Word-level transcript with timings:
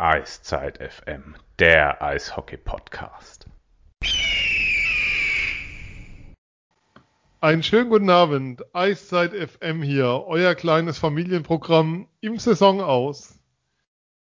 Eiszeit 0.00 0.78
FM, 0.78 1.34
der 1.58 2.00
Eishockey-Podcast. 2.00 3.46
Einen 7.40 7.64
schönen 7.64 7.90
guten 7.90 8.08
Abend, 8.08 8.64
Eiszeit 8.76 9.32
FM 9.32 9.82
hier, 9.82 10.22
euer 10.28 10.54
kleines 10.54 10.98
Familienprogramm 10.98 12.06
im 12.20 12.38
Saison 12.38 12.80
aus 12.80 13.40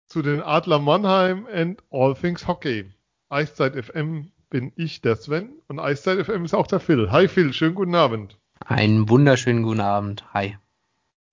zu 0.08 0.22
den 0.22 0.42
Adler 0.42 0.80
Mannheim 0.80 1.46
and 1.54 1.84
All 1.92 2.16
Things 2.16 2.48
Hockey. 2.48 2.90
Eiszeit 3.28 3.76
FM 3.76 4.32
bin 4.50 4.72
ich, 4.78 5.02
der 5.02 5.18
Sven, 5.18 5.50
und 5.68 5.82
Eiszeit 5.82 6.26
FM 6.26 6.46
ist 6.46 6.54
auch 6.54 6.68
der 6.68 6.80
Phil. 6.80 7.12
Hi 7.12 7.28
Phil, 7.28 7.52
schönen 7.52 7.76
guten 7.76 7.96
Abend. 7.96 8.38
Einen 8.66 9.10
wunderschönen 9.10 9.64
guten 9.64 9.82
Abend. 9.82 10.34
Hi. 10.34 10.58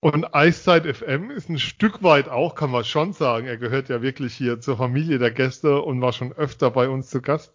Und 0.05 0.35
Eiszeit 0.35 0.85
FM 0.85 1.31
ist 1.31 1.49
ein 1.49 1.57
Stück 1.57 2.03
weit 2.03 2.29
auch, 2.29 2.53
kann 2.53 2.69
man 2.69 2.83
schon 2.83 3.13
sagen. 3.13 3.47
Er 3.47 3.57
gehört 3.57 3.89
ja 3.89 4.03
wirklich 4.03 4.35
hier 4.35 4.59
zur 4.59 4.77
Familie 4.77 5.17
der 5.17 5.31
Gäste 5.31 5.81
und 5.81 5.99
war 5.99 6.13
schon 6.13 6.31
öfter 6.31 6.69
bei 6.69 6.87
uns 6.89 7.09
zu 7.09 7.23
Gast. 7.23 7.51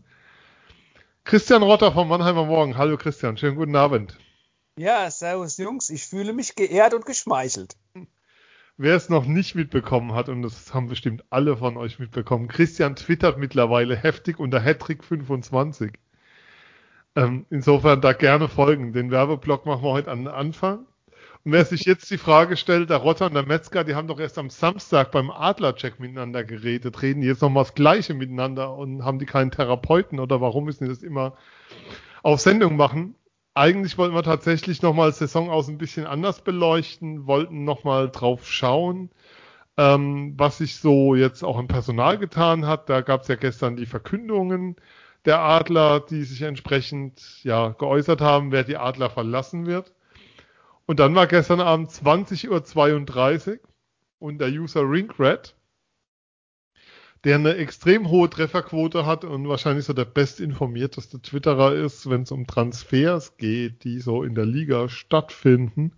Christian 1.23 1.63
Rotter 1.63 1.93
vom 1.93 2.09
Mannheimer 2.09 2.47
Morgen. 2.47 2.77
Hallo 2.77 2.97
Christian, 2.97 3.37
schönen 3.37 3.55
guten 3.55 3.77
Abend. 3.77 4.19
Ja, 4.77 5.09
servus 5.13 5.59
Jungs. 5.59 5.91
Ich 5.91 6.07
fühle 6.07 6.33
mich 6.33 6.57
geehrt 6.57 6.93
und 6.93 7.07
geschmeichelt. 7.07 7.77
Wer 8.77 8.97
es 8.97 9.09
noch 9.09 9.27
nicht 9.27 9.55
mitbekommen 9.55 10.15
hat, 10.15 10.29
und 10.29 10.43
das 10.43 10.75
haben 10.75 10.89
bestimmt 10.89 11.23
alle 11.31 11.57
von 11.57 11.77
euch 11.77 12.01
mitbekommen, 12.01 12.49
Christian 12.49 12.97
twittert 12.97 13.39
mittlerweile 13.39 13.95
heftig 13.95 14.41
unter 14.41 14.59
Hattrick25. 14.59 15.93
Ähm, 17.15 17.47
insofern 17.49 18.01
da 18.01 18.13
gerne 18.13 18.49
folgen. 18.49 18.93
Den 18.93 19.13
Werbeblock 19.13 19.67
machen 19.67 19.85
wir 19.85 19.93
heute 19.93 20.11
an 20.11 20.25
den 20.25 20.35
Anfang. 20.35 20.87
Und 21.43 21.53
wer 21.53 21.65
sich 21.65 21.85
jetzt 21.85 22.11
die 22.11 22.19
Frage 22.19 22.57
stellt, 22.59 22.91
der 22.91 22.99
Rotter 22.99 23.27
und 23.27 23.35
der 23.35 23.47
Metzger, 23.47 23.83
die 23.83 23.95
haben 23.95 24.09
doch 24.09 24.21
erst 24.21 24.37
am 24.37 24.51
Samstag 24.51 25.11
beim 25.11 25.31
Adlercheck 25.31 25.99
miteinander 25.99 26.45
geredet, 26.45 27.01
reden 27.01 27.23
jetzt 27.23 27.41
nochmal 27.41 27.65
das 27.65 27.75
Gleiche 27.75 28.13
miteinander 28.13 28.75
und 28.75 29.05
haben 29.05 29.19
die 29.19 29.27
keinen 29.27 29.51
Therapeuten 29.51 30.21
oder 30.21 30.43
warum 30.43 30.65
müssen 30.65 30.85
die 30.85 30.91
das 30.91 31.03
immer 31.03 31.35
auf 32.23 32.41
Sendung 32.41 32.77
machen? 32.77 33.15
Eigentlich 33.55 33.97
wollten 33.97 34.15
wir 34.15 34.23
tatsächlich 34.23 34.83
nochmal 34.83 35.13
Saison 35.13 35.51
aus 35.51 35.69
ein 35.69 35.79
bisschen 35.79 36.07
anders 36.07 36.43
beleuchten, 36.43 37.27
wollten 37.27 37.65
nochmal 37.65 38.11
drauf 38.11 38.47
schauen, 38.47 39.11
ähm, 39.79 40.35
was 40.37 40.59
sich 40.59 40.77
so 40.77 41.15
jetzt 41.15 41.43
auch 41.43 41.59
im 41.59 41.69
Personal 41.69 42.19
getan 42.19 42.67
hat. 42.67 42.91
Da 42.91 43.01
gab 43.01 43.23
es 43.23 43.29
ja 43.29 43.37
gestern 43.37 43.77
die 43.77 43.87
Verkündungen 43.87 44.77
der 45.25 45.41
Adler, 45.41 46.01
die 46.01 46.25
sich 46.25 46.43
entsprechend 46.43 47.43
ja 47.45 47.71
geäußert 47.71 48.21
haben, 48.21 48.53
wer 48.53 48.65
die 48.65 48.77
Adler 48.77 49.11
verlassen 49.11 49.67
wird. 49.67 49.93
Und 50.91 50.99
dann 50.99 51.15
war 51.15 51.29
gestern 51.29 51.61
Abend 51.61 51.89
20.32 51.89 53.49
Uhr 53.49 53.59
und 54.19 54.41
der 54.41 54.49
User 54.49 54.81
Ringrat, 54.81 55.55
der 57.23 57.37
eine 57.37 57.55
extrem 57.55 58.09
hohe 58.09 58.29
Trefferquote 58.29 59.07
hat 59.07 59.25
und 59.25 59.49
wahrscheinlich 59.49 59.85
so 59.85 59.93
der 59.93 60.05
bestinformierteste 60.05 61.23
Twitterer 61.23 61.75
ist, 61.75 62.11
wenn 62.11 62.23
es 62.23 62.33
um 62.33 62.49
Transfers 62.49 63.37
geht, 63.37 63.85
die 63.85 64.01
so 64.01 64.25
in 64.25 64.35
der 64.35 64.47
Liga 64.47 64.89
stattfinden, 64.89 65.93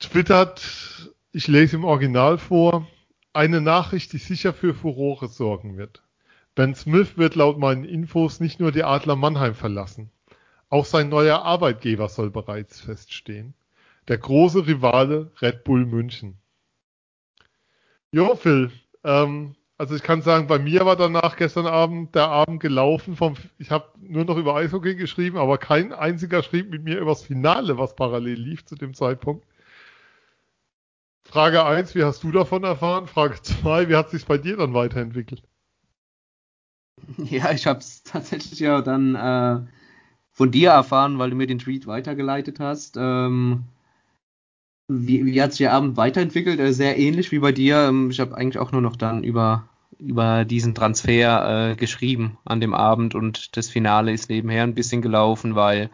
twittert, 0.00 1.14
ich 1.30 1.46
lese 1.46 1.76
im 1.76 1.84
Original 1.84 2.36
vor, 2.36 2.88
eine 3.32 3.60
Nachricht, 3.60 4.12
die 4.12 4.18
sicher 4.18 4.52
für 4.52 4.74
Furore 4.74 5.28
sorgen 5.28 5.76
wird. 5.76 6.02
Ben 6.56 6.74
Smith 6.74 7.16
wird 7.16 7.36
laut 7.36 7.60
meinen 7.60 7.84
Infos 7.84 8.40
nicht 8.40 8.58
nur 8.58 8.72
die 8.72 8.82
Adler 8.82 9.14
Mannheim 9.14 9.54
verlassen. 9.54 10.10
Auch 10.70 10.84
sein 10.84 11.08
neuer 11.08 11.42
Arbeitgeber 11.42 12.08
soll 12.08 12.30
bereits 12.30 12.80
feststehen. 12.80 13.54
Der 14.08 14.18
große 14.18 14.66
Rivale 14.66 15.32
Red 15.40 15.64
Bull 15.64 15.86
München. 15.86 16.38
Jo, 18.10 18.34
Phil, 18.36 18.70
ähm, 19.04 19.54
also 19.78 19.94
ich 19.94 20.02
kann 20.02 20.22
sagen, 20.22 20.46
bei 20.46 20.58
mir 20.58 20.84
war 20.84 20.96
danach 20.96 21.36
gestern 21.36 21.66
Abend 21.66 22.14
der 22.14 22.28
Abend 22.28 22.60
gelaufen. 22.60 23.16
Vom, 23.16 23.36
ich 23.58 23.70
habe 23.70 23.92
nur 24.00 24.24
noch 24.24 24.36
über 24.36 24.56
Eishockey 24.56 24.96
geschrieben, 24.96 25.38
aber 25.38 25.56
kein 25.58 25.92
einziger 25.92 26.42
schrieb 26.42 26.70
mit 26.70 26.82
mir 26.82 26.98
über 26.98 27.12
das 27.12 27.22
Finale, 27.22 27.78
was 27.78 27.94
parallel 27.94 28.38
lief 28.40 28.64
zu 28.64 28.74
dem 28.74 28.94
Zeitpunkt. 28.94 29.46
Frage 31.24 31.64
1, 31.64 31.94
wie 31.94 32.02
hast 32.02 32.24
du 32.24 32.32
davon 32.32 32.64
erfahren? 32.64 33.06
Frage 33.06 33.40
2, 33.40 33.88
wie 33.88 33.96
hat 33.96 34.10
sich 34.10 34.26
bei 34.26 34.38
dir 34.38 34.56
dann 34.56 34.74
weiterentwickelt? 34.74 35.42
Ja, 37.18 37.52
ich 37.52 37.66
habe 37.66 37.78
es 37.78 38.02
tatsächlich 38.02 38.58
ja 38.58 38.82
dann 38.82 39.14
äh, 39.14 39.60
von 40.38 40.52
dir 40.52 40.70
erfahren, 40.70 41.18
weil 41.18 41.30
du 41.30 41.36
mir 41.36 41.48
den 41.48 41.58
Tweet 41.58 41.88
weitergeleitet 41.88 42.60
hast. 42.60 42.96
Ähm, 42.96 43.64
wie, 44.86 45.26
wie 45.26 45.42
hat 45.42 45.50
sich 45.50 45.58
der 45.58 45.72
Abend 45.72 45.96
weiterentwickelt? 45.96 46.60
Äh, 46.60 46.72
sehr 46.72 46.96
ähnlich 46.96 47.32
wie 47.32 47.40
bei 47.40 47.50
dir. 47.50 47.88
Ähm, 47.88 48.10
ich 48.10 48.20
habe 48.20 48.36
eigentlich 48.36 48.60
auch 48.60 48.70
nur 48.70 48.80
noch 48.80 48.94
dann 48.94 49.24
über, 49.24 49.68
über 49.98 50.44
diesen 50.44 50.76
Transfer 50.76 51.72
äh, 51.72 51.74
geschrieben 51.74 52.38
an 52.44 52.60
dem 52.60 52.72
Abend 52.72 53.16
und 53.16 53.56
das 53.56 53.68
Finale 53.68 54.12
ist 54.12 54.30
nebenher 54.30 54.62
ein 54.62 54.76
bisschen 54.76 55.02
gelaufen, 55.02 55.56
weil 55.56 55.90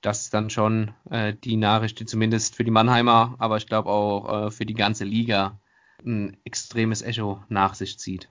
das 0.00 0.30
dann 0.30 0.50
schon 0.50 0.90
äh, 1.08 1.34
die 1.44 1.56
Nachricht, 1.56 2.00
die 2.00 2.06
zumindest 2.06 2.56
für 2.56 2.64
die 2.64 2.72
Mannheimer, 2.72 3.36
aber 3.38 3.56
ich 3.56 3.68
glaube 3.68 3.88
auch 3.88 4.46
äh, 4.46 4.50
für 4.50 4.66
die 4.66 4.74
ganze 4.74 5.04
Liga 5.04 5.60
ein 6.04 6.36
extremes 6.42 7.02
Echo 7.02 7.44
nach 7.48 7.74
sich 7.74 8.00
zieht. 8.00 8.30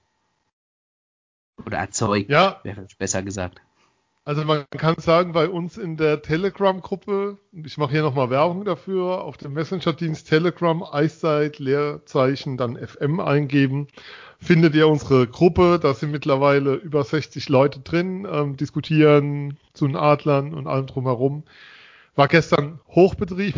Oder 1.66 1.78
erzeugt, 1.78 2.30
ja. 2.30 2.60
wäre 2.64 2.86
besser 3.00 3.24
gesagt. 3.24 3.62
Also 4.28 4.44
man 4.44 4.66
kann 4.72 4.96
sagen, 4.98 5.34
bei 5.34 5.48
uns 5.48 5.78
in 5.78 5.98
der 5.98 6.24
Telegram-Gruppe, 6.24 7.38
ich 7.64 7.78
mache 7.78 7.92
hier 7.92 8.02
nochmal 8.02 8.32
Werbung 8.32 8.66
dafür, 8.66 9.24
auf 9.24 9.38
dem 9.38 9.54
Messenger-Dienst 9.54 10.28
Telegram, 10.28 10.82
Eiszeit, 10.82 11.60
Leerzeichen, 11.60 12.58
dann 12.58 12.76
FM 12.76 13.20
eingeben, 13.20 13.88
findet 14.40 14.74
ihr 14.74 14.88
unsere 14.88 15.28
Gruppe. 15.28 15.80
Da 15.80 15.94
sind 15.94 16.10
mittlerweile 16.10 16.74
über 16.74 17.04
60 17.04 17.50
Leute 17.50 17.82
drin, 17.82 18.28
ähm, 18.28 18.58
diskutieren 18.58 19.60
zu 19.74 19.86
den 19.86 19.96
Adlern 19.96 20.56
und 20.56 20.66
allem 20.66 20.88
drumherum. 20.88 21.44
War 22.16 22.28
gestern 22.28 22.80
Hochbetrieb, 22.88 23.54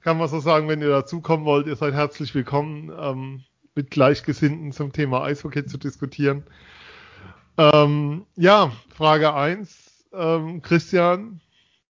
kann 0.00 0.16
man 0.16 0.28
so 0.28 0.38
sagen, 0.38 0.68
wenn 0.68 0.80
ihr 0.80 0.90
dazukommen 0.90 1.44
wollt, 1.44 1.66
ihr 1.66 1.74
seid 1.74 1.94
herzlich 1.94 2.36
willkommen, 2.36 2.92
ähm, 2.96 3.42
mit 3.74 3.90
Gleichgesinnten 3.90 4.70
zum 4.70 4.92
Thema 4.92 5.24
Eishockey 5.24 5.66
zu 5.66 5.76
diskutieren. 5.76 6.44
Ähm, 7.58 8.26
ja, 8.34 8.72
Frage 8.94 9.34
1, 9.34 10.08
ähm, 10.12 10.62
Christian, 10.62 11.40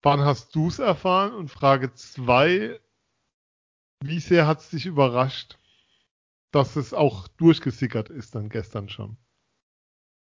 wann 0.02 0.20
hast 0.20 0.54
du 0.54 0.68
es 0.68 0.78
erfahren? 0.78 1.34
Und 1.34 1.50
Frage 1.50 1.94
2, 1.94 2.80
wie 4.00 4.20
sehr 4.20 4.46
hat 4.46 4.60
es 4.60 4.70
dich 4.70 4.86
überrascht, 4.86 5.58
dass 6.50 6.76
es 6.76 6.92
auch 6.92 7.28
durchgesickert 7.28 8.10
ist 8.10 8.34
dann 8.34 8.48
gestern 8.48 8.88
schon? 8.88 9.16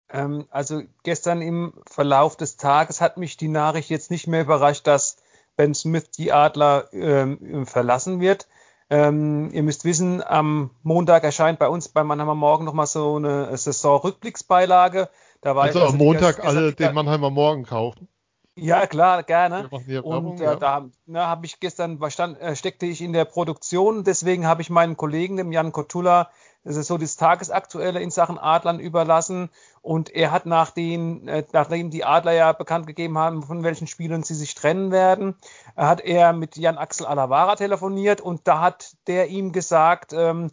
Ähm, 0.09 0.45
also 0.51 0.83
gestern 1.03 1.41
im 1.41 1.73
Verlauf 1.89 2.38
des 2.38 2.57
Tages 2.57 3.01
hat 3.01 3.17
mich 3.17 3.35
die 3.35 3.47
Nachricht 3.47 3.89
jetzt 3.89 4.11
nicht 4.11 4.27
mehr 4.27 4.41
überrascht, 4.41 4.85
dass 4.85 5.17
Ben 5.55 5.73
Smith 5.73 6.11
die 6.11 6.31
Adler 6.31 6.89
ähm, 6.93 7.66
verlassen 7.66 8.19
wird. 8.19 8.47
Ähm, 8.89 9.49
ihr 9.51 9.63
müsst 9.63 9.85
wissen, 9.85 10.22
am 10.22 10.69
Montag 10.83 11.23
erscheint 11.23 11.57
bei 11.57 11.67
uns 11.67 11.89
bei 11.89 12.03
Mannheimer 12.03 12.35
Morgen 12.35 12.66
nochmal 12.66 12.85
so 12.85 13.16
eine 13.16 13.55
Saison-Rückblicksbeilage. 13.57 15.09
Da 15.43 15.55
war 15.55 15.63
also 15.63 15.83
am 15.83 15.97
Montag 15.97 16.43
alle 16.43 16.73
den 16.73 16.93
Mannheimer 16.93 17.29
Morgen 17.29 17.63
kaufen. 17.63 18.07
Ja, 18.55 18.85
klar, 18.85 19.23
gerne. 19.23 19.67
Und 20.03 20.39
äh, 20.39 20.43
ja. 20.43 20.55
da 20.55 20.89
habe 21.15 21.45
ich 21.45 21.59
gestern, 21.59 21.99
stand, 22.11 22.39
äh, 22.39 22.55
steckte 22.55 22.85
ich 22.85 23.01
in 23.01 23.11
der 23.11 23.25
Produktion, 23.25 24.03
deswegen 24.03 24.45
habe 24.45 24.61
ich 24.61 24.69
meinen 24.69 24.95
Kollegen, 24.95 25.37
dem 25.37 25.51
Jan 25.51 25.71
Kotula, 25.71 26.29
das 26.63 26.77
ist 26.77 26.87
so 26.87 26.97
das 26.97 27.17
Tagesaktuelle 27.17 27.99
in 27.99 28.11
Sachen 28.11 28.37
Adlern 28.37 28.79
überlassen. 28.79 29.49
Und 29.81 30.11
er 30.11 30.31
hat 30.31 30.45
nach 30.45 30.69
den, 30.69 31.27
äh, 31.27 31.43
nachdem 31.51 31.89
die 31.89 32.05
Adler 32.05 32.31
ja 32.33 32.53
bekannt 32.53 32.85
gegeben 32.87 33.17
haben, 33.17 33.41
von 33.41 33.63
welchen 33.63 33.87
Spielern 33.87 34.23
sie 34.23 34.35
sich 34.35 34.53
trennen 34.53 34.91
werden, 34.91 35.35
hat 35.75 36.01
er 36.01 36.31
mit 36.31 36.55
Jan 36.55 36.77
Axel 36.77 37.07
Alavara 37.07 37.55
telefoniert 37.55 38.22
und 38.22 38.47
da 38.47 38.61
hat 38.61 38.96
der 39.07 39.28
ihm 39.28 39.51
gesagt, 39.51 40.13
ähm, 40.13 40.51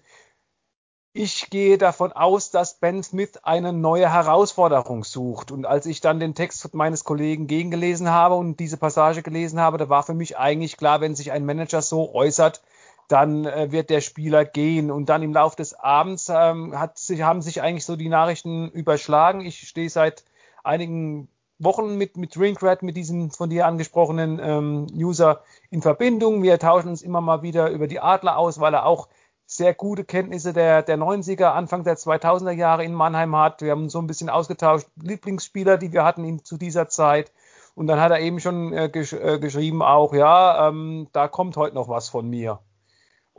ich 1.12 1.50
gehe 1.50 1.76
davon 1.76 2.12
aus, 2.12 2.50
dass 2.50 2.74
Ben 2.74 3.02
Smith 3.02 3.38
eine 3.42 3.72
neue 3.72 4.12
Herausforderung 4.12 5.02
sucht. 5.02 5.50
Und 5.50 5.66
als 5.66 5.86
ich 5.86 6.00
dann 6.00 6.20
den 6.20 6.34
Text 6.34 6.72
meines 6.72 7.02
Kollegen 7.02 7.48
gegengelesen 7.48 8.10
habe 8.10 8.36
und 8.36 8.60
diese 8.60 8.76
Passage 8.76 9.22
gelesen 9.22 9.60
habe, 9.60 9.78
da 9.78 9.88
war 9.88 10.04
für 10.04 10.14
mich 10.14 10.38
eigentlich 10.38 10.76
klar, 10.76 11.00
wenn 11.00 11.16
sich 11.16 11.32
ein 11.32 11.44
Manager 11.44 11.82
so 11.82 12.14
äußert, 12.14 12.62
dann 13.08 13.44
äh, 13.44 13.72
wird 13.72 13.90
der 13.90 14.00
Spieler 14.02 14.44
gehen. 14.44 14.92
Und 14.92 15.08
dann 15.08 15.24
im 15.24 15.32
Laufe 15.32 15.56
des 15.56 15.74
Abends 15.74 16.30
ähm, 16.32 16.78
hat 16.78 16.96
sich, 16.96 17.22
haben 17.22 17.42
sich 17.42 17.60
eigentlich 17.60 17.84
so 17.84 17.96
die 17.96 18.08
Nachrichten 18.08 18.68
überschlagen. 18.68 19.40
Ich 19.40 19.66
stehe 19.66 19.90
seit 19.90 20.24
einigen 20.62 21.28
Wochen 21.58 21.96
mit, 21.96 22.16
mit 22.16 22.38
Ringrat, 22.38 22.84
mit 22.84 22.96
diesem 22.96 23.32
von 23.32 23.50
dir 23.50 23.66
angesprochenen 23.66 24.40
ähm, 24.40 24.86
User 24.94 25.42
in 25.70 25.82
Verbindung. 25.82 26.42
Wir 26.44 26.60
tauschen 26.60 26.88
uns 26.88 27.02
immer 27.02 27.20
mal 27.20 27.42
wieder 27.42 27.70
über 27.70 27.88
die 27.88 27.98
Adler 27.98 28.38
aus, 28.38 28.60
weil 28.60 28.74
er 28.74 28.86
auch 28.86 29.08
sehr 29.50 29.74
gute 29.74 30.04
Kenntnisse 30.04 30.52
der, 30.52 30.82
der 30.82 30.96
90er, 30.96 31.46
Anfang 31.46 31.82
der 31.82 31.96
2000er 31.96 32.52
Jahre 32.52 32.84
in 32.84 32.94
Mannheim 32.94 33.34
hat. 33.34 33.62
Wir 33.62 33.72
haben 33.72 33.88
so 33.88 33.98
ein 33.98 34.06
bisschen 34.06 34.30
ausgetauscht, 34.30 34.86
Lieblingsspieler, 35.02 35.76
die 35.76 35.92
wir 35.92 36.04
hatten 36.04 36.24
in, 36.24 36.44
zu 36.44 36.56
dieser 36.56 36.88
Zeit. 36.88 37.32
Und 37.74 37.88
dann 37.88 38.00
hat 38.00 38.12
er 38.12 38.20
eben 38.20 38.38
schon 38.38 38.72
äh, 38.72 38.88
gesch 38.88 39.12
äh, 39.12 39.40
geschrieben 39.40 39.82
auch, 39.82 40.14
ja, 40.14 40.68
ähm, 40.68 41.08
da 41.12 41.26
kommt 41.26 41.56
heute 41.56 41.74
noch 41.74 41.88
was 41.88 42.08
von 42.08 42.30
mir. 42.30 42.60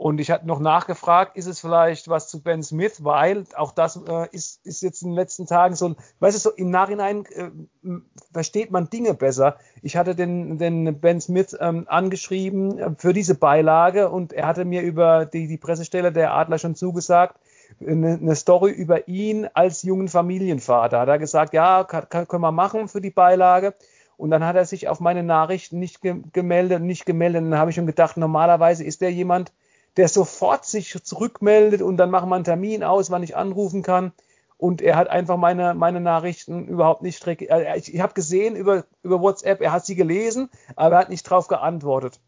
Und 0.02 0.20
ich 0.20 0.32
hatte 0.32 0.48
noch 0.48 0.58
nachgefragt, 0.58 1.36
ist 1.36 1.46
es 1.46 1.60
vielleicht 1.60 2.08
was 2.08 2.26
zu 2.26 2.42
Ben 2.42 2.64
Smith, 2.64 3.04
weil 3.04 3.44
auch 3.54 3.70
das 3.70 4.00
äh, 4.04 4.26
ist, 4.32 4.66
ist 4.66 4.82
jetzt 4.82 5.02
in 5.02 5.10
den 5.10 5.14
letzten 5.14 5.46
Tagen 5.46 5.76
so 5.76 5.94
weißt 6.18 6.34
du, 6.34 6.40
so 6.40 6.50
im 6.50 6.70
Nachhinein 6.70 7.24
äh, 7.26 7.50
versteht 8.32 8.72
man 8.72 8.90
Dinge 8.90 9.14
besser. 9.14 9.58
Ich 9.80 9.96
hatte 9.96 10.16
den, 10.16 10.58
den 10.58 10.98
Ben 10.98 11.20
Smith 11.20 11.56
ähm, 11.60 11.84
angeschrieben 11.86 12.78
äh, 12.80 12.90
für 12.98 13.12
diese 13.12 13.36
Beilage 13.36 14.10
und 14.10 14.32
er 14.32 14.48
hatte 14.48 14.64
mir 14.64 14.82
über 14.82 15.24
die, 15.24 15.46
die 15.46 15.56
Pressestelle 15.56 16.10
der 16.10 16.34
Adler 16.34 16.58
schon 16.58 16.74
zugesagt, 16.74 17.38
eine, 17.80 18.14
eine 18.14 18.34
Story 18.34 18.72
über 18.72 19.06
ihn 19.06 19.48
als 19.54 19.84
jungen 19.84 20.08
Familienvater. 20.08 20.98
Hat 20.98 21.10
er 21.10 21.20
gesagt, 21.20 21.54
ja, 21.54 21.84
kann, 21.84 22.08
kann, 22.08 22.26
können 22.26 22.42
wir 22.42 22.50
machen 22.50 22.88
für 22.88 23.00
die 23.00 23.10
Beilage. 23.10 23.72
Und 24.16 24.30
dann 24.30 24.44
hat 24.44 24.56
er 24.56 24.64
sich 24.64 24.88
auf 24.88 24.98
meine 24.98 25.22
Nachrichten 25.22 25.78
nicht 25.78 26.00
gemeldet, 26.02 26.82
nicht 26.82 27.06
gemeldet. 27.06 27.42
Und 27.42 27.52
dann 27.52 27.60
habe 27.60 27.70
ich 27.70 27.76
schon 27.76 27.86
gedacht, 27.86 28.16
normalerweise 28.16 28.82
ist 28.82 29.00
der 29.00 29.12
jemand, 29.12 29.52
der 29.96 30.08
sofort 30.08 30.64
sich 30.64 31.02
zurückmeldet 31.02 31.82
und 31.82 31.96
dann 31.96 32.10
machen 32.10 32.28
wir 32.28 32.36
einen 32.36 32.44
Termin 32.44 32.82
aus, 32.82 33.10
wann 33.10 33.22
ich 33.22 33.36
anrufen 33.36 33.82
kann. 33.82 34.12
Und 34.56 34.80
er 34.80 34.94
hat 34.94 35.08
einfach 35.08 35.36
meine, 35.36 35.74
meine 35.74 36.00
Nachrichten 36.00 36.68
überhaupt 36.68 37.02
nicht. 37.02 37.26
Äh, 37.26 37.78
ich, 37.78 37.92
ich 37.92 38.00
habe 38.00 38.14
gesehen 38.14 38.54
über, 38.54 38.84
über 39.02 39.20
WhatsApp, 39.20 39.60
er 39.60 39.72
hat 39.72 39.84
sie 39.84 39.96
gelesen, 39.96 40.50
aber 40.76 40.96
er 40.96 41.00
hat 41.00 41.10
nicht 41.10 41.24
drauf 41.24 41.48
geantwortet. 41.48 42.20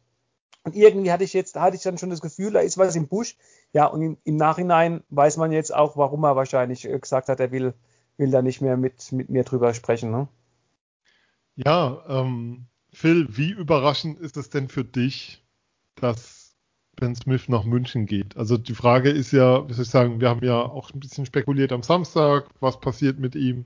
Und 0.65 0.75
irgendwie 0.75 1.13
hatte 1.13 1.25
ich 1.25 1.33
jetzt, 1.33 1.57
hatte 1.57 1.77
ich 1.77 1.83
dann 1.83 1.99
schon 1.99 2.11
das 2.11 2.23
Gefühl, 2.23 2.53
da 2.53 2.61
ist 2.61 2.79
was 2.79 2.97
im 2.97 3.07
Busch. 3.07 3.37
Ja, 3.73 3.87
und 3.87 4.03
im, 4.03 4.19
im 4.25 4.37
Nachhinein 4.37 5.05
weiß 5.11 5.37
man 5.37 5.53
jetzt 5.53 5.75
auch, 5.75 5.97
warum 5.97 6.25
er 6.25 6.37
wahrscheinlich 6.37 6.89
äh, 6.89 6.99
gesagt 6.99 7.29
hat, 7.29 7.39
er 7.39 7.53
will, 7.53 7.75
will 8.17 8.31
da 8.31 8.43
nicht 8.43 8.61
mehr 8.61 8.77
mit, 8.77 9.13
mit 9.13 9.31
mir 9.31 9.45
drüber 9.45 9.73
sprechen. 9.73 10.11
Ne? 10.11 10.27
Ja, 11.55 12.03
ähm, 12.09 12.67
Phil, 12.93 13.29
wie 13.31 13.51
überraschend 13.51 14.19
ist 14.19 14.37
es 14.37 14.49
denn 14.51 14.69
für 14.69 14.85
dich, 14.85 15.45
dass 15.95 16.44
Ben 16.96 17.14
Smith 17.14 17.49
nach 17.49 17.64
München 17.64 18.06
geht. 18.06 18.37
Also 18.37 18.56
die 18.56 18.75
Frage 18.75 19.11
ist 19.11 19.32
ja, 19.32 19.69
wie 19.69 19.73
soll 19.73 19.85
ich 19.85 19.91
sagen, 19.91 20.20
wir 20.20 20.29
haben 20.29 20.44
ja 20.44 20.61
auch 20.61 20.93
ein 20.93 21.00
bisschen 21.00 21.26
spekuliert 21.26 21.73
am 21.73 21.82
Samstag, 21.82 22.46
was 22.61 22.81
passiert 22.81 23.19
mit 23.19 23.35
ihm. 23.35 23.64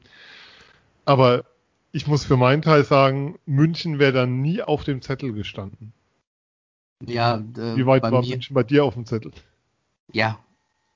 Aber 1.05 1.45
ich 1.93 2.07
muss 2.07 2.25
für 2.25 2.37
meinen 2.37 2.63
Teil 2.63 2.85
sagen, 2.85 3.39
München 3.47 3.99
wäre 3.99 4.13
dann 4.13 4.41
nie 4.41 4.63
auf 4.63 4.85
dem 4.85 5.03
Zettel 5.03 5.33
gestanden. 5.33 5.93
Ja, 7.07 7.37
äh, 7.37 7.77
wie 7.77 7.87
weit 7.87 8.03
war 8.03 8.23
mir, 8.23 8.29
München 8.29 8.55
bei 8.55 8.63
dir 8.63 8.85
auf 8.85 8.95
dem 8.95 9.07
Zettel? 9.07 9.33
Ja, 10.13 10.39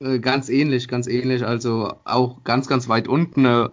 äh, 0.00 0.18
ganz 0.18 0.48
ähnlich, 0.48 0.88
ganz 0.88 1.06
ähnlich. 1.06 1.44
Also 1.46 1.94
auch 2.04 2.44
ganz, 2.44 2.68
ganz 2.68 2.88
weit 2.88 3.08
unten. 3.08 3.44
Äh, 3.44 3.68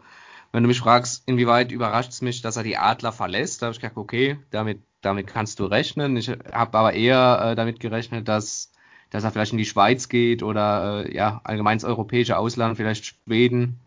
wenn 0.51 0.63
du 0.63 0.67
mich 0.67 0.79
fragst, 0.79 1.23
inwieweit 1.27 1.71
überrascht 1.71 2.11
es 2.11 2.21
mich, 2.21 2.41
dass 2.41 2.57
er 2.57 2.63
die 2.63 2.77
Adler 2.77 3.11
verlässt, 3.11 3.61
da 3.61 3.67
habe 3.67 3.73
ich 3.73 3.81
gedacht, 3.81 3.97
okay, 3.97 4.39
damit 4.49 4.81
damit 5.01 5.27
kannst 5.27 5.59
du 5.59 5.65
rechnen. 5.65 6.17
Ich 6.17 6.29
habe 6.29 6.77
aber 6.77 6.93
eher 6.93 7.51
äh, 7.51 7.55
damit 7.55 7.79
gerechnet, 7.79 8.27
dass, 8.27 8.71
dass 9.09 9.23
er 9.23 9.31
vielleicht 9.31 9.51
in 9.51 9.57
die 9.57 9.65
Schweiz 9.65 10.09
geht 10.09 10.43
oder 10.43 11.05
äh, 11.05 11.15
ja, 11.15 11.41
allgemein 11.43 11.75
ins 11.75 11.85
europäische 11.85 12.37
Ausland, 12.37 12.77
vielleicht 12.77 13.05
Schweden, 13.05 13.79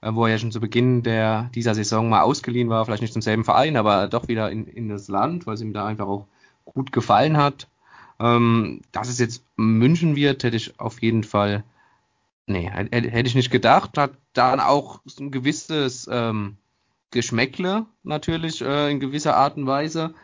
äh, 0.00 0.12
wo 0.12 0.24
er 0.24 0.32
ja 0.32 0.38
schon 0.38 0.52
zu 0.52 0.60
Beginn 0.60 1.02
der, 1.02 1.50
dieser 1.54 1.74
Saison 1.74 2.08
mal 2.08 2.22
ausgeliehen 2.22 2.68
war, 2.68 2.84
vielleicht 2.84 3.02
nicht 3.02 3.12
zum 3.12 3.22
selben 3.22 3.44
Verein, 3.44 3.76
aber 3.76 4.08
doch 4.08 4.28
wieder 4.28 4.50
in, 4.50 4.66
in 4.66 4.88
das 4.88 5.08
Land, 5.08 5.46
weil 5.46 5.54
es 5.54 5.62
ihm 5.62 5.72
da 5.72 5.86
einfach 5.86 6.06
auch 6.06 6.26
gut 6.64 6.92
gefallen 6.92 7.36
hat. 7.36 7.68
Ähm, 8.20 8.82
dass 8.92 9.08
es 9.08 9.18
jetzt 9.18 9.44
München 9.56 10.14
wird, 10.14 10.44
hätte 10.44 10.56
ich 10.56 10.78
auf 10.78 11.00
jeden 11.00 11.24
Fall, 11.24 11.64
nee, 12.46 12.68
hätte 12.68 13.26
ich 13.26 13.34
nicht 13.34 13.50
gedacht. 13.50 13.96
Hat 13.96 14.12
dann 14.34 14.60
auch 14.60 15.00
ein 15.18 15.30
gewisses 15.30 16.08
ähm, 16.10 16.58
Geschmäckle 17.10 17.86
natürlich 18.02 18.60
äh, 18.60 18.90
in 18.90 19.00
gewisser 19.00 19.36
Art 19.36 19.56
und 19.56 19.66
Weise. 19.66 20.14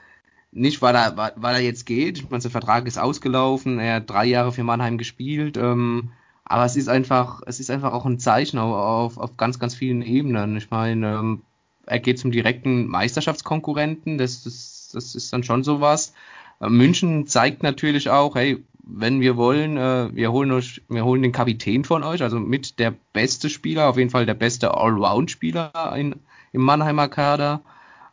Nicht, 0.56 0.80
weil 0.80 0.94
er, 0.94 1.34
weil 1.36 1.54
er 1.54 1.60
jetzt 1.60 1.84
geht. 1.84 2.16
Ich 2.16 2.30
meine, 2.30 2.40
sein 2.40 2.50
Vertrag 2.50 2.86
ist 2.86 2.98
ausgelaufen. 2.98 3.78
Er 3.78 3.96
hat 3.96 4.08
drei 4.08 4.24
Jahre 4.24 4.52
für 4.52 4.64
Mannheim 4.64 4.96
gespielt. 4.96 5.58
Ähm, 5.58 6.12
aber 6.46 6.64
es 6.64 6.76
ist 6.76 6.88
einfach, 6.88 7.42
es 7.44 7.60
ist 7.60 7.70
einfach 7.70 7.92
auch 7.92 8.06
ein 8.06 8.18
Zeichen 8.18 8.58
auf, 8.58 9.18
auf 9.18 9.36
ganz, 9.36 9.58
ganz 9.58 9.74
vielen 9.74 10.00
Ebenen. 10.00 10.56
Ich 10.56 10.70
meine, 10.70 11.18
ähm, 11.18 11.42
er 11.84 11.98
geht 11.98 12.18
zum 12.18 12.30
direkten 12.30 12.86
Meisterschaftskonkurrenten. 12.86 14.16
Das, 14.16 14.44
das, 14.44 14.88
das 14.94 15.14
ist 15.14 15.30
dann 15.30 15.44
schon 15.44 15.62
sowas. 15.62 16.14
Äh, 16.60 16.70
München 16.70 17.26
zeigt 17.26 17.62
natürlich 17.62 18.08
auch, 18.08 18.34
hey, 18.34 18.64
wenn 18.82 19.20
wir 19.20 19.36
wollen, 19.36 19.76
äh, 19.76 20.08
wir 20.14 20.32
holen 20.32 20.52
euch, 20.52 20.80
wir 20.88 21.04
holen 21.04 21.20
den 21.20 21.32
Kapitän 21.32 21.84
von 21.84 22.02
euch, 22.02 22.22
also 22.22 22.40
mit 22.40 22.78
der 22.78 22.94
beste 23.12 23.50
Spieler, 23.50 23.90
auf 23.90 23.98
jeden 23.98 24.10
Fall 24.10 24.24
der 24.24 24.32
beste 24.32 24.72
Allround-Spieler 24.74 25.94
im 25.96 26.14
Mannheimer 26.52 27.08
Kader. 27.08 27.60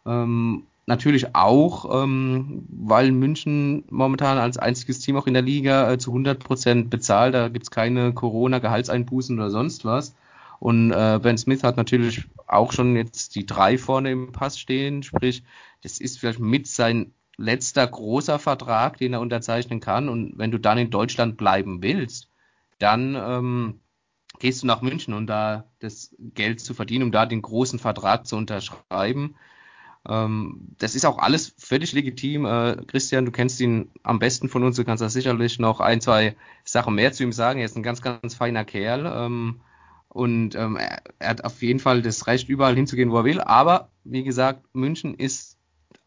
Ähm, 0.05 0.63
natürlich 0.85 1.35
auch, 1.35 2.03
ähm, 2.03 2.65
weil 2.69 3.11
München 3.11 3.83
momentan 3.89 4.37
als 4.37 4.57
einziges 4.57 4.99
Team 4.99 5.15
auch 5.15 5.27
in 5.27 5.33
der 5.33 5.43
Liga 5.43 5.91
äh, 5.91 5.97
zu 5.97 6.11
100 6.11 6.39
Prozent 6.43 6.89
bezahlt. 6.89 7.33
Da 7.33 7.49
gibt's 7.49 7.71
keine 7.71 8.13
Corona-Gehaltseinbußen 8.13 9.37
oder 9.37 9.49
sonst 9.49 9.85
was. 9.85 10.15
Und 10.59 10.91
äh, 10.91 11.19
Ben 11.21 11.37
Smith 11.37 11.63
hat 11.63 11.77
natürlich 11.77 12.25
auch 12.47 12.71
schon 12.71 12.95
jetzt 12.95 13.35
die 13.35 13.45
drei 13.45 13.77
vorne 13.77 14.11
im 14.11 14.31
Pass 14.31 14.59
stehen. 14.59 15.03
Sprich, 15.03 15.43
das 15.81 15.99
ist 15.99 16.19
vielleicht 16.19 16.39
mit 16.39 16.67
sein 16.67 17.13
letzter 17.37 17.85
großer 17.85 18.39
Vertrag, 18.39 18.97
den 18.97 19.13
er 19.13 19.21
unterzeichnen 19.21 19.79
kann. 19.79 20.09
Und 20.09 20.37
wenn 20.37 20.51
du 20.51 20.59
dann 20.59 20.77
in 20.77 20.89
Deutschland 20.89 21.37
bleiben 21.37 21.81
willst, 21.81 22.29
dann 22.79 23.15
ähm, 23.15 23.79
gehst 24.39 24.63
du 24.63 24.67
nach 24.67 24.81
München, 24.81 25.13
um 25.13 25.27
da 25.27 25.65
das 25.79 26.15
Geld 26.19 26.59
zu 26.59 26.73
verdienen, 26.73 27.05
um 27.05 27.11
da 27.11 27.25
den 27.25 27.41
großen 27.41 27.79
Vertrag 27.79 28.27
zu 28.27 28.35
unterschreiben. 28.35 29.35
Ähm, 30.07 30.75
das 30.79 30.95
ist 30.95 31.05
auch 31.05 31.17
alles 31.17 31.53
völlig 31.57 31.93
legitim. 31.93 32.45
Äh, 32.45 32.77
Christian, 32.87 33.25
du 33.25 33.31
kennst 33.31 33.59
ihn 33.61 33.89
am 34.03 34.19
besten 34.19 34.49
von 34.49 34.63
uns, 34.63 34.75
du 34.75 34.83
kannst 34.83 35.01
da 35.01 35.09
sicherlich 35.09 35.59
noch 35.59 35.79
ein, 35.79 36.01
zwei 36.01 36.35
Sachen 36.63 36.95
mehr 36.95 37.13
zu 37.13 37.23
ihm 37.23 37.31
sagen. 37.31 37.59
Er 37.59 37.65
ist 37.65 37.77
ein 37.77 37.83
ganz, 37.83 38.01
ganz 38.01 38.35
feiner 38.35 38.65
Kerl. 38.65 39.05
Ähm, 39.05 39.61
und 40.09 40.55
ähm, 40.55 40.75
er, 40.75 41.01
er, 41.19 41.29
hat 41.29 41.43
auf 41.45 41.61
jeden 41.61 41.79
Fall 41.79 42.01
das 42.01 42.27
Recht, 42.27 42.49
überall 42.49 42.75
hinzugehen, 42.75 43.11
wo 43.11 43.17
er 43.17 43.23
will. 43.23 43.41
Aber 43.41 43.89
wie 44.03 44.23
gesagt, 44.23 44.63
München 44.73 45.15
ist 45.15 45.57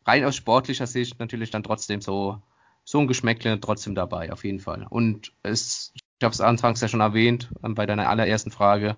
rein 0.05 0.25
aus 0.25 0.37
sportlicher 0.37 0.87
Sicht 0.87 1.19
natürlich 1.19 1.51
dann 1.51 1.65
trotzdem 1.65 2.01
so, 2.01 2.41
so 2.85 3.01
ein 3.01 3.09
Geschmäckle 3.09 3.59
trotzdem 3.61 3.95
dabei, 3.95 4.33
auf 4.33 4.45
jeden 4.45 4.61
Fall. 4.61 4.87
Und 4.89 5.33
es, 5.43 5.93
ich 5.95 6.25
habe 6.25 6.33
es 6.33 6.41
anfangs 6.41 6.81
ja 6.81 6.89
schon 6.89 7.01
erwähnt, 7.01 7.51
ähm, 7.65 7.75
bei 7.75 7.87
deiner 7.87 8.09
allerersten 8.09 8.51
Frage, 8.51 8.97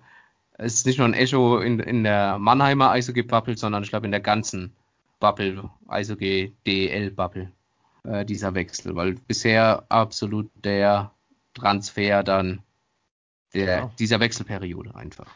es 0.59 0.75
ist 0.75 0.85
nicht 0.85 0.97
nur 0.97 1.07
ein 1.07 1.13
Echo 1.13 1.59
in, 1.59 1.79
in 1.79 2.03
der 2.03 2.37
Mannheimer 2.37 2.91
Eishockey-Bubble, 2.91 3.57
sondern 3.57 3.81
ich 3.83 3.89
glaube 3.89 4.05
in 4.05 4.11
der 4.11 4.19
ganzen 4.19 4.75
Bubble, 5.19 5.69
Eishockey 5.87 6.55
DEL 6.65 7.11
Bubble, 7.11 7.51
äh, 8.03 8.25
dieser 8.25 8.53
Wechsel, 8.55 8.95
weil 8.95 9.15
bisher 9.27 9.85
absolut 9.89 10.49
der 10.63 11.11
Transfer 11.53 12.23
dann 12.23 12.61
der, 13.53 13.65
ja. 13.65 13.91
dieser 13.99 14.19
Wechselperiode 14.19 14.95
einfach. 14.95 15.27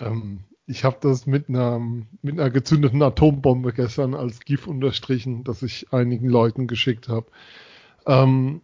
Ähm, 0.00 0.44
ich 0.66 0.84
habe 0.84 0.96
das 1.00 1.26
mit 1.26 1.48
einer, 1.48 1.80
mit 2.22 2.38
einer 2.38 2.50
gezündeten 2.50 3.02
Atombombe 3.02 3.72
gestern 3.72 4.14
als 4.14 4.40
GIF 4.40 4.66
unterstrichen, 4.66 5.44
das 5.44 5.62
ich 5.62 5.92
einigen 5.92 6.28
Leuten 6.28 6.66
geschickt 6.66 7.08
habe. 7.08 7.26
Ähm, 8.06 8.62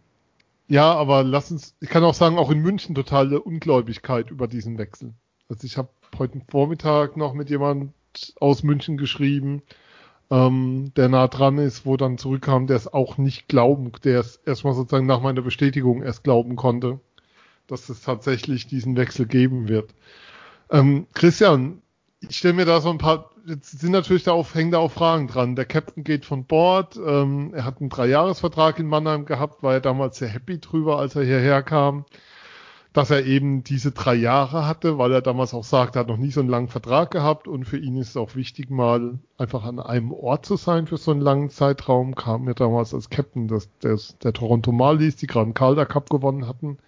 ja, 0.67 0.93
aber 0.93 1.23
lass 1.23 1.51
uns, 1.51 1.75
ich 1.79 1.89
kann 1.89 2.03
auch 2.03 2.13
sagen, 2.13 2.37
auch 2.37 2.51
in 2.51 2.59
München 2.59 2.95
totale 2.95 3.41
Ungläubigkeit 3.41 4.29
über 4.31 4.47
diesen 4.47 4.77
Wechsel. 4.77 5.13
Also 5.49 5.65
ich 5.65 5.77
habe 5.77 5.89
heute 6.17 6.41
Vormittag 6.49 7.17
noch 7.17 7.33
mit 7.33 7.49
jemand 7.49 7.93
aus 8.39 8.63
München 8.63 8.97
geschrieben, 8.97 9.61
ähm, 10.31 10.91
der 10.95 11.09
nah 11.09 11.27
dran 11.27 11.57
ist, 11.57 11.85
wo 11.85 11.97
dann 11.97 12.17
zurückkam, 12.17 12.67
der 12.67 12.77
es 12.77 12.91
auch 12.91 13.17
nicht 13.17 13.47
glauben, 13.47 13.91
der 14.03 14.19
es 14.19 14.37
erstmal 14.45 14.73
sozusagen 14.73 15.07
nach 15.07 15.21
meiner 15.21 15.41
Bestätigung 15.41 16.03
erst 16.03 16.23
glauben 16.23 16.55
konnte, 16.55 16.99
dass 17.67 17.89
es 17.89 18.01
tatsächlich 18.01 18.67
diesen 18.67 18.95
Wechsel 18.95 19.25
geben 19.25 19.67
wird. 19.67 19.93
Ähm, 20.69 21.07
Christian, 21.13 21.81
ich 22.21 22.37
stelle 22.37 22.53
mir 22.53 22.65
da 22.65 22.81
so 22.81 22.89
ein 22.89 22.97
paar, 22.97 23.31
jetzt 23.47 23.79
sind 23.79 23.91
natürlich 23.91 24.23
da 24.23 24.33
auch, 24.33 24.53
hängen 24.53 24.71
da 24.71 24.77
auch 24.77 24.91
Fragen 24.91 25.27
dran. 25.27 25.55
Der 25.55 25.65
Captain 25.65 26.03
geht 26.03 26.25
von 26.25 26.45
Bord, 26.45 26.97
ähm, 26.97 27.53
er 27.53 27.65
hat 27.65 27.79
einen 27.79 27.89
Dreijahresvertrag 27.89 28.77
in 28.79 28.87
Mannheim 28.87 29.25
gehabt, 29.25 29.63
war 29.63 29.73
ja 29.73 29.79
damals 29.79 30.17
sehr 30.17 30.27
happy 30.27 30.59
drüber, 30.59 30.99
als 30.99 31.15
er 31.15 31.23
hierher 31.23 31.63
kam 31.63 32.05
dass 32.93 33.11
er 33.11 33.25
eben 33.25 33.63
diese 33.63 33.91
drei 33.91 34.15
Jahre 34.15 34.65
hatte, 34.65 34.97
weil 34.97 35.11
er 35.11 35.21
damals 35.21 35.53
auch 35.53 35.63
sagt, 35.63 35.95
er 35.95 36.01
hat 36.01 36.07
noch 36.07 36.17
nie 36.17 36.31
so 36.31 36.39
einen 36.39 36.49
langen 36.49 36.69
Vertrag 36.69 37.11
gehabt 37.11 37.47
und 37.47 37.65
für 37.65 37.77
ihn 37.77 37.97
ist 37.97 38.09
es 38.09 38.17
auch 38.17 38.35
wichtig, 38.35 38.71
mal 38.71 39.19
einfach 39.37 39.63
an 39.63 39.79
einem 39.79 40.11
Ort 40.11 40.45
zu 40.45 40.55
sein 40.55 40.87
für 40.87 40.97
so 40.97 41.11
einen 41.11 41.21
langen 41.21 41.51
Zeitraum. 41.51 42.15
Kam 42.15 42.45
mir 42.45 42.55
damals 42.55 42.93
als 42.93 43.09
Captain 43.09 43.47
des, 43.47 43.69
des, 43.79 44.17
der 44.19 44.33
Toronto 44.33 44.71
Marlies, 44.71 45.17
die 45.17 45.27
gerade 45.27 45.45
einen 45.45 45.53
Calder 45.53 45.85
Cup 45.85 46.09
gewonnen 46.09 46.47
hatten. 46.47 46.79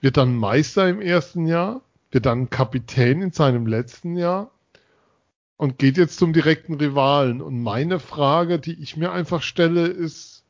Wird 0.00 0.18
dann 0.18 0.36
Meister 0.36 0.88
im 0.88 1.00
ersten 1.00 1.46
Jahr, 1.46 1.80
wird 2.10 2.26
dann 2.26 2.50
Kapitän 2.50 3.22
in 3.22 3.32
seinem 3.32 3.66
letzten 3.66 4.16
Jahr 4.16 4.50
und 5.56 5.78
geht 5.78 5.96
jetzt 5.96 6.18
zum 6.18 6.34
direkten 6.34 6.74
Rivalen. 6.74 7.40
Und 7.40 7.62
meine 7.62 7.98
Frage, 7.98 8.58
die 8.58 8.74
ich 8.82 8.98
mir 8.98 9.12
einfach 9.12 9.42
stelle, 9.42 9.86
ist, 9.86 10.41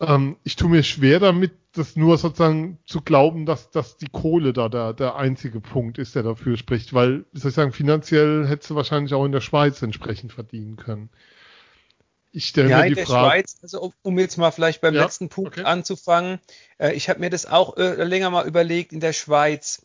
ähm, 0.00 0.36
ich 0.44 0.56
tue 0.56 0.70
mir 0.70 0.82
schwer 0.82 1.20
damit, 1.20 1.52
das 1.72 1.96
nur 1.96 2.18
sozusagen 2.18 2.78
zu 2.86 3.00
glauben, 3.00 3.46
dass, 3.46 3.70
dass 3.70 3.96
die 3.96 4.08
Kohle 4.10 4.52
da 4.52 4.68
der, 4.68 4.92
der 4.92 5.16
einzige 5.16 5.60
Punkt 5.60 5.98
ist, 5.98 6.14
der 6.14 6.22
dafür 6.22 6.56
spricht, 6.56 6.92
weil, 6.92 7.24
wie 7.32 7.40
soll 7.40 7.50
ich 7.50 7.54
sagen, 7.54 7.72
finanziell 7.72 8.46
hättest 8.46 8.70
du 8.70 8.74
wahrscheinlich 8.74 9.14
auch 9.14 9.24
in 9.24 9.32
der 9.32 9.40
Schweiz 9.40 9.82
entsprechend 9.82 10.32
verdienen 10.32 10.76
können. 10.76 11.10
ich 12.32 12.46
stelle 12.46 12.70
ja, 12.70 12.82
mir 12.82 12.94
die 12.94 13.02
Frage. 13.02 13.30
Schweiz, 13.30 13.58
also 13.62 13.92
um 14.02 14.18
jetzt 14.18 14.36
mal 14.36 14.50
vielleicht 14.50 14.80
beim 14.80 14.94
ja, 14.94 15.02
letzten 15.02 15.28
Punkt 15.28 15.58
okay. 15.58 15.64
anzufangen, 15.64 16.38
äh, 16.78 16.92
ich 16.92 17.08
habe 17.08 17.20
mir 17.20 17.30
das 17.30 17.46
auch 17.46 17.76
äh, 17.76 18.02
länger 18.04 18.30
mal 18.30 18.46
überlegt 18.46 18.92
in 18.92 19.00
der 19.00 19.12
Schweiz. 19.12 19.84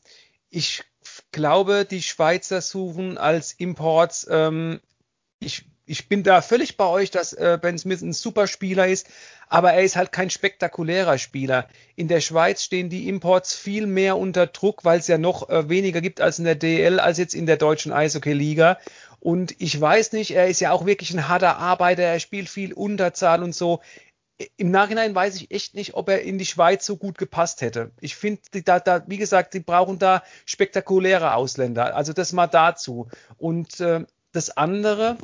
Ich 0.50 0.84
glaube, 1.32 1.86
die 1.89 2.01
Schweizer 2.01 2.62
suchen 2.62 3.17
als 3.17 3.53
Imports, 3.53 4.27
ähm, 4.29 4.79
ich, 5.39 5.65
ich 5.93 6.09
bin 6.09 6.23
da 6.23 6.41
völlig 6.41 6.75
bei 6.75 6.88
euch, 6.88 7.12
dass 7.12 7.33
äh, 7.33 7.59
Ben 7.62 7.77
Smith 7.77 8.01
ein 8.01 8.13
super 8.13 8.47
Spieler 8.47 8.88
ist, 8.88 9.07
aber 9.47 9.73
er 9.73 9.83
ist 9.83 9.95
halt 9.95 10.12
kein 10.12 10.31
spektakulärer 10.31 11.19
Spieler. 11.19 11.67
In 11.95 12.07
der 12.07 12.19
Schweiz 12.19 12.63
stehen 12.63 12.89
die 12.89 13.07
Imports 13.07 13.53
viel 13.53 13.85
mehr 13.85 14.17
unter 14.17 14.47
Druck, 14.47 14.85
weil 14.85 14.97
es 14.97 15.07
ja 15.07 15.19
noch 15.19 15.50
äh, 15.50 15.69
weniger 15.69 16.01
gibt 16.01 16.19
als 16.19 16.39
in 16.39 16.45
der 16.45 16.55
DL, 16.55 17.00
als 17.00 17.19
jetzt 17.19 17.35
in 17.35 17.45
der 17.45 17.57
deutschen 17.57 17.91
Eishockey-Liga. 17.91 18.79
Und 19.19 19.53
ich 19.59 19.79
weiß 19.79 20.13
nicht, 20.13 20.31
er 20.31 20.47
ist 20.47 20.62
ja 20.62 20.71
auch 20.71 20.88
wirklich 20.88 21.13
ein 21.13 21.27
harter 21.27 21.57
Arbeiter, 21.57 22.01
er 22.01 22.19
spielt 22.19 22.50
viel 22.50 22.73
Unterzahl 22.73 23.43
und 23.43 23.53
so. 23.53 23.79
Im 24.57 24.71
Nachhinein 24.71 25.13
weiß 25.13 25.35
ich 25.35 25.51
echt 25.51 25.75
nicht, 25.75 25.93
ob 25.93 26.09
er 26.09 26.23
in 26.23 26.39
die 26.39 26.47
Schweiz 26.47 26.88
so 26.88 26.97
gut 26.97 27.19
gepasst 27.19 27.62
hätte. 27.62 27.91
Ich 28.01 28.15
finde, 28.15 28.41
da, 28.65 28.79
da, 28.79 29.03
wie 29.05 29.17
gesagt, 29.17 29.53
die 29.53 29.59
brauchen 29.59 30.00
da 30.00 30.23
spektakuläre 30.47 31.35
Ausländer. 31.35 31.95
Also 31.95 32.13
das 32.13 32.33
mal 32.33 32.47
dazu. 32.47 33.09
Und 33.38 33.79
äh, 33.79 34.05
das 34.33 34.57
andere, 34.57 35.17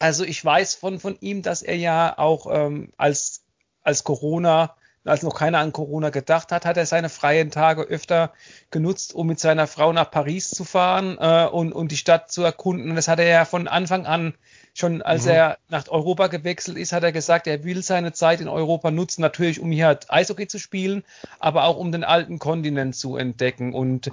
also 0.00 0.24
ich 0.24 0.44
weiß 0.44 0.74
von, 0.74 0.98
von 0.98 1.16
ihm, 1.20 1.42
dass 1.42 1.62
er 1.62 1.76
ja 1.76 2.18
auch 2.18 2.48
ähm, 2.50 2.92
als, 2.96 3.42
als 3.82 4.02
Corona 4.02 4.74
als 5.04 5.22
noch 5.22 5.34
keiner 5.34 5.58
an 5.58 5.72
Corona 5.72 6.10
gedacht 6.10 6.52
hat, 6.52 6.66
hat 6.66 6.76
er 6.76 6.84
seine 6.84 7.08
freien 7.08 7.50
Tage 7.50 7.82
öfter 7.82 8.32
genutzt, 8.70 9.14
um 9.14 9.26
mit 9.26 9.40
seiner 9.40 9.66
Frau 9.66 9.92
nach 9.92 10.10
Paris 10.10 10.50
zu 10.50 10.64
fahren 10.64 11.16
äh, 11.18 11.46
und, 11.46 11.72
und 11.72 11.90
die 11.90 11.96
Stadt 11.96 12.30
zu 12.30 12.42
erkunden. 12.42 12.90
Und 12.90 12.96
das 12.96 13.08
hat 13.08 13.18
er 13.18 13.26
ja 13.26 13.44
von 13.46 13.66
Anfang 13.66 14.04
an 14.04 14.34
schon, 14.74 15.00
als 15.00 15.24
mhm. 15.24 15.30
er 15.30 15.58
nach 15.68 15.88
Europa 15.88 16.26
gewechselt 16.26 16.76
ist, 16.76 16.92
hat 16.92 17.02
er 17.02 17.12
gesagt, 17.12 17.46
er 17.46 17.64
will 17.64 17.82
seine 17.82 18.12
Zeit 18.12 18.42
in 18.42 18.48
Europa 18.48 18.90
nutzen, 18.90 19.22
natürlich 19.22 19.58
um 19.58 19.70
hier 19.72 19.98
Eishockey 20.08 20.46
zu 20.48 20.58
spielen, 20.58 21.02
aber 21.38 21.64
auch 21.64 21.78
um 21.78 21.92
den 21.92 22.04
alten 22.04 22.38
Kontinent 22.38 22.94
zu 22.94 23.16
entdecken. 23.16 23.72
Und 23.72 24.12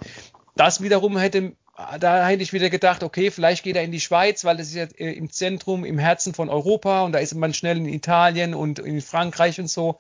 das 0.56 0.82
wiederum 0.82 1.17
hätte 1.17 1.51
da 2.00 2.28
hätte 2.28 2.42
ich 2.42 2.54
wieder 2.54 2.72
gedacht, 2.72 3.04
okay, 3.04 3.30
vielleicht 3.30 3.64
geht 3.64 3.76
er 3.76 3.84
in 3.84 3.92
die 3.92 4.00
Schweiz, 4.00 4.44
weil 4.44 4.58
das 4.58 4.70
ist 4.70 4.76
ja 4.76 4.86
äh, 4.98 5.12
im 5.12 5.32
Zentrum, 5.32 5.86
im 5.86 6.00
Herzen 6.00 6.34
von 6.34 6.50
Europa 6.50 7.04
und 7.04 7.12
da 7.12 7.20
ist 7.20 7.36
man 7.36 7.54
schnell 7.54 7.78
in 7.78 7.86
Italien 7.86 8.56
und 8.56 8.80
in 8.80 9.00
Frankreich 9.02 9.60
und 9.60 9.70
so. 9.70 10.00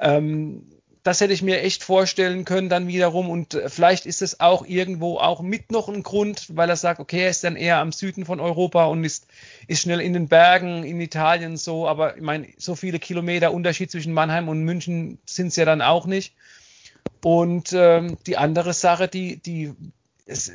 Ähm, 0.00 0.66
das 1.04 1.20
hätte 1.20 1.32
ich 1.32 1.42
mir 1.42 1.62
echt 1.62 1.82
vorstellen 1.84 2.44
können 2.44 2.68
dann 2.68 2.88
wiederum 2.88 3.30
und 3.30 3.54
äh, 3.54 3.68
vielleicht 3.68 4.04
ist 4.06 4.20
es 4.20 4.40
auch 4.40 4.66
irgendwo 4.66 5.18
auch 5.18 5.42
mit 5.42 5.70
noch 5.70 5.88
ein 5.88 6.02
Grund, 6.02 6.46
weil 6.56 6.68
er 6.68 6.76
sagt, 6.76 6.98
okay, 6.98 7.22
er 7.22 7.30
ist 7.30 7.44
dann 7.44 7.54
eher 7.54 7.78
am 7.78 7.92
Süden 7.92 8.24
von 8.24 8.40
Europa 8.40 8.86
und 8.86 9.04
ist, 9.04 9.28
ist 9.68 9.82
schnell 9.82 10.00
in 10.00 10.14
den 10.14 10.26
Bergen 10.26 10.82
in 10.82 11.00
Italien 11.00 11.56
so, 11.56 11.86
aber 11.86 12.16
ich 12.16 12.22
meine, 12.22 12.48
so 12.56 12.74
viele 12.74 12.98
Kilometer 12.98 13.52
Unterschied 13.52 13.92
zwischen 13.92 14.12
Mannheim 14.12 14.48
und 14.48 14.64
München 14.64 15.18
sind 15.24 15.48
es 15.48 15.56
ja 15.56 15.64
dann 15.64 15.82
auch 15.82 16.06
nicht. 16.06 16.34
Und 17.24 17.72
ähm, 17.72 18.18
die 18.26 18.36
andere 18.36 18.72
Sache, 18.72 19.06
die, 19.06 19.36
die 19.36 19.72
es, 20.26 20.52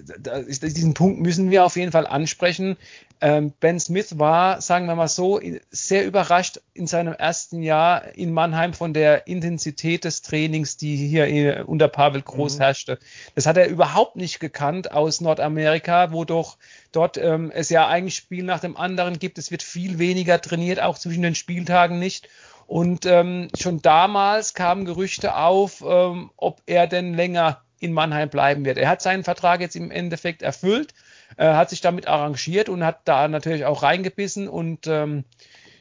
diesen 0.60 0.94
Punkt 0.94 1.20
müssen 1.20 1.52
wir 1.52 1.66
auf 1.66 1.76
jeden 1.76 1.92
Fall 1.92 2.08
ansprechen. 2.08 2.78
Ähm, 3.20 3.52
ben 3.60 3.80
Smith 3.80 4.20
war, 4.20 4.62
sagen 4.62 4.86
wir 4.86 4.96
mal 4.96 5.08
so, 5.08 5.42
sehr 5.72 6.06
überrascht 6.06 6.62
in 6.74 6.88
seinem 6.88 7.14
ersten 7.14 7.64
Jahr 7.64 8.16
in 8.16 8.32
Mannheim 8.32 8.74
von 8.74 8.94
der 8.94 9.28
Intensität 9.28 10.04
des 10.04 10.22
Trainings, 10.22 10.78
die 10.78 10.96
hier 10.96 11.68
unter 11.68 11.88
Pavel 11.88 12.22
Groß 12.22 12.56
mhm. 12.58 12.62
herrschte. 12.62 13.00
Das 13.36 13.46
hat 13.46 13.58
er 13.58 13.68
überhaupt 13.68 14.16
nicht 14.16 14.40
gekannt 14.40 14.92
aus 14.92 15.20
Nordamerika, 15.20 16.12
wo 16.12 16.26
doch 16.26 16.58
dort 16.92 17.18
ähm, 17.18 17.52
es 17.52 17.70
ja 17.70 17.88
eigentlich 17.88 18.16
Spiel 18.16 18.44
nach 18.44 18.60
dem 18.60 18.78
anderen 18.78 19.20
gibt. 19.20 19.38
Es 19.38 19.52
wird 19.52 19.64
viel 19.64 20.00
weniger 20.00 20.40
trainiert, 20.40 20.82
auch 20.82 20.98
zwischen 20.98 21.24
den 21.24 21.36
Spieltagen 21.36 22.00
nicht. 22.00 22.30
Und 22.68 23.06
ähm, 23.06 23.48
schon 23.58 23.82
damals 23.82 24.54
kamen 24.54 24.86
Gerüchte 24.86 25.38
auf, 25.38 25.84
ähm, 25.88 26.32
ob 26.36 26.62
er 26.66 26.86
denn 26.86 27.14
länger 27.14 27.62
in 27.80 27.94
Mannheim 27.94 28.30
bleiben 28.30 28.66
wird. 28.66 28.78
Er 28.78 28.90
hat 28.90 29.02
seinen 29.02 29.24
Vertrag 29.24 29.62
jetzt 29.62 29.76
im 29.76 29.92
Endeffekt 29.92 30.42
erfüllt, 30.42 30.94
äh, 31.38 31.46
hat 31.54 31.70
sich 31.70 31.82
damit 31.82 32.08
arrangiert 32.08 32.70
und 32.70 32.84
hat 32.84 33.02
da 33.06 33.28
natürlich 33.28 33.66
auch 33.66 33.84
reingebissen 33.84 34.48
und 34.48 34.88
ähm, 34.88 35.24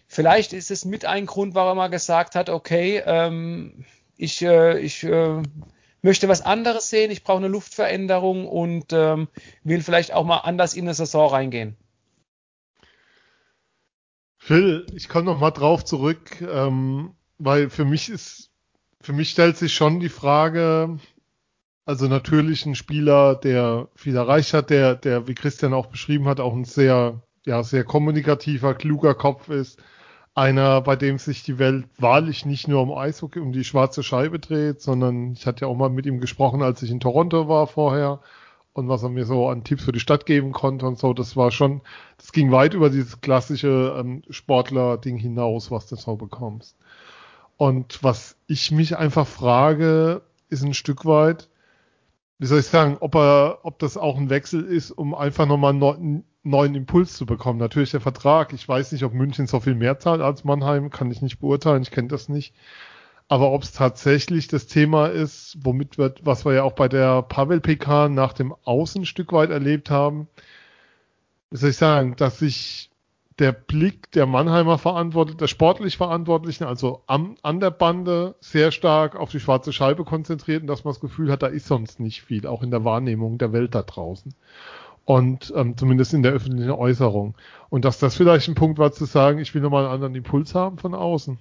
vielleicht 0.07 0.53
ist 0.53 0.71
es 0.71 0.85
mit 0.85 1.05
ein 1.05 1.27
Grund, 1.27 1.55
warum 1.55 1.79
er 1.79 1.89
gesagt 1.89 2.35
hat, 2.35 2.49
okay, 2.49 3.03
ähm, 3.05 3.85
ich, 4.17 4.43
äh, 4.43 4.79
ich 4.79 5.05
äh, 5.05 5.43
möchte 6.03 6.29
was 6.29 6.43
anderes 6.43 6.89
sehen, 6.89 7.11
ich 7.11 7.25
brauche 7.25 7.39
eine 7.39 7.49
Luftveränderung 7.49 8.47
und 8.47 8.93
ähm, 8.93 9.29
will 9.65 9.83
vielleicht 9.83 10.13
auch 10.13 10.25
mal 10.25 10.39
anders 10.39 10.75
in 10.75 10.85
eine 10.85 10.95
Saison 10.95 11.31
reingehen. 11.31 11.77
Phil, 14.39 14.87
ich 14.95 15.09
komme 15.09 15.25
noch 15.25 15.41
mal 15.41 15.51
drauf 15.51 15.85
zurück, 15.85 16.41
ähm, 16.41 17.15
weil 17.39 17.69
für 17.69 17.85
mich 17.85 18.09
ist, 18.09 18.53
für 19.01 19.13
mich 19.13 19.31
stellt 19.31 19.57
sich 19.57 19.75
schon 19.75 19.99
die 19.99 20.09
Frage, 20.09 20.99
also 21.87 22.09
natürlich 22.09 22.67
ein 22.67 22.75
Spieler, 22.75 23.37
der 23.37 23.89
viel 23.95 24.17
erreicht 24.17 24.53
hat, 24.53 24.71
der, 24.71 24.97
der, 24.97 25.29
wie 25.29 25.35
Christian 25.35 25.73
auch 25.73 25.87
beschrieben 25.87 26.27
hat, 26.27 26.41
auch 26.41 26.53
ein 26.53 26.65
sehr, 26.65 27.23
ja, 27.47 27.63
sehr 27.63 27.85
kommunikativer, 27.85 28.75
kluger 28.75 29.15
Kopf 29.15 29.49
ist. 29.49 29.81
Einer, 30.35 30.83
bei 30.83 30.97
dem 30.97 31.19
sich 31.19 31.45
die 31.45 31.59
Welt 31.59 31.87
wahrlich 31.97 32.45
nicht 32.45 32.69
nur 32.69 32.83
um 32.83 32.93
Eishockey, 32.93 33.39
um 33.39 33.53
die 33.53 33.65
schwarze 33.65 34.03
Scheibe 34.03 34.39
dreht, 34.39 34.83
sondern 34.83 35.33
ich 35.33 35.47
hatte 35.47 35.63
ja 35.63 35.69
auch 35.69 35.77
mal 35.77 35.89
mit 35.89 36.07
ihm 36.07 36.21
gesprochen, 36.21 36.61
als 36.61 36.83
ich 36.83 36.91
in 36.91 37.01
Toronto 37.01 37.49
war 37.49 37.69
vorher 37.69 38.21
und 38.73 38.89
was 38.89 39.05
er 39.05 39.09
mir 39.09 39.25
so 39.25 39.49
an 39.49 39.65
Tipps 39.65 39.85
für 39.85 39.93
die 39.93 40.01
Stadt 40.01 40.27
geben 40.27 40.53
konnte 40.53 40.87
und 40.87 40.99
so. 40.99 41.15
Das 41.15 41.37
war 41.37 41.53
schon, 41.53 41.83
das 42.19 42.33
ging 42.33 42.51
weit 42.51 42.75
über 42.75 42.91
dieses 42.91 43.21
klassische 43.21 43.97
ähm, 43.99 44.23
Sportler-Ding 44.29 45.17
hinaus, 45.19 45.71
was 45.71 45.87
du 45.87 45.97
so 45.97 46.17
bekommst. 46.17 46.77
Und 47.57 48.03
was 48.03 48.37
ich 48.49 48.73
mich 48.73 48.99
einfach 48.99 49.27
frage, 49.27 50.23
ist 50.51 50.65
ein 50.65 50.75
Stück 50.75 51.07
weit, 51.07 51.49
wie 52.39 52.47
soll 52.47 52.61
ich 52.61 52.67
sagen, 52.67 52.99
ob 53.01 53.15
er, 53.15 53.61
ob 53.63 53.79
das 53.79 53.97
auch 53.97 54.19
ein 54.19 54.31
Wechsel 54.31 54.65
ist, 54.65 54.91
um 54.91 55.15
einfach 55.15 55.47
nochmal 55.47 55.71
einen 55.71 55.79
neuen, 55.79 56.25
neuen 56.43 56.75
Impuls 56.75 57.15
zu 57.15 57.27
bekommen. 57.27 57.59
Natürlich 57.59 57.91
der 57.93 58.01
Vertrag. 58.01 58.53
Ich 58.53 58.69
weiß 58.69 58.93
nicht, 58.93 59.05
ob 59.05 59.15
München 59.15 59.47
so 59.47 59.61
viel 59.61 59.75
mehr 59.75 59.99
zahlt 59.99 60.21
als 60.21 60.45
Mannheim, 60.45 60.91
kann 60.91 61.11
ich 61.11 61.23
nicht 61.23 61.41
beurteilen, 61.41 61.83
ich 61.83 61.91
kenne 61.91 62.09
das 62.09 62.29
nicht. 62.29 62.55
Aber 63.29 63.51
ob 63.53 63.63
es 63.63 63.73
tatsächlich 63.73 64.49
das 64.49 64.67
Thema 64.67 65.07
ist, 65.09 65.57
womit 65.63 65.99
wird, 65.99 66.25
was 66.25 66.45
wir 66.45 66.55
ja 66.55 66.63
auch 66.63 66.75
bei 66.75 66.89
der 66.89 67.23
Pavel 67.23 67.61
PK 67.61 68.09
nach 68.09 68.33
dem 68.33 68.55
Außen 68.65 69.03
ein 69.03 69.07
Stück 69.07 69.33
weit 69.33 69.51
erlebt 69.51 69.91
haben, 69.91 70.29
wie 71.51 71.57
soll 71.57 71.71
ich 71.71 71.77
sagen, 71.77 72.17
dass 72.17 72.39
sich 72.39 72.91
der 73.39 73.53
Blick 73.53 74.11
der 74.13 74.27
Mannheimer 74.27 74.79
Verantwortlichen, 74.79 75.39
der 75.39 75.47
sportlich 75.47 75.97
Verantwortlichen, 75.97 76.65
also 76.65 77.03
am, 77.07 77.37
an 77.43 77.61
der 77.61 77.71
Bande, 77.71 78.35
sehr 78.41 78.73
stark 78.73 79.17
auf 79.17 79.31
die 79.31 79.41
schwarze 79.41 79.73
Scheibe 79.73 80.05
konzentriert 80.05 80.63
und 80.63 80.69
dass 80.69 80.85
man 80.85 80.95
das 80.95 81.01
Gefühl 81.01 81.31
hat, 81.31 81.43
da 81.43 81.49
ist 81.49 81.67
sonst 81.67 82.01
nicht 82.01 82.23
viel, 82.23 82.47
auch 82.47 82.63
in 82.63 82.71
der 82.71 82.85
Wahrnehmung 82.85 83.37
der 83.39 83.53
Welt 83.53 83.75
da 83.75 83.83
draußen. 83.83 84.35
Und 85.05 85.53
ähm, 85.55 85.77
zumindest 85.77 86.15
in 86.15 86.23
der 86.23 86.33
öffentlichen 86.33 86.73
Äußerung. 86.73 87.37
Und 87.69 87.85
dass 87.85 87.99
das 87.99 88.17
vielleicht 88.17 88.49
ein 88.49 88.55
Punkt 88.57 88.79
war 88.79 88.91
zu 88.91 89.05
sagen, 89.05 89.39
ich 89.39 89.55
will 89.55 89.63
nochmal 89.63 89.85
einen 89.85 89.95
anderen 89.95 90.15
Impuls 90.17 90.55
haben 90.55 90.79
von 90.79 90.95
außen. 90.95 91.39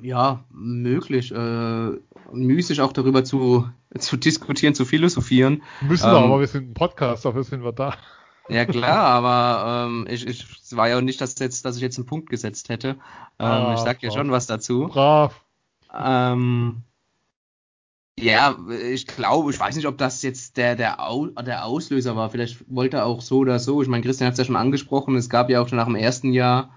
Ja, 0.00 0.44
möglich. 0.50 1.30
Äh, 1.32 1.90
müßig 2.32 2.80
auch 2.80 2.92
darüber 2.92 3.24
zu, 3.24 3.68
zu 3.98 4.16
diskutieren, 4.16 4.74
zu 4.74 4.86
philosophieren. 4.86 5.62
Müssen 5.82 6.10
wir, 6.10 6.16
ähm, 6.16 6.24
aber 6.24 6.40
wir 6.40 6.46
sind 6.46 6.70
ein 6.70 6.74
Podcast, 6.74 7.24
dafür 7.24 7.44
sind 7.44 7.62
wir 7.62 7.72
da. 7.72 7.94
Ja 8.48 8.64
klar, 8.64 9.04
aber 9.04 9.86
ähm, 9.86 10.06
ich, 10.08 10.26
ich 10.26 10.46
es 10.62 10.76
war 10.76 10.88
ja 10.88 10.98
auch 10.98 11.02
nicht, 11.02 11.20
dass, 11.20 11.38
jetzt, 11.38 11.64
dass 11.64 11.76
ich 11.76 11.82
jetzt 11.82 11.98
einen 11.98 12.06
Punkt 12.06 12.30
gesetzt 12.30 12.68
hätte. 12.68 12.88
Ähm, 12.88 12.96
ah, 13.38 13.74
ich 13.74 13.80
sag 13.80 14.00
dir 14.00 14.10
schon 14.10 14.30
was 14.30 14.46
dazu. 14.46 14.88
Brav. 14.88 15.40
Ähm, 15.94 16.82
ja, 18.18 18.56
ich 18.90 19.06
glaube, 19.06 19.50
ich 19.50 19.60
weiß 19.60 19.76
nicht, 19.76 19.86
ob 19.86 19.96
das 19.96 20.22
jetzt 20.22 20.56
der, 20.56 20.76
der, 20.76 21.08
Au, 21.08 21.26
der 21.26 21.64
Auslöser 21.64 22.16
war. 22.16 22.30
Vielleicht 22.30 22.64
wollte 22.68 22.98
er 22.98 23.06
auch 23.06 23.20
so 23.20 23.38
oder 23.38 23.58
so. 23.58 23.80
Ich 23.80 23.88
meine, 23.88 24.02
Christian 24.02 24.26
hat 24.26 24.32
es 24.32 24.38
ja 24.38 24.44
schon 24.44 24.56
angesprochen. 24.56 25.14
Es 25.16 25.30
gab 25.30 25.50
ja 25.50 25.60
auch 25.60 25.68
schon 25.68 25.78
nach 25.78 25.86
dem 25.86 25.94
ersten 25.94 26.32
Jahr 26.32 26.70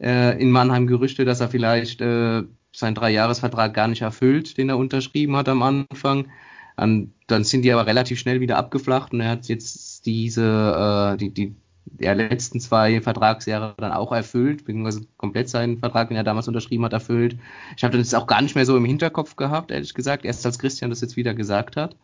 äh, 0.00 0.40
in 0.40 0.50
Mannheim 0.50 0.86
Gerüchte, 0.86 1.24
dass 1.24 1.40
er 1.40 1.48
vielleicht 1.48 2.00
äh, 2.00 2.44
seinen 2.72 2.94
Dreijahresvertrag 2.94 3.74
gar 3.74 3.88
nicht 3.88 4.02
erfüllt, 4.02 4.56
den 4.56 4.68
er 4.68 4.78
unterschrieben 4.78 5.36
hat 5.36 5.48
am 5.48 5.62
Anfang. 5.62 6.28
Um, 6.76 7.14
dann 7.28 7.44
sind 7.44 7.62
die 7.62 7.72
aber 7.72 7.86
relativ 7.86 8.18
schnell 8.18 8.40
wieder 8.40 8.56
abgeflacht 8.56 9.12
und 9.12 9.20
er 9.20 9.30
hat 9.30 9.46
jetzt 9.46 9.93
diese, 10.04 11.14
äh, 11.14 11.16
die, 11.16 11.30
die 11.30 11.56
der 11.86 12.14
letzten 12.14 12.60
zwei 12.60 13.00
Vertragsjahre 13.00 13.74
dann 13.76 13.92
auch 13.92 14.12
erfüllt, 14.12 14.64
beziehungsweise 14.64 15.06
komplett 15.16 15.48
seinen 15.48 15.78
Vertrag, 15.78 16.08
den 16.08 16.16
er 16.16 16.24
damals 16.24 16.48
unterschrieben 16.48 16.84
hat, 16.84 16.92
erfüllt. 16.92 17.38
Ich 17.76 17.84
habe 17.84 17.96
das 17.96 18.14
auch 18.14 18.26
gar 18.26 18.42
nicht 18.42 18.54
mehr 18.54 18.66
so 18.66 18.76
im 18.76 18.84
Hinterkopf 18.84 19.36
gehabt, 19.36 19.70
ehrlich 19.70 19.94
gesagt, 19.94 20.24
erst 20.24 20.44
als 20.44 20.58
Christian 20.58 20.90
das 20.90 21.00
jetzt 21.02 21.16
wieder 21.16 21.34
gesagt 21.34 21.76
hat. 21.76 21.96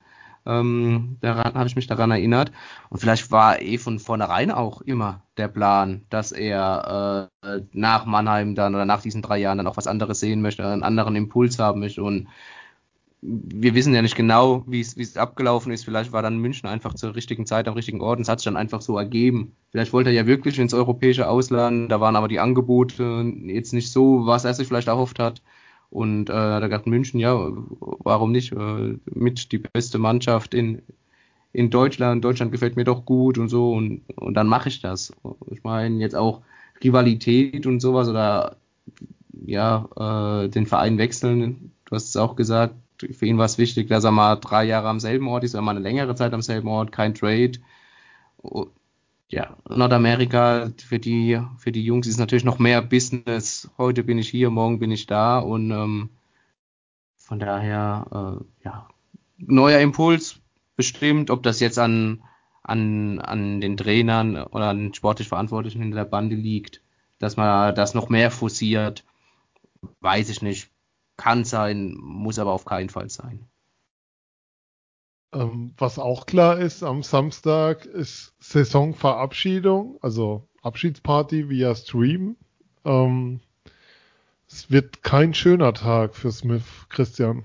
Ähm, 0.46 1.18
daran 1.20 1.54
habe 1.54 1.66
ich 1.66 1.76
mich 1.76 1.86
daran 1.86 2.10
erinnert. 2.10 2.50
Und 2.88 2.98
vielleicht 2.98 3.30
war 3.30 3.60
eh 3.60 3.78
von 3.78 3.98
vornherein 3.98 4.50
auch 4.50 4.80
immer 4.80 5.22
der 5.36 5.48
Plan, 5.48 6.06
dass 6.08 6.32
er 6.32 7.28
äh, 7.42 7.60
nach 7.72 8.06
Mannheim 8.06 8.54
dann 8.54 8.74
oder 8.74 8.86
nach 8.86 9.02
diesen 9.02 9.22
drei 9.22 9.38
Jahren 9.38 9.58
dann 9.58 9.66
auch 9.66 9.76
was 9.76 9.86
anderes 9.86 10.20
sehen 10.20 10.40
möchte, 10.40 10.66
einen 10.66 10.82
anderen 10.82 11.16
Impuls 11.16 11.58
haben 11.58 11.80
möchte 11.80 12.02
und 12.02 12.28
wir 13.22 13.74
wissen 13.74 13.94
ja 13.94 14.00
nicht 14.00 14.16
genau, 14.16 14.64
wie 14.66 14.80
es 14.80 15.16
abgelaufen 15.16 15.72
ist. 15.72 15.84
Vielleicht 15.84 16.12
war 16.12 16.22
dann 16.22 16.38
München 16.38 16.68
einfach 16.68 16.94
zur 16.94 17.14
richtigen 17.14 17.46
Zeit 17.46 17.68
am 17.68 17.74
richtigen 17.74 18.00
Ort 18.00 18.20
es 18.20 18.28
hat 18.28 18.40
sich 18.40 18.44
dann 18.44 18.56
einfach 18.56 18.80
so 18.80 18.96
ergeben. 18.96 19.52
Vielleicht 19.70 19.92
wollte 19.92 20.10
er 20.10 20.16
ja 20.16 20.26
wirklich 20.26 20.58
ins 20.58 20.74
europäische 20.74 21.28
Ausland, 21.28 21.90
da 21.92 22.00
waren 22.00 22.16
aber 22.16 22.28
die 22.28 22.40
Angebote 22.40 23.32
jetzt 23.44 23.72
nicht 23.72 23.92
so, 23.92 24.26
was 24.26 24.44
er 24.44 24.54
sich 24.54 24.68
vielleicht 24.68 24.88
erhofft 24.88 25.18
hat. 25.18 25.42
Und 25.90 26.30
äh, 26.30 26.32
da 26.32 26.68
dachte 26.68 26.88
München, 26.88 27.18
ja, 27.20 27.36
warum 27.80 28.30
nicht? 28.32 28.52
Äh, 28.52 28.96
mit 29.12 29.50
die 29.52 29.58
beste 29.58 29.98
Mannschaft 29.98 30.54
in, 30.54 30.82
in 31.52 31.68
Deutschland. 31.68 32.24
Deutschland 32.24 32.52
gefällt 32.52 32.76
mir 32.76 32.84
doch 32.84 33.04
gut 33.04 33.38
und 33.38 33.48
so. 33.48 33.72
Und, 33.72 34.02
und 34.16 34.34
dann 34.34 34.46
mache 34.46 34.68
ich 34.68 34.80
das. 34.80 35.12
Ich 35.50 35.64
meine, 35.64 35.96
jetzt 35.96 36.14
auch 36.14 36.42
Rivalität 36.82 37.66
und 37.66 37.80
sowas 37.80 38.08
oder 38.08 38.56
ja, 39.44 40.44
äh, 40.44 40.48
den 40.48 40.66
Verein 40.66 40.96
wechseln. 40.98 41.72
Du 41.86 41.96
hast 41.96 42.08
es 42.08 42.16
auch 42.16 42.36
gesagt, 42.36 42.76
für 43.12 43.26
ihn 43.26 43.38
war 43.38 43.46
es 43.46 43.58
wichtig, 43.58 43.88
dass 43.88 44.04
er 44.04 44.10
mal 44.10 44.36
drei 44.36 44.64
Jahre 44.64 44.88
am 44.88 45.00
selben 45.00 45.28
Ort 45.28 45.44
ist, 45.44 45.54
oder 45.54 45.62
mal 45.62 45.72
eine 45.72 45.80
längere 45.80 46.14
Zeit 46.14 46.32
am 46.32 46.42
selben 46.42 46.68
Ort, 46.68 46.92
kein 46.92 47.14
Trade. 47.14 47.52
Ja, 49.28 49.56
Nordamerika, 49.68 50.70
für 50.76 50.98
die, 50.98 51.40
für 51.58 51.72
die 51.72 51.84
Jungs 51.84 52.06
ist 52.06 52.18
natürlich 52.18 52.44
noch 52.44 52.58
mehr 52.58 52.82
Business. 52.82 53.70
Heute 53.78 54.02
bin 54.02 54.18
ich 54.18 54.28
hier, 54.28 54.50
morgen 54.50 54.78
bin 54.78 54.90
ich 54.90 55.06
da 55.06 55.38
und 55.38 55.70
ähm, 55.70 56.10
von 57.18 57.38
daher, 57.38 58.40
äh, 58.40 58.64
ja, 58.64 58.88
neuer 59.38 59.80
Impuls 59.80 60.40
bestimmt, 60.76 61.30
ob 61.30 61.42
das 61.42 61.60
jetzt 61.60 61.78
an, 61.78 62.24
an, 62.62 63.20
an 63.20 63.60
den 63.60 63.76
Trainern 63.76 64.36
oder 64.36 64.70
an 64.70 64.78
den 64.78 64.94
sportlich 64.94 65.28
Verantwortlichen 65.28 65.80
hinter 65.80 65.98
der 65.98 66.04
Bande 66.06 66.34
liegt, 66.34 66.82
dass 67.18 67.36
man 67.36 67.74
das 67.74 67.94
noch 67.94 68.08
mehr 68.08 68.30
forciert, 68.30 69.04
weiß 70.00 70.28
ich 70.28 70.42
nicht 70.42 70.69
kann 71.20 71.44
sein, 71.44 71.94
muss 72.00 72.38
aber 72.38 72.52
auf 72.52 72.64
keinen 72.64 72.88
Fall 72.88 73.10
sein. 73.10 73.46
Ähm, 75.34 75.74
was 75.76 75.98
auch 75.98 76.24
klar 76.24 76.58
ist, 76.58 76.82
am 76.82 77.02
Samstag 77.02 77.84
ist 77.84 78.32
Saisonverabschiedung, 78.40 79.98
also 80.00 80.48
Abschiedsparty 80.62 81.50
via 81.50 81.74
Stream. 81.74 82.36
Ähm, 82.86 83.40
es 84.48 84.70
wird 84.70 85.02
kein 85.02 85.34
schöner 85.34 85.74
Tag 85.74 86.16
für 86.16 86.32
Smith, 86.32 86.64
Christian. 86.88 87.44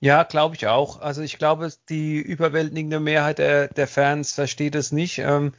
Ja, 0.00 0.22
glaube 0.22 0.54
ich 0.54 0.68
auch. 0.68 1.00
Also 1.00 1.22
ich 1.22 1.36
glaube, 1.38 1.72
die 1.88 2.18
überwältigende 2.18 3.00
Mehrheit 3.00 3.38
der, 3.38 3.66
der 3.66 3.88
Fans 3.88 4.32
versteht 4.32 4.76
es 4.76 4.92
nicht. 4.92 5.18
Ähm, 5.18 5.52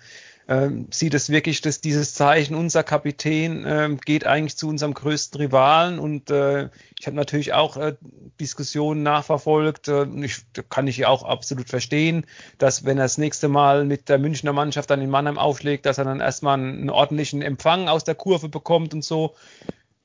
ähm, 0.50 0.88
sieht 0.89 1.13
es 1.13 1.29
wirklich, 1.29 1.62
dass 1.62 1.79
dieses 1.79 2.15
Zeichen, 2.15 2.56
unser 2.56 2.84
Kapitän 2.84 3.65
ähm, 3.68 4.00
geht 4.00 4.25
eigentlich 4.25 4.58
zu 4.58 4.68
unserem 4.68 4.96
größten 4.96 5.39
Rivalen 5.39 6.00
und 6.00 6.32
äh, 6.32 6.70
ich 7.00 7.06
habe 7.06 7.15
natürlich 7.15 7.53
auch 7.53 7.77
äh, 7.77 7.96
Diskussionen 8.39 9.03
nachverfolgt. 9.03 9.89
Äh, 9.89 10.08
ich, 10.24 10.41
kann 10.70 10.88
ich 10.88 11.06
auch 11.06 11.22
absolut 11.22 11.70
verstehen, 11.70 12.25
dass 12.58 12.84
wenn 12.84 12.98
er 12.98 13.03
das 13.03 13.20
nächste 13.20 13.48
Mal 13.48 13.86
mit 13.86 14.10
der 14.10 14.18
Münchner 14.18 14.51
Mannschaft 14.51 14.89
dann 14.89 15.01
in 15.01 15.12
Mannheim 15.12 15.38
aufschlägt, 15.38 15.86
dass 15.86 16.00
er 16.00 16.06
dann 16.06 16.20
erstmal 16.20 16.56
einen, 16.56 16.79
einen 16.79 16.89
ordentlichen 16.89 17.44
Empfang 17.44 17.88
aus 17.88 18.03
der 18.03 18.15
Kurve 18.15 18.50
bekommt 18.50 18.96
und 18.96 19.03
so. 19.03 19.36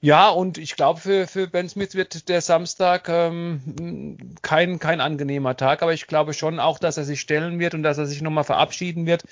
Ja, 0.03 0.29
und 0.29 0.59
ich 0.59 0.77
glaube, 0.77 1.01
für, 1.01 1.27
für 1.27 1.47
Ben 1.47 1.71
Smith 1.71 1.95
wird 1.95 2.29
der 2.29 2.43
Samstag 2.43 3.09
ähm, 3.09 4.19
kein, 4.43 4.79
kein 4.79 5.01
angenehmer 5.01 5.57
Tag, 5.57 5.81
aber 5.81 5.95
ich 5.95 6.07
glaube 6.07 6.35
schon 6.35 6.61
auch, 6.61 6.79
dass 6.79 6.99
er 6.99 7.05
sich 7.05 7.23
stellen 7.23 7.59
wird 7.59 7.73
und 7.73 7.83
dass 7.83 7.97
er 7.97 8.05
sich 8.05 8.21
nochmal 8.21 8.45
verabschieden 8.45 9.07
wird. 9.07 9.23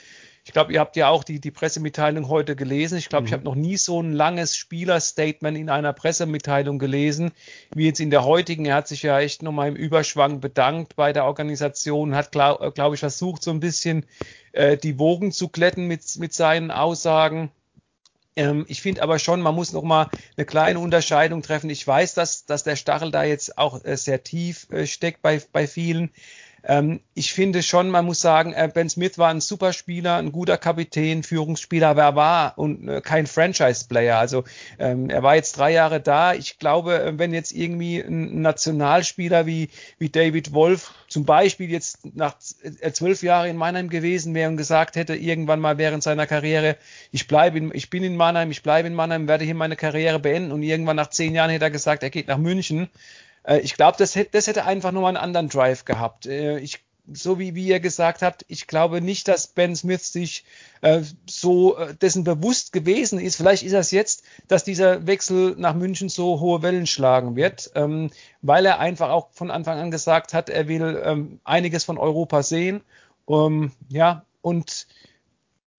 Ich 0.44 0.52
glaube, 0.52 0.72
ihr 0.72 0.80
habt 0.80 0.96
ja 0.96 1.08
auch 1.08 1.22
die, 1.22 1.40
die 1.40 1.52
Pressemitteilung 1.52 2.28
heute 2.28 2.56
gelesen. 2.56 2.98
Ich 2.98 3.08
glaube, 3.08 3.22
mhm. 3.22 3.26
ich 3.28 3.32
habe 3.32 3.44
noch 3.44 3.54
nie 3.54 3.76
so 3.76 4.02
ein 4.02 4.12
langes 4.12 4.56
Spielerstatement 4.56 5.56
in 5.56 5.70
einer 5.70 5.92
Pressemitteilung 5.92 6.80
gelesen, 6.80 7.30
wie 7.74 7.86
jetzt 7.86 8.00
in 8.00 8.10
der 8.10 8.24
heutigen. 8.24 8.66
Er 8.66 8.74
hat 8.74 8.88
sich 8.88 9.02
ja 9.02 9.20
echt 9.20 9.42
nochmal 9.42 9.68
im 9.68 9.76
Überschwang 9.76 10.40
bedankt 10.40 10.96
bei 10.96 11.12
der 11.12 11.26
Organisation, 11.26 12.16
hat, 12.16 12.32
glaube 12.32 12.66
äh, 12.66 12.70
glaub 12.72 12.92
ich, 12.92 13.00
versucht, 13.00 13.44
so 13.44 13.52
ein 13.52 13.60
bisschen 13.60 14.04
äh, 14.50 14.76
die 14.76 14.98
Wogen 14.98 15.30
zu 15.30 15.48
glätten 15.48 15.86
mit, 15.86 16.02
mit 16.18 16.34
seinen 16.34 16.72
Aussagen. 16.72 17.52
Ähm, 18.34 18.64
ich 18.66 18.82
finde 18.82 19.02
aber 19.02 19.20
schon, 19.20 19.42
man 19.42 19.54
muss 19.54 19.72
noch 19.72 19.82
mal 19.82 20.10
eine 20.36 20.46
kleine 20.46 20.80
Unterscheidung 20.80 21.42
treffen. 21.42 21.70
Ich 21.70 21.86
weiß, 21.86 22.14
dass, 22.14 22.46
dass 22.46 22.64
der 22.64 22.76
Stachel 22.76 23.12
da 23.12 23.22
jetzt 23.22 23.58
auch 23.58 23.84
äh, 23.84 23.96
sehr 23.96 24.24
tief 24.24 24.68
äh, 24.70 24.86
steckt 24.86 25.22
bei, 25.22 25.40
bei 25.52 25.68
vielen. 25.68 26.10
Ähm, 26.64 27.00
ich 27.14 27.32
finde 27.32 27.62
schon, 27.62 27.90
man 27.90 28.04
muss 28.04 28.20
sagen, 28.20 28.52
äh, 28.52 28.70
Ben 28.72 28.88
Smith 28.88 29.18
war 29.18 29.30
ein 29.30 29.40
super 29.40 29.72
Spieler, 29.72 30.16
ein 30.16 30.30
guter 30.30 30.58
Kapitän, 30.58 31.22
Führungsspieler, 31.22 31.88
aber 31.88 32.02
er 32.02 32.16
war 32.16 32.58
und 32.58 32.88
äh, 32.88 33.00
kein 33.00 33.26
Franchise-Player. 33.26 34.18
Also 34.18 34.44
ähm, 34.78 35.10
er 35.10 35.22
war 35.22 35.34
jetzt 35.34 35.58
drei 35.58 35.72
Jahre 35.72 36.00
da. 36.00 36.34
Ich 36.34 36.58
glaube, 36.58 37.02
äh, 37.02 37.18
wenn 37.18 37.34
jetzt 37.34 37.52
irgendwie 37.52 37.98
ein 37.98 38.42
Nationalspieler 38.42 39.46
wie, 39.46 39.70
wie 39.98 40.08
David 40.08 40.52
Wolf 40.52 40.92
zum 41.08 41.24
Beispiel 41.24 41.70
jetzt 41.70 41.98
nach 42.14 42.36
äh, 42.62 42.92
zwölf 42.92 43.22
Jahren 43.22 43.50
in 43.50 43.56
Mannheim 43.56 43.88
gewesen 43.88 44.34
wäre 44.34 44.48
und 44.48 44.56
gesagt 44.56 44.94
hätte, 44.96 45.16
irgendwann 45.16 45.60
mal 45.60 45.78
während 45.78 46.02
seiner 46.02 46.26
Karriere, 46.26 46.76
ich 47.10 47.26
bleibe 47.26 47.58
in, 47.58 47.70
ich 47.74 47.90
bin 47.90 48.04
in 48.04 48.16
Mannheim, 48.16 48.50
ich 48.50 48.62
bleibe 48.62 48.86
in 48.86 48.94
Mannheim, 48.94 49.26
werde 49.26 49.44
hier 49.44 49.54
meine 49.54 49.76
Karriere 49.76 50.20
beenden 50.20 50.52
und 50.52 50.62
irgendwann 50.62 50.96
nach 50.96 51.10
zehn 51.10 51.34
Jahren 51.34 51.50
hätte 51.50 51.64
er 51.64 51.70
gesagt, 51.70 52.02
er 52.02 52.10
geht 52.10 52.28
nach 52.28 52.38
München 52.38 52.88
äh, 53.44 53.58
ich 53.60 53.74
glaube, 53.74 53.96
das, 53.98 54.18
das 54.30 54.46
hätte 54.46 54.64
einfach 54.64 54.92
nur 54.92 55.08
einen 55.08 55.16
anderen 55.16 55.48
Drive 55.48 55.84
gehabt. 55.84 56.26
Äh, 56.26 56.58
ich, 56.58 56.80
so 57.12 57.38
wie, 57.38 57.54
wie 57.54 57.66
ihr 57.66 57.80
gesagt 57.80 58.22
habt, 58.22 58.44
ich 58.48 58.66
glaube 58.66 59.00
nicht, 59.00 59.26
dass 59.28 59.48
Ben 59.48 59.74
Smith 59.74 60.12
sich 60.12 60.44
äh, 60.82 61.02
so 61.28 61.76
äh, 61.76 61.94
dessen 61.94 62.24
bewusst 62.24 62.72
gewesen 62.72 63.18
ist. 63.18 63.36
Vielleicht 63.36 63.64
ist 63.64 63.72
es 63.72 63.90
jetzt, 63.90 64.22
dass 64.48 64.64
dieser 64.64 65.06
Wechsel 65.06 65.54
nach 65.58 65.74
München 65.74 66.08
so 66.08 66.40
hohe 66.40 66.62
Wellen 66.62 66.86
schlagen 66.86 67.34
wird, 67.34 67.70
ähm, 67.74 68.10
weil 68.40 68.66
er 68.66 68.78
einfach 68.78 69.10
auch 69.10 69.30
von 69.32 69.50
Anfang 69.50 69.78
an 69.78 69.90
gesagt 69.90 70.32
hat, 70.32 70.48
er 70.48 70.68
will 70.68 71.02
ähm, 71.04 71.40
einiges 71.44 71.84
von 71.84 71.98
Europa 71.98 72.42
sehen. 72.42 72.82
Um, 73.24 73.70
ja, 73.88 74.24
und 74.40 74.88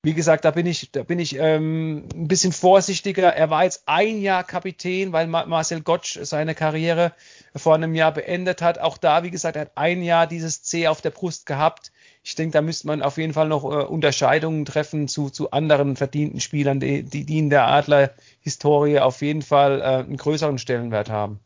wie 0.05 0.13
gesagt, 0.13 0.43
da 0.43 0.51
bin 0.51 0.65
ich, 0.65 0.91
da 0.91 1.03
bin 1.03 1.17
ich 1.17 1.37
ähm, 1.39 2.03
ein 2.13 2.27
bisschen 2.27 2.51
vorsichtiger. 2.51 3.33
Er 3.33 3.49
war 3.49 3.63
jetzt 3.63 3.83
ein 3.85 4.19
Jahr 4.19 4.43
Kapitän, 4.43 5.13
weil 5.13 5.27
Marcel 5.27 5.79
Gottsch 5.79 6.19
seine 6.23 6.55
Karriere 6.55 7.13
vor 7.55 7.75
einem 7.75 7.95
Jahr 7.95 8.11
beendet 8.11 8.61
hat. 8.61 8.79
Auch 8.79 8.97
da, 8.97 9.23
wie 9.23 9.31
gesagt, 9.31 9.55
er 9.55 9.61
hat 9.61 9.71
ein 9.75 10.03
Jahr 10.03 10.27
dieses 10.27 10.61
C 10.61 10.87
auf 10.89 10.99
der 10.99 11.11
Brust 11.11 11.45
gehabt. 11.45 11.93
Ich 12.21 12.35
denke, 12.35 12.51
da 12.51 12.61
müsste 12.61 12.87
man 12.87 13.01
auf 13.01 13.17
jeden 13.17 13.31
Fall 13.31 13.47
noch 13.47 13.63
äh, 13.63 13.85
Unterscheidungen 13.85 14.65
treffen 14.65 15.07
zu, 15.07 15.29
zu 15.29 15.51
anderen 15.51 15.95
verdienten 15.95 16.41
Spielern, 16.41 16.81
die, 16.81 17.03
die, 17.03 17.23
die 17.23 17.39
in 17.39 17.49
der 17.49 17.67
Adler-Historie 17.67 18.99
auf 18.99 19.21
jeden 19.21 19.41
Fall 19.41 19.79
äh, 19.79 19.83
einen 19.83 20.17
größeren 20.17 20.57
Stellenwert 20.57 21.09
haben. 21.09 21.39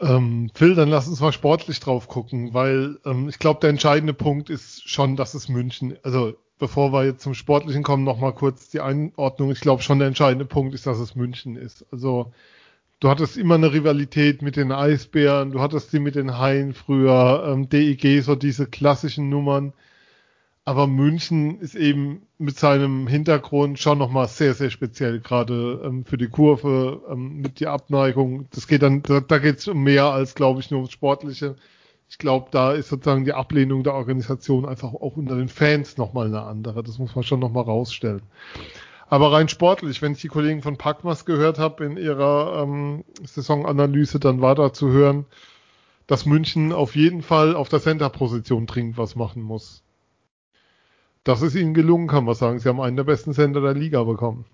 Ähm, 0.00 0.50
Phil, 0.54 0.74
dann 0.74 0.88
lass 0.88 1.08
uns 1.08 1.20
mal 1.20 1.32
sportlich 1.32 1.80
drauf 1.80 2.08
gucken, 2.08 2.52
weil 2.52 2.98
ähm, 3.04 3.28
ich 3.28 3.38
glaube, 3.38 3.60
der 3.60 3.70
entscheidende 3.70 4.14
Punkt 4.14 4.50
ist 4.50 4.88
schon, 4.88 5.16
dass 5.16 5.34
es 5.34 5.48
München, 5.48 5.96
also 6.02 6.34
bevor 6.58 6.92
wir 6.92 7.04
jetzt 7.04 7.22
zum 7.22 7.34
Sportlichen 7.34 7.82
kommen, 7.82 8.04
nochmal 8.04 8.32
kurz 8.32 8.70
die 8.70 8.80
Einordnung. 8.80 9.50
Ich 9.50 9.60
glaube 9.60 9.82
schon, 9.82 9.98
der 9.98 10.08
entscheidende 10.08 10.46
Punkt 10.46 10.74
ist, 10.74 10.86
dass 10.86 10.98
es 10.98 11.14
München 11.14 11.56
ist. 11.56 11.86
Also 11.92 12.32
du 13.00 13.08
hattest 13.08 13.36
immer 13.36 13.54
eine 13.56 13.72
Rivalität 13.72 14.42
mit 14.42 14.56
den 14.56 14.72
Eisbären, 14.72 15.52
du 15.52 15.60
hattest 15.60 15.92
die 15.92 15.98
mit 15.98 16.14
den 16.16 16.38
Haien 16.38 16.74
früher, 16.74 17.44
ähm, 17.46 17.68
DEG, 17.68 18.22
so 18.22 18.34
diese 18.34 18.66
klassischen 18.66 19.28
Nummern. 19.28 19.72
Aber 20.66 20.86
München 20.86 21.60
ist 21.60 21.74
eben 21.74 22.22
mit 22.38 22.58
seinem 22.58 23.06
Hintergrund 23.06 23.78
schon 23.78 23.98
nochmal 23.98 24.28
sehr, 24.28 24.54
sehr 24.54 24.70
speziell, 24.70 25.20
gerade 25.20 25.82
ähm, 25.84 26.06
für 26.06 26.16
die 26.16 26.28
Kurve, 26.28 27.02
ähm, 27.10 27.40
mit 27.42 27.60
der 27.60 27.72
Abneigung. 27.72 28.48
Das 28.50 28.66
geht 28.66 28.82
dann, 28.82 29.02
da, 29.02 29.20
da 29.20 29.38
geht 29.38 29.58
es 29.58 29.68
um 29.68 29.82
mehr 29.82 30.06
als, 30.06 30.34
glaube 30.34 30.60
ich, 30.60 30.70
nur 30.70 30.80
ums 30.80 30.92
Sportliche. 30.92 31.56
Ich 32.08 32.16
glaube, 32.16 32.48
da 32.50 32.72
ist 32.72 32.88
sozusagen 32.88 33.26
die 33.26 33.34
Ablehnung 33.34 33.82
der 33.82 33.94
Organisation 33.94 34.64
einfach 34.64 34.94
auch 34.94 35.16
unter 35.16 35.36
den 35.36 35.48
Fans 35.48 35.98
nochmal 35.98 36.26
eine 36.26 36.42
andere. 36.42 36.82
Das 36.82 36.98
muss 36.98 37.14
man 37.14 37.24
schon 37.24 37.40
nochmal 37.40 37.64
rausstellen. 37.64 38.22
Aber 39.08 39.32
rein 39.32 39.48
sportlich, 39.48 40.00
wenn 40.00 40.12
ich 40.12 40.22
die 40.22 40.28
Kollegen 40.28 40.62
von 40.62 40.78
Packmas 40.78 41.26
gehört 41.26 41.58
habe 41.58 41.84
in 41.84 41.98
ihrer 41.98 42.62
ähm, 42.62 43.04
Saisonanalyse, 43.22 44.18
dann 44.18 44.40
war 44.40 44.54
da 44.54 44.72
zu 44.72 44.88
hören, 44.88 45.26
dass 46.06 46.24
München 46.24 46.72
auf 46.72 46.96
jeden 46.96 47.22
Fall 47.22 47.54
auf 47.54 47.68
der 47.68 47.80
Center-Position 47.80 48.66
dringend 48.66 48.96
was 48.96 49.14
machen 49.14 49.42
muss. 49.42 49.82
Das 51.24 51.40
ist 51.40 51.54
ihnen 51.54 51.74
gelungen, 51.74 52.06
kann 52.06 52.24
man 52.24 52.34
sagen. 52.34 52.58
Sie 52.58 52.68
haben 52.68 52.80
einen 52.80 52.96
der 52.96 53.04
besten 53.04 53.32
Center 53.32 53.60
der 53.60 53.74
Liga 53.74 54.04
bekommen. 54.04 54.44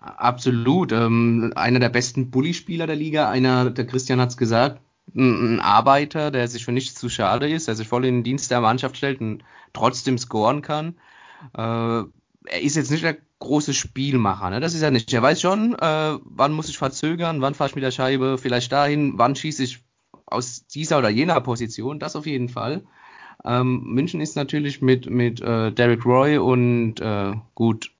Absolut. 0.00 0.92
Ähm, 0.92 1.52
einer 1.56 1.80
der 1.80 1.88
besten 1.88 2.30
Bully-Spieler 2.30 2.86
der 2.86 2.96
Liga. 2.96 3.30
Einer, 3.30 3.70
der 3.70 3.86
Christian 3.86 4.20
hat 4.20 4.28
es 4.28 4.36
gesagt, 4.36 4.80
ein, 5.14 5.54
ein, 5.54 5.60
Arbeiter, 5.60 6.30
der 6.30 6.46
sich 6.46 6.64
für 6.64 6.72
nichts 6.72 7.00
zu 7.00 7.08
schade 7.08 7.48
ist, 7.48 7.68
der 7.68 7.74
sich 7.74 7.88
voll 7.88 8.04
in 8.04 8.16
den 8.16 8.24
Dienst 8.24 8.50
der 8.50 8.60
Mannschaft 8.60 8.98
stellt 8.98 9.22
und 9.22 9.42
trotzdem 9.72 10.18
scoren 10.18 10.60
kann. 10.60 10.96
Äh, 11.56 12.04
er 12.46 12.60
ist 12.60 12.76
jetzt 12.76 12.90
nicht 12.90 13.02
der 13.02 13.16
große 13.38 13.72
Spielmacher, 13.72 14.50
ne? 14.50 14.60
das 14.60 14.74
ist 14.74 14.82
er 14.82 14.90
nicht. 14.90 15.12
Er 15.12 15.22
weiß 15.22 15.40
schon, 15.40 15.74
äh, 15.74 16.18
wann 16.22 16.52
muss 16.52 16.68
ich 16.68 16.78
verzögern, 16.78 17.40
wann 17.40 17.54
fahre 17.54 17.70
ich 17.70 17.74
mit 17.74 17.84
der 17.84 17.90
Scheibe 17.90 18.36
vielleicht 18.38 18.72
dahin, 18.72 19.14
wann 19.16 19.36
schieße 19.36 19.62
ich 19.62 19.84
aus 20.26 20.66
dieser 20.66 20.98
oder 20.98 21.08
jener 21.08 21.40
Position, 21.40 21.98
das 21.98 22.16
auf 22.16 22.26
jeden 22.26 22.48
Fall. 22.48 22.84
Ähm, 23.44 23.82
München 23.84 24.20
ist 24.20 24.36
natürlich 24.36 24.82
mit, 24.82 25.08
mit 25.10 25.40
äh, 25.40 25.72
Derek 25.72 26.04
Roy 26.04 26.38
und 26.38 27.00
äh, 27.00 27.34
gut, 27.54 27.90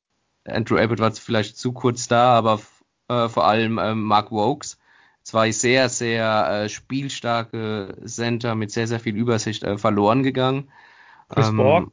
Andrew 0.47 0.77
Abbott 0.77 1.01
war 1.01 1.13
vielleicht 1.13 1.57
zu 1.57 1.73
kurz 1.73 2.09
da, 2.09 2.35
aber 2.35 2.61
äh, 3.09 3.29
vor 3.29 3.47
allem 3.47 3.79
äh, 3.79 3.95
Mark 3.95 4.31
Wokes, 4.31 4.79
zwei 5.23 5.53
sehr, 5.53 5.89
sehr 5.89 6.65
äh, 6.65 6.69
spielstarke 6.69 7.97
Center 8.05 8.55
mit 8.55 8.71
sehr, 8.71 8.87
sehr 8.87 9.01
viel 9.01 9.17
Übersicht 9.17 9.63
äh, 9.63 9.79
verloren 9.79 10.23
gegangen. 10.23 10.71
Chris 11.29 11.49
ähm, 11.49 11.57
Borg 11.57 11.93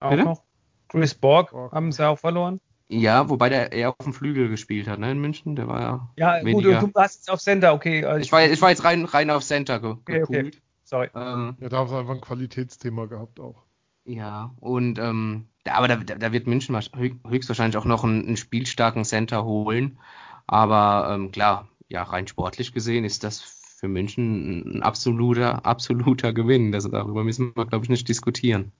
auch 0.00 0.10
bitte? 0.10 0.24
noch. 0.24 0.42
Chris 0.88 1.14
Borg, 1.14 1.50
Borg 1.50 1.72
haben 1.72 1.92
sie 1.92 2.06
auch 2.06 2.18
verloren. 2.18 2.60
Ja, 2.88 3.28
wobei 3.30 3.48
der 3.48 3.72
eher 3.72 3.90
auf 3.90 4.04
dem 4.04 4.12
Flügel 4.12 4.48
gespielt 4.48 4.86
hat, 4.86 4.98
ne, 4.98 5.10
in 5.10 5.20
München. 5.20 5.56
Der 5.56 5.66
war 5.66 5.80
ja. 5.80 6.08
Ja, 6.16 6.44
weniger. 6.44 6.80
gut, 6.80 6.90
du 6.90 6.94
warst 6.94 7.20
jetzt 7.20 7.30
auf 7.30 7.40
Center, 7.40 7.72
okay. 7.72 8.04
Also 8.04 8.20
ich, 8.20 8.30
war, 8.30 8.44
ich 8.44 8.60
war 8.60 8.70
jetzt 8.70 8.84
rein, 8.84 9.04
rein 9.06 9.30
auf 9.30 9.42
Center 9.42 9.80
ge 9.80 9.90
okay, 9.90 10.22
okay. 10.22 10.50
Sorry. 10.84 11.08
Ähm, 11.14 11.56
ja, 11.60 11.68
da 11.68 11.78
haben 11.78 11.88
sie 11.88 11.96
einfach 11.96 12.14
ein 12.14 12.20
Qualitätsthema 12.20 13.06
gehabt 13.06 13.40
auch. 13.40 13.62
Ja, 14.04 14.54
und 14.60 14.98
ähm, 14.98 15.48
aber 15.66 15.88
da, 15.88 15.96
da 15.96 16.32
wird 16.32 16.46
München 16.46 16.76
höchstwahrscheinlich 16.76 17.76
auch 17.78 17.86
noch 17.86 18.04
einen, 18.04 18.26
einen 18.26 18.36
spielstarken 18.36 19.04
Center 19.04 19.44
holen. 19.44 19.98
Aber 20.46 21.08
ähm, 21.10 21.32
klar, 21.32 21.68
ja, 21.88 22.02
rein 22.02 22.26
sportlich 22.26 22.72
gesehen 22.72 23.04
ist 23.04 23.24
das 23.24 23.40
für 23.40 23.88
München 23.88 24.78
ein 24.78 24.82
absoluter, 24.82 25.64
absoluter 25.64 26.32
Gewinn. 26.34 26.70
Das, 26.70 26.88
darüber 26.88 27.24
müssen 27.24 27.56
wir, 27.56 27.66
glaube 27.66 27.84
ich, 27.84 27.90
nicht 27.90 28.08
diskutieren. 28.08 28.72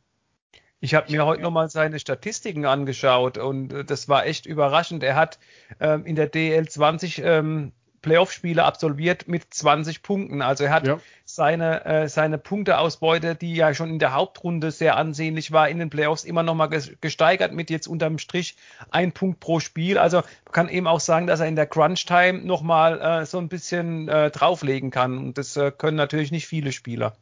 Ich 0.80 0.94
habe 0.94 1.10
mir 1.10 1.24
heute 1.24 1.40
nochmal 1.40 1.70
seine 1.70 1.98
Statistiken 1.98 2.66
angeschaut 2.66 3.38
und 3.38 3.72
äh, 3.72 3.84
das 3.84 4.08
war 4.10 4.26
echt 4.26 4.44
überraschend. 4.44 5.02
Er 5.02 5.16
hat 5.16 5.38
ähm, 5.80 6.04
in 6.04 6.16
der 6.16 6.26
DL 6.26 6.68
20 6.68 7.22
ähm, 7.24 7.72
Playoff-Spiele 8.04 8.62
absolviert 8.62 9.28
mit 9.28 9.52
20 9.52 10.02
Punkten. 10.02 10.42
Also 10.42 10.64
er 10.64 10.72
hat 10.72 10.86
ja. 10.86 11.00
seine, 11.24 11.84
äh, 11.86 12.08
seine 12.08 12.36
Punkteausbeute, 12.36 13.34
die 13.34 13.54
ja 13.54 13.72
schon 13.72 13.88
in 13.88 13.98
der 13.98 14.12
Hauptrunde 14.12 14.70
sehr 14.70 14.96
ansehnlich 14.96 15.52
war, 15.52 15.70
in 15.70 15.78
den 15.78 15.88
Playoffs 15.88 16.24
immer 16.24 16.42
nochmal 16.42 16.68
gesteigert 17.00 17.52
mit 17.52 17.70
jetzt 17.70 17.86
unterm 17.86 18.18
Strich 18.18 18.56
ein 18.90 19.12
Punkt 19.12 19.40
pro 19.40 19.58
Spiel. 19.58 19.96
Also 19.96 20.18
man 20.18 20.52
kann 20.52 20.68
eben 20.68 20.86
auch 20.86 21.00
sagen, 21.00 21.26
dass 21.26 21.40
er 21.40 21.46
in 21.46 21.56
der 21.56 21.66
Crunch-Time 21.66 22.44
nochmal 22.44 23.00
äh, 23.00 23.26
so 23.26 23.38
ein 23.38 23.48
bisschen 23.48 24.08
äh, 24.08 24.30
drauflegen 24.30 24.90
kann. 24.90 25.16
Und 25.16 25.38
das 25.38 25.56
äh, 25.56 25.72
können 25.72 25.96
natürlich 25.96 26.30
nicht 26.30 26.46
viele 26.46 26.72
Spieler. 26.72 27.16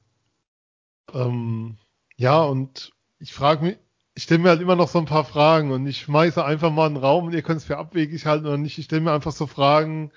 Ähm, 1.14 1.78
ja, 2.16 2.42
und 2.42 2.92
ich 3.20 3.32
frage 3.32 3.64
mich, 3.64 3.78
ich 4.14 4.24
stelle 4.24 4.40
mir 4.40 4.50
halt 4.50 4.60
immer 4.60 4.76
noch 4.76 4.88
so 4.88 4.98
ein 4.98 5.06
paar 5.06 5.24
Fragen 5.24 5.70
und 5.70 5.86
ich 5.86 6.00
schmeiße 6.00 6.44
einfach 6.44 6.70
mal 6.70 6.86
einen 6.86 6.96
Raum 6.96 7.26
und 7.26 7.34
ihr 7.34 7.42
könnt 7.42 7.58
es 7.58 7.64
für 7.64 7.78
abwegig 7.78 8.26
halten 8.26 8.46
oder 8.46 8.58
nicht. 8.58 8.78
Ich 8.78 8.86
stelle 8.86 9.00
mir 9.00 9.12
einfach 9.12 9.32
so 9.32 9.46
Fragen, 9.46 10.10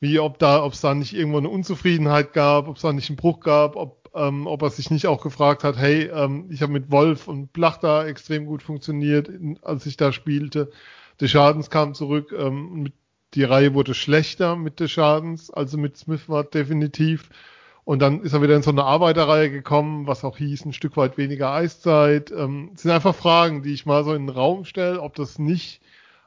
wie 0.00 0.18
ob 0.18 0.38
da, 0.38 0.62
ob 0.62 0.72
es 0.74 0.80
da 0.80 0.94
nicht 0.94 1.14
irgendwo 1.14 1.38
eine 1.38 1.48
Unzufriedenheit 1.48 2.32
gab, 2.32 2.68
ob 2.68 2.76
es 2.76 2.82
da 2.82 2.92
nicht 2.92 3.08
einen 3.08 3.16
Bruch 3.16 3.40
gab, 3.40 3.76
ob, 3.76 4.10
ähm, 4.14 4.46
ob 4.46 4.62
er 4.62 4.70
sich 4.70 4.90
nicht 4.90 5.06
auch 5.06 5.22
gefragt 5.22 5.64
hat, 5.64 5.76
hey, 5.76 6.10
ähm, 6.12 6.46
ich 6.50 6.62
habe 6.62 6.72
mit 6.72 6.90
Wolf 6.90 7.28
und 7.28 7.52
Blach 7.52 7.78
da 7.78 8.06
extrem 8.06 8.46
gut 8.46 8.62
funktioniert, 8.62 9.30
als 9.62 9.86
ich 9.86 9.96
da 9.96 10.12
spielte. 10.12 10.70
Der 11.20 11.28
Schadens 11.28 11.70
kam 11.70 11.94
zurück, 11.94 12.34
ähm, 12.38 12.92
die 13.34 13.44
Reihe 13.44 13.74
wurde 13.74 13.94
schlechter 13.94 14.56
mit 14.56 14.80
der 14.80 14.88
Schadens, 14.88 15.50
also 15.50 15.78
mit 15.78 15.96
Smith 15.96 16.28
war 16.28 16.44
definitiv. 16.44 17.30
Und 17.84 18.00
dann 18.00 18.22
ist 18.22 18.32
er 18.32 18.42
wieder 18.42 18.56
in 18.56 18.62
so 18.62 18.72
eine 18.72 18.84
Arbeiterreihe 18.84 19.50
gekommen, 19.50 20.06
was 20.08 20.24
auch 20.24 20.38
hieß, 20.38 20.64
ein 20.64 20.72
Stück 20.72 20.96
weit 20.96 21.16
weniger 21.18 21.52
Eiszeit. 21.52 22.32
Ähm, 22.32 22.72
sind 22.74 22.90
einfach 22.90 23.14
Fragen, 23.14 23.62
die 23.62 23.72
ich 23.72 23.86
mal 23.86 24.04
so 24.04 24.12
in 24.12 24.26
den 24.26 24.34
Raum 24.34 24.64
stelle, 24.64 25.00
ob 25.00 25.14
das 25.14 25.38
nicht 25.38 25.80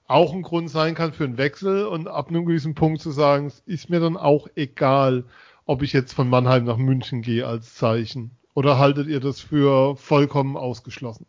auch 0.09 0.33
ein 0.33 0.41
Grund 0.41 0.69
sein 0.69 0.95
kann 0.95 1.13
für 1.13 1.23
einen 1.23 1.37
Wechsel 1.37 1.85
und 1.85 2.07
ab 2.07 2.29
einem 2.29 2.45
gewissen 2.45 2.73
Punkt 2.73 3.01
zu 3.01 3.11
sagen, 3.11 3.45
es 3.45 3.59
ist 3.65 3.89
mir 3.89 3.99
dann 3.99 4.17
auch 4.17 4.47
egal, 4.55 5.25
ob 5.65 5.83
ich 5.83 5.93
jetzt 5.93 6.13
von 6.13 6.29
Mannheim 6.29 6.65
nach 6.65 6.77
München 6.77 7.21
gehe 7.21 7.45
als 7.45 7.75
Zeichen. 7.75 8.31
Oder 8.55 8.79
haltet 8.79 9.07
ihr 9.07 9.19
das 9.19 9.39
für 9.39 9.95
vollkommen 9.95 10.57
ausgeschlossen? 10.57 11.27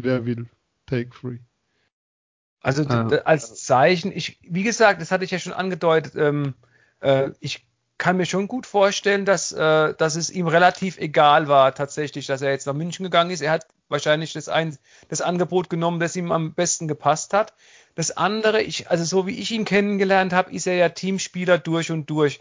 Wer 0.00 0.24
will? 0.24 0.46
Take 0.86 1.12
free. 1.12 1.38
Also 2.60 2.84
äh, 2.84 3.20
als 3.24 3.64
Zeichen, 3.64 4.12
ich, 4.14 4.38
wie 4.42 4.62
gesagt, 4.62 5.00
das 5.02 5.10
hatte 5.10 5.24
ich 5.24 5.32
ja 5.32 5.38
schon 5.38 5.52
angedeutet, 5.52 6.14
ähm, 6.16 6.54
äh, 7.00 7.30
ich 7.40 7.66
kann 7.98 8.16
mir 8.16 8.26
schon 8.26 8.48
gut 8.48 8.66
vorstellen, 8.66 9.24
dass, 9.24 9.50
äh, 9.52 9.94
dass 9.94 10.14
es 10.14 10.30
ihm 10.30 10.46
relativ 10.46 10.98
egal 10.98 11.48
war, 11.48 11.74
tatsächlich, 11.74 12.26
dass 12.26 12.42
er 12.42 12.52
jetzt 12.52 12.66
nach 12.66 12.74
München 12.74 13.02
gegangen 13.02 13.30
ist. 13.30 13.40
Er 13.40 13.52
hat 13.52 13.66
wahrscheinlich 13.88 14.32
das, 14.32 14.48
ein, 14.48 14.76
das 15.08 15.20
Angebot 15.20 15.70
genommen, 15.70 16.00
das 16.00 16.16
ihm 16.16 16.32
am 16.32 16.54
besten 16.54 16.88
gepasst 16.88 17.32
hat. 17.32 17.54
Das 17.94 18.10
andere, 18.16 18.62
ich, 18.62 18.90
also 18.90 19.04
so 19.04 19.26
wie 19.26 19.38
ich 19.38 19.52
ihn 19.52 19.64
kennengelernt 19.64 20.32
habe, 20.32 20.52
ist 20.52 20.66
er 20.66 20.74
ja 20.74 20.88
Teamspieler 20.88 21.58
durch 21.58 21.90
und 21.90 22.10
durch. 22.10 22.40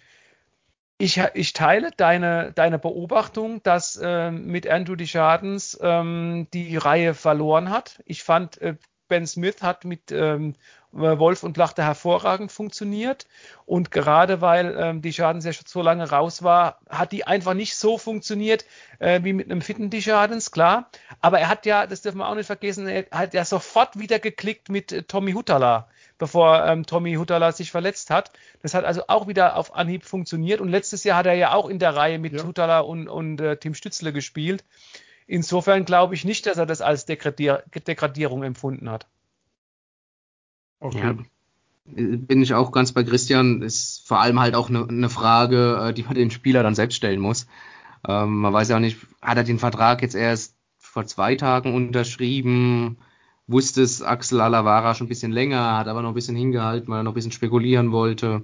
Ich, 0.97 1.21
ich 1.33 1.53
teile 1.53 1.91
deine, 1.97 2.53
deine 2.53 2.79
Beobachtung, 2.79 3.61
dass 3.63 3.95
äh, 3.97 4.31
mit 4.31 4.67
Andrew 4.67 4.95
Deschardens 4.95 5.77
ähm, 5.81 6.47
die 6.53 6.77
Reihe 6.77 7.13
verloren 7.13 7.69
hat. 7.69 8.01
Ich 8.05 8.23
fand, 8.23 8.61
äh, 8.61 8.75
Ben 9.07 9.27
Smith 9.27 9.61
hat 9.61 9.85
mit 9.85 10.11
ähm, 10.11 10.55
Wolf 10.93 11.43
und 11.43 11.57
Lachter 11.57 11.83
hervorragend 11.83 12.51
funktioniert. 12.51 13.25
Und 13.65 13.91
gerade 13.91 14.41
weil 14.41 14.75
ähm, 14.77 15.01
die 15.01 15.11
Schadens 15.11 15.43
ja 15.43 15.53
schon 15.53 15.65
so 15.67 15.81
lange 15.81 16.09
raus 16.09 16.43
war, 16.43 16.79
hat 16.87 17.11
die 17.11 17.25
einfach 17.25 17.55
nicht 17.55 17.75
so 17.75 17.97
funktioniert 17.97 18.65
äh, 18.99 19.23
wie 19.23 19.33
mit 19.33 19.49
einem 19.49 19.61
fitten 19.61 19.89
die 19.89 20.01
Schadens, 20.01 20.51
klar. 20.51 20.89
Aber 21.19 21.39
er 21.39 21.49
hat 21.49 21.65
ja, 21.65 21.87
das 21.87 22.01
dürfen 22.01 22.19
wir 22.19 22.29
auch 22.29 22.35
nicht 22.35 22.45
vergessen, 22.45 22.87
er 22.87 23.05
hat 23.11 23.33
ja 23.33 23.43
sofort 23.43 23.97
wieder 23.97 24.19
geklickt 24.19 24.69
mit 24.69 24.91
äh, 24.91 25.03
Tommy 25.03 25.33
Hutala, 25.33 25.87
bevor 26.19 26.65
ähm, 26.65 26.85
Tommy 26.85 27.15
Hutala 27.15 27.51
sich 27.51 27.71
verletzt 27.71 28.11
hat. 28.11 28.31
Das 28.61 28.75
hat 28.75 28.85
also 28.85 29.03
auch 29.07 29.27
wieder 29.27 29.57
auf 29.57 29.75
Anhieb 29.75 30.05
funktioniert. 30.05 30.61
Und 30.61 30.69
letztes 30.69 31.03
Jahr 31.03 31.17
hat 31.17 31.25
er 31.25 31.33
ja 31.33 31.53
auch 31.53 31.69
in 31.69 31.79
der 31.79 31.95
Reihe 31.95 32.19
mit 32.19 32.33
ja. 32.33 32.43
Hutala 32.43 32.81
und, 32.81 33.07
und 33.07 33.41
äh, 33.41 33.57
Tim 33.57 33.73
Stützle 33.73 34.13
gespielt. 34.13 34.63
Insofern 35.27 35.85
glaube 35.85 36.15
ich 36.15 36.25
nicht, 36.25 36.45
dass 36.45 36.57
er 36.57 36.65
das 36.65 36.81
als 36.81 37.05
Degradier 37.05 37.63
Degradierung 37.87 38.43
empfunden 38.43 38.89
hat. 38.89 39.07
Okay. 40.79 40.99
Ja, 40.99 41.15
bin 41.85 42.41
ich 42.41 42.53
auch 42.53 42.71
ganz 42.71 42.91
bei 42.91 43.03
Christian. 43.03 43.61
Ist 43.61 44.07
vor 44.07 44.19
allem 44.19 44.39
halt 44.39 44.55
auch 44.55 44.69
eine, 44.69 44.87
eine 44.87 45.09
Frage, 45.09 45.79
äh, 45.81 45.93
die 45.93 46.03
man 46.03 46.15
den 46.15 46.31
Spieler 46.31 46.63
dann 46.63 46.75
selbst 46.75 46.95
stellen 46.95 47.19
muss. 47.19 47.47
Ähm, 48.07 48.39
man 48.41 48.53
weiß 48.53 48.69
ja 48.69 48.75
auch 48.75 48.81
nicht, 48.81 48.97
hat 49.21 49.37
er 49.37 49.43
den 49.43 49.59
Vertrag 49.59 50.01
jetzt 50.01 50.15
erst 50.15 50.55
vor 50.77 51.05
zwei 51.05 51.35
Tagen 51.35 51.73
unterschrieben? 51.73 52.97
Wusste 53.47 53.81
es 53.81 54.01
Axel 54.01 54.39
Alavara 54.39 54.95
schon 54.95 55.07
ein 55.07 55.09
bisschen 55.09 55.31
länger, 55.31 55.77
hat 55.77 55.87
aber 55.87 56.01
noch 56.01 56.09
ein 56.09 56.15
bisschen 56.15 56.35
hingehalten, 56.35 56.87
weil 56.89 56.99
er 56.99 57.03
noch 57.03 57.11
ein 57.11 57.15
bisschen 57.15 57.31
spekulieren 57.31 57.91
wollte. 57.91 58.43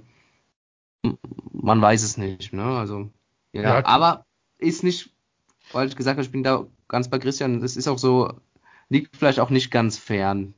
Man 1.52 1.80
weiß 1.80 2.02
es 2.02 2.16
nicht, 2.18 2.52
ne? 2.52 2.64
Also, 2.64 3.10
ja, 3.52 3.62
ja 3.62 3.86
aber 3.86 4.26
ist 4.58 4.84
nicht, 4.84 5.10
weil 5.72 5.88
ich 5.88 5.96
gesagt 5.96 6.16
habe, 6.16 6.24
ich 6.24 6.32
bin 6.32 6.42
da 6.42 6.66
ganz 6.88 7.08
bei 7.08 7.18
Christian, 7.18 7.60
das 7.60 7.76
ist 7.76 7.88
auch 7.88 7.98
so, 7.98 8.32
liegt 8.88 9.16
vielleicht 9.16 9.40
auch 9.40 9.50
nicht 9.50 9.70
ganz 9.70 9.98
fern 9.98 10.54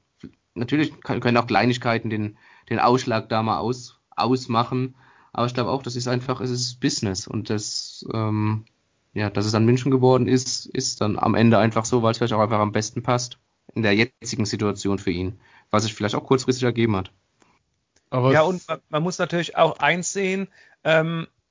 natürlich 0.54 1.00
können 1.00 1.36
auch 1.36 1.46
Kleinigkeiten 1.46 2.10
den, 2.10 2.36
den 2.70 2.78
Ausschlag 2.78 3.28
da 3.28 3.42
mal 3.42 3.58
aus, 3.58 4.00
ausmachen. 4.10 4.94
Aber 5.32 5.46
ich 5.46 5.54
glaube 5.54 5.70
auch, 5.70 5.82
das 5.82 5.96
ist 5.96 6.08
einfach, 6.08 6.40
es 6.40 6.50
ist 6.50 6.80
Business 6.80 7.26
und 7.26 7.48
das, 7.50 8.06
ähm, 8.12 8.64
ja, 9.14 9.30
dass 9.30 9.46
es 9.46 9.52
dann 9.52 9.64
München 9.64 9.90
geworden 9.90 10.26
ist, 10.26 10.66
ist 10.66 11.00
dann 11.00 11.18
am 11.18 11.34
Ende 11.34 11.58
einfach 11.58 11.84
so, 11.84 12.02
weil 12.02 12.12
es 12.12 12.18
vielleicht 12.18 12.34
auch 12.34 12.40
einfach 12.40 12.58
am 12.58 12.72
besten 12.72 13.02
passt 13.02 13.38
in 13.74 13.82
der 13.82 13.94
jetzigen 13.94 14.44
Situation 14.44 14.98
für 14.98 15.10
ihn, 15.10 15.40
was 15.70 15.84
sich 15.84 15.94
vielleicht 15.94 16.14
auch 16.14 16.24
kurzfristig 16.24 16.64
ergeben 16.64 16.96
hat. 16.96 17.10
Aber 18.10 18.32
ja, 18.32 18.42
und 18.42 18.62
man, 18.90 19.02
muss 19.02 19.18
natürlich 19.18 19.56
auch 19.56 19.78
eins 19.78 20.12
sehen, 20.12 20.48
ähm, 20.84 21.26
äh, 21.26 21.41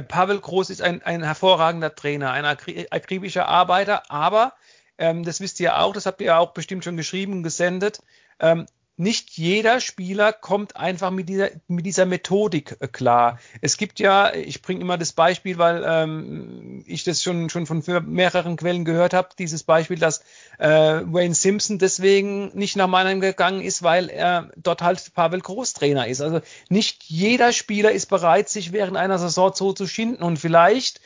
Pavel 0.00 0.40
Groß 0.40 0.70
ist 0.70 0.82
ein, 0.82 1.02
ein 1.02 1.22
hervorragender 1.22 1.94
Trainer, 1.94 2.32
ein 2.32 2.44
akribischer 2.44 3.46
Arbeiter, 3.48 4.10
aber 4.10 4.54
ähm, 4.98 5.24
das 5.24 5.40
wisst 5.40 5.60
ihr 5.60 5.78
auch, 5.78 5.92
das 5.92 6.06
habt 6.06 6.20
ihr 6.20 6.38
auch 6.38 6.52
bestimmt 6.52 6.84
schon 6.84 6.96
geschrieben 6.96 7.32
und 7.34 7.42
gesendet. 7.42 8.00
Ähm, 8.40 8.66
nicht 9.02 9.30
jeder 9.36 9.80
Spieler 9.80 10.32
kommt 10.32 10.76
einfach 10.76 11.10
mit 11.10 11.28
dieser, 11.28 11.50
mit 11.66 11.84
dieser 11.84 12.06
Methodik 12.06 12.76
äh, 12.80 12.86
klar. 12.86 13.38
Es 13.60 13.76
gibt 13.76 13.98
ja, 13.98 14.32
ich 14.32 14.62
bringe 14.62 14.80
immer 14.80 14.96
das 14.96 15.12
Beispiel, 15.12 15.58
weil 15.58 15.84
ähm, 15.86 16.84
ich 16.86 17.04
das 17.04 17.22
schon, 17.22 17.50
schon 17.50 17.66
von 17.66 17.82
mehreren 18.06 18.56
Quellen 18.56 18.84
gehört 18.84 19.12
habe, 19.12 19.30
dieses 19.38 19.64
Beispiel, 19.64 19.98
dass 19.98 20.20
äh, 20.58 20.68
Wayne 21.04 21.34
Simpson 21.34 21.78
deswegen 21.78 22.56
nicht 22.56 22.76
nach 22.76 22.86
Mannheim 22.86 23.20
gegangen 23.20 23.60
ist, 23.60 23.82
weil 23.82 24.08
er 24.08 24.50
dort 24.56 24.82
halt 24.82 25.12
Pavel 25.14 25.40
Großtrainer 25.40 26.06
ist. 26.06 26.20
Also 26.20 26.40
nicht 26.68 27.02
jeder 27.04 27.52
Spieler 27.52 27.90
ist 27.90 28.06
bereit, 28.06 28.48
sich 28.48 28.72
während 28.72 28.96
einer 28.96 29.18
Saison 29.18 29.52
so 29.52 29.72
zu 29.72 29.86
schinden 29.88 30.22
und 30.22 30.38
vielleicht 30.38 31.00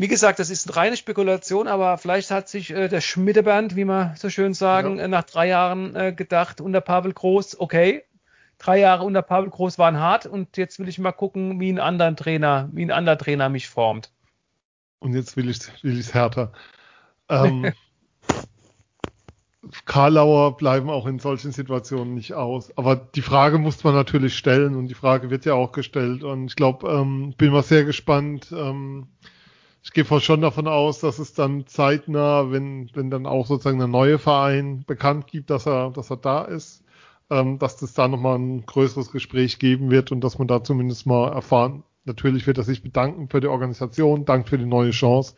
wie 0.00 0.08
gesagt, 0.08 0.38
das 0.38 0.48
ist 0.48 0.66
eine 0.66 0.76
reine 0.76 0.96
Spekulation, 0.96 1.68
aber 1.68 1.98
vielleicht 1.98 2.30
hat 2.30 2.48
sich 2.48 2.70
äh, 2.70 2.88
der 2.88 3.02
Schmiedeband, 3.02 3.76
wie 3.76 3.84
man 3.84 4.16
so 4.16 4.30
schön 4.30 4.54
sagen, 4.54 4.96
ja. 4.96 5.04
äh, 5.04 5.08
nach 5.08 5.24
drei 5.24 5.48
Jahren 5.48 5.94
äh, 5.94 6.14
gedacht, 6.14 6.62
unter 6.62 6.80
Pavel 6.80 7.12
Groß, 7.12 7.60
okay, 7.60 8.04
drei 8.56 8.78
Jahre 8.78 9.04
unter 9.04 9.20
Pavel 9.20 9.50
Groß 9.50 9.78
waren 9.78 9.98
hart 9.98 10.24
und 10.24 10.56
jetzt 10.56 10.78
will 10.78 10.88
ich 10.88 10.98
mal 10.98 11.12
gucken, 11.12 11.60
wie 11.60 11.70
ein 11.70 11.78
anderer 11.78 12.16
Trainer, 12.16 12.70
wie 12.72 12.82
ein 12.82 12.90
anderer 12.90 13.18
Trainer 13.18 13.50
mich 13.50 13.68
formt. 13.68 14.10
Und 15.00 15.12
jetzt 15.12 15.36
will 15.36 15.50
ich 15.50 15.60
will 15.82 15.98
ich's 15.98 16.14
härter. 16.14 16.52
Ähm, 17.28 17.70
Karlauer 19.84 20.56
bleiben 20.56 20.88
auch 20.88 21.04
in 21.04 21.18
solchen 21.18 21.52
Situationen 21.52 22.14
nicht 22.14 22.32
aus. 22.32 22.74
Aber 22.78 22.96
die 22.96 23.20
Frage 23.20 23.58
muss 23.58 23.84
man 23.84 23.94
natürlich 23.94 24.34
stellen 24.34 24.76
und 24.76 24.88
die 24.88 24.94
Frage 24.94 25.28
wird 25.28 25.44
ja 25.44 25.52
auch 25.52 25.72
gestellt. 25.72 26.24
Und 26.24 26.46
ich 26.46 26.56
glaube, 26.56 26.88
ähm, 26.88 27.34
bin 27.36 27.52
mal 27.52 27.62
sehr 27.62 27.84
gespannt, 27.84 28.50
ähm, 28.50 29.08
ich 29.82 29.92
gehe 29.92 30.04
schon 30.20 30.42
davon 30.42 30.68
aus, 30.68 31.00
dass 31.00 31.18
es 31.18 31.32
dann 31.32 31.66
zeitnah, 31.66 32.50
wenn, 32.50 32.90
wenn 32.94 33.10
dann 33.10 33.26
auch 33.26 33.46
sozusagen 33.46 33.78
der 33.78 33.88
neue 33.88 34.18
Verein 34.18 34.84
bekannt 34.86 35.26
gibt, 35.26 35.50
dass 35.50 35.66
er, 35.66 35.90
dass 35.90 36.10
er 36.10 36.18
da 36.18 36.44
ist, 36.44 36.84
ähm, 37.30 37.58
dass 37.58 37.76
das 37.76 37.94
da 37.94 38.08
nochmal 38.08 38.38
ein 38.38 38.66
größeres 38.66 39.10
Gespräch 39.10 39.58
geben 39.58 39.90
wird 39.90 40.12
und 40.12 40.22
dass 40.22 40.38
man 40.38 40.48
da 40.48 40.62
zumindest 40.62 41.06
mal 41.06 41.32
erfahren. 41.32 41.82
Natürlich 42.04 42.46
wird 42.46 42.58
er 42.58 42.64
sich 42.64 42.82
bedanken 42.82 43.28
für 43.28 43.40
die 43.40 43.46
Organisation, 43.46 44.24
Dank 44.24 44.48
für 44.48 44.58
die 44.58 44.66
neue 44.66 44.90
Chance. 44.90 45.34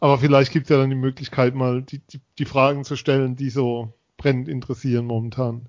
Aber 0.00 0.18
vielleicht 0.18 0.52
gibt 0.52 0.64
es 0.64 0.70
ja 0.70 0.78
dann 0.78 0.90
die 0.90 0.96
Möglichkeit, 0.96 1.54
mal 1.54 1.82
die, 1.82 1.98
die, 1.98 2.20
die, 2.38 2.44
Fragen 2.44 2.84
zu 2.84 2.96
stellen, 2.96 3.36
die 3.36 3.50
so 3.50 3.92
brennend 4.16 4.48
interessieren 4.48 5.06
momentan. 5.06 5.66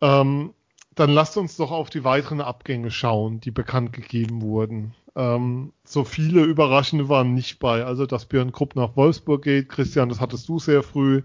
Ähm, 0.00 0.54
dann 0.98 1.10
lasst 1.10 1.36
uns 1.36 1.56
doch 1.56 1.70
auf 1.70 1.90
die 1.90 2.02
weiteren 2.02 2.40
Abgänge 2.40 2.90
schauen, 2.90 3.40
die 3.40 3.52
bekannt 3.52 3.92
gegeben 3.92 4.42
wurden. 4.42 4.94
Ähm, 5.14 5.72
so 5.84 6.02
viele 6.02 6.42
Überraschende 6.42 7.08
waren 7.08 7.34
nicht 7.34 7.60
bei. 7.60 7.84
Also, 7.84 8.04
dass 8.04 8.26
Björn 8.26 8.50
Krupp 8.50 8.74
nach 8.74 8.96
Wolfsburg 8.96 9.42
geht, 9.42 9.68
Christian, 9.68 10.08
das 10.08 10.20
hattest 10.20 10.48
du 10.48 10.58
sehr 10.58 10.82
früh. 10.82 11.22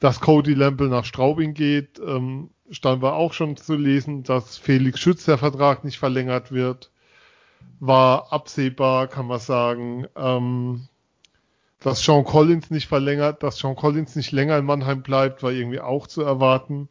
Dass 0.00 0.20
Cody 0.20 0.54
Lempel 0.54 0.88
nach 0.88 1.04
Straubing 1.04 1.54
geht, 1.54 2.00
ähm, 2.04 2.50
stand 2.70 3.00
war 3.00 3.14
auch 3.14 3.32
schon 3.32 3.56
zu 3.56 3.76
lesen. 3.76 4.24
Dass 4.24 4.58
Felix 4.58 4.98
Schütz 4.98 5.24
der 5.24 5.38
Vertrag 5.38 5.84
nicht 5.84 5.98
verlängert 5.98 6.50
wird, 6.50 6.90
war 7.78 8.32
absehbar, 8.32 9.06
kann 9.06 9.28
man 9.28 9.38
sagen. 9.38 10.06
Ähm, 10.16 10.88
dass 11.78 12.02
Sean 12.02 12.24
Collins 12.24 12.70
nicht 12.70 12.88
verlängert, 12.88 13.44
dass 13.44 13.58
Sean 13.58 13.76
Collins 13.76 14.16
nicht 14.16 14.32
länger 14.32 14.58
in 14.58 14.64
Mannheim 14.64 15.02
bleibt, 15.02 15.44
war 15.44 15.52
irgendwie 15.52 15.80
auch 15.80 16.08
zu 16.08 16.22
erwarten. 16.22 16.88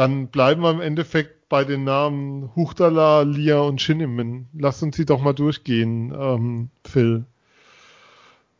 Dann 0.00 0.28
bleiben 0.28 0.62
wir 0.62 0.70
im 0.70 0.80
Endeffekt 0.80 1.50
bei 1.50 1.62
den 1.62 1.84
Namen 1.84 2.56
Huchtala, 2.56 3.20
Lia 3.20 3.60
und 3.60 3.82
Shinnimin. 3.82 4.48
Lass 4.54 4.82
uns 4.82 4.96
sie 4.96 5.04
doch 5.04 5.20
mal 5.20 5.34
durchgehen, 5.34 6.14
ähm, 6.18 6.70
Phil. 6.86 7.26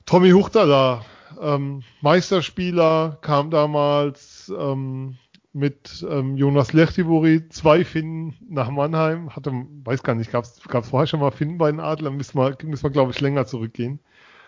Tommy 0.05 0.33
Huchtala, 0.33 1.03
ähm, 1.40 1.83
Meisterspieler, 2.03 3.16
kam 3.22 3.50
damals 3.50 4.53
ähm, 4.55 5.16
mit 5.55 6.05
ähm, 6.11 6.37
Jonas 6.37 6.74
Lechtivori, 6.74 7.48
zwei 7.48 7.87
Finnen 7.87 8.37
nach 8.46 8.68
Mannheim, 8.68 9.35
hatte, 9.35 9.50
weiß 9.85 10.03
gar 10.03 10.16
nicht, 10.16 10.31
gab 10.31 10.44
es 10.44 10.61
vorher 10.90 11.07
schon 11.07 11.20
mal 11.20 11.31
Finnen 11.31 11.57
bei 11.57 11.70
den 11.70 11.81
Adlern, 11.81 12.18
müssen 12.18 12.37
wir, 12.37 12.55
müssen 12.64 12.83
wir 12.83 12.90
glaube 12.90 13.12
ich, 13.12 13.20
länger 13.22 13.46
zurückgehen. 13.46 13.98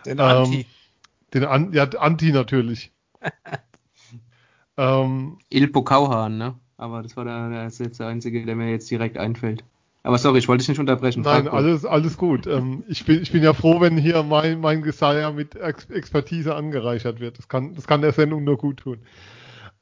Den 0.04 0.20
Anti. 0.20 0.58
Ähm, 0.58 0.64
den 1.32 1.44
An 1.46 1.72
ja, 1.72 1.84
Anti 1.84 2.32
natürlich. 2.32 2.92
ähm, 4.76 5.38
Ilpo 5.48 5.84
Kauhan, 5.84 6.36
ne? 6.36 6.58
Aber 6.76 7.02
das 7.02 7.16
war 7.16 7.24
der, 7.24 7.68
jetzt 7.68 8.00
der 8.00 8.06
einzige, 8.06 8.44
der 8.44 8.56
mir 8.56 8.70
jetzt 8.70 8.90
direkt 8.90 9.18
einfällt. 9.18 9.64
Aber 10.04 10.18
sorry, 10.18 10.38
ich 10.38 10.48
wollte 10.48 10.62
dich 10.62 10.68
nicht 10.68 10.80
unterbrechen. 10.80 11.22
Nein, 11.22 11.46
alles, 11.46 11.84
alles 11.84 12.16
gut. 12.16 12.46
ähm, 12.46 12.82
ich, 12.88 13.04
bin, 13.04 13.22
ich 13.22 13.30
bin 13.30 13.42
ja 13.42 13.52
froh, 13.52 13.80
wenn 13.80 13.96
hier 13.96 14.22
mein, 14.24 14.60
mein 14.60 14.82
Geseier 14.82 15.32
mit 15.32 15.54
Ex 15.54 15.88
Expertise 15.90 16.56
angereichert 16.56 17.20
wird. 17.20 17.38
Das 17.38 17.48
kann, 17.48 17.74
das 17.74 17.86
kann 17.86 18.00
der 18.00 18.12
Sendung 18.12 18.42
nur 18.42 18.58
gut 18.58 18.78
tun. 18.78 18.98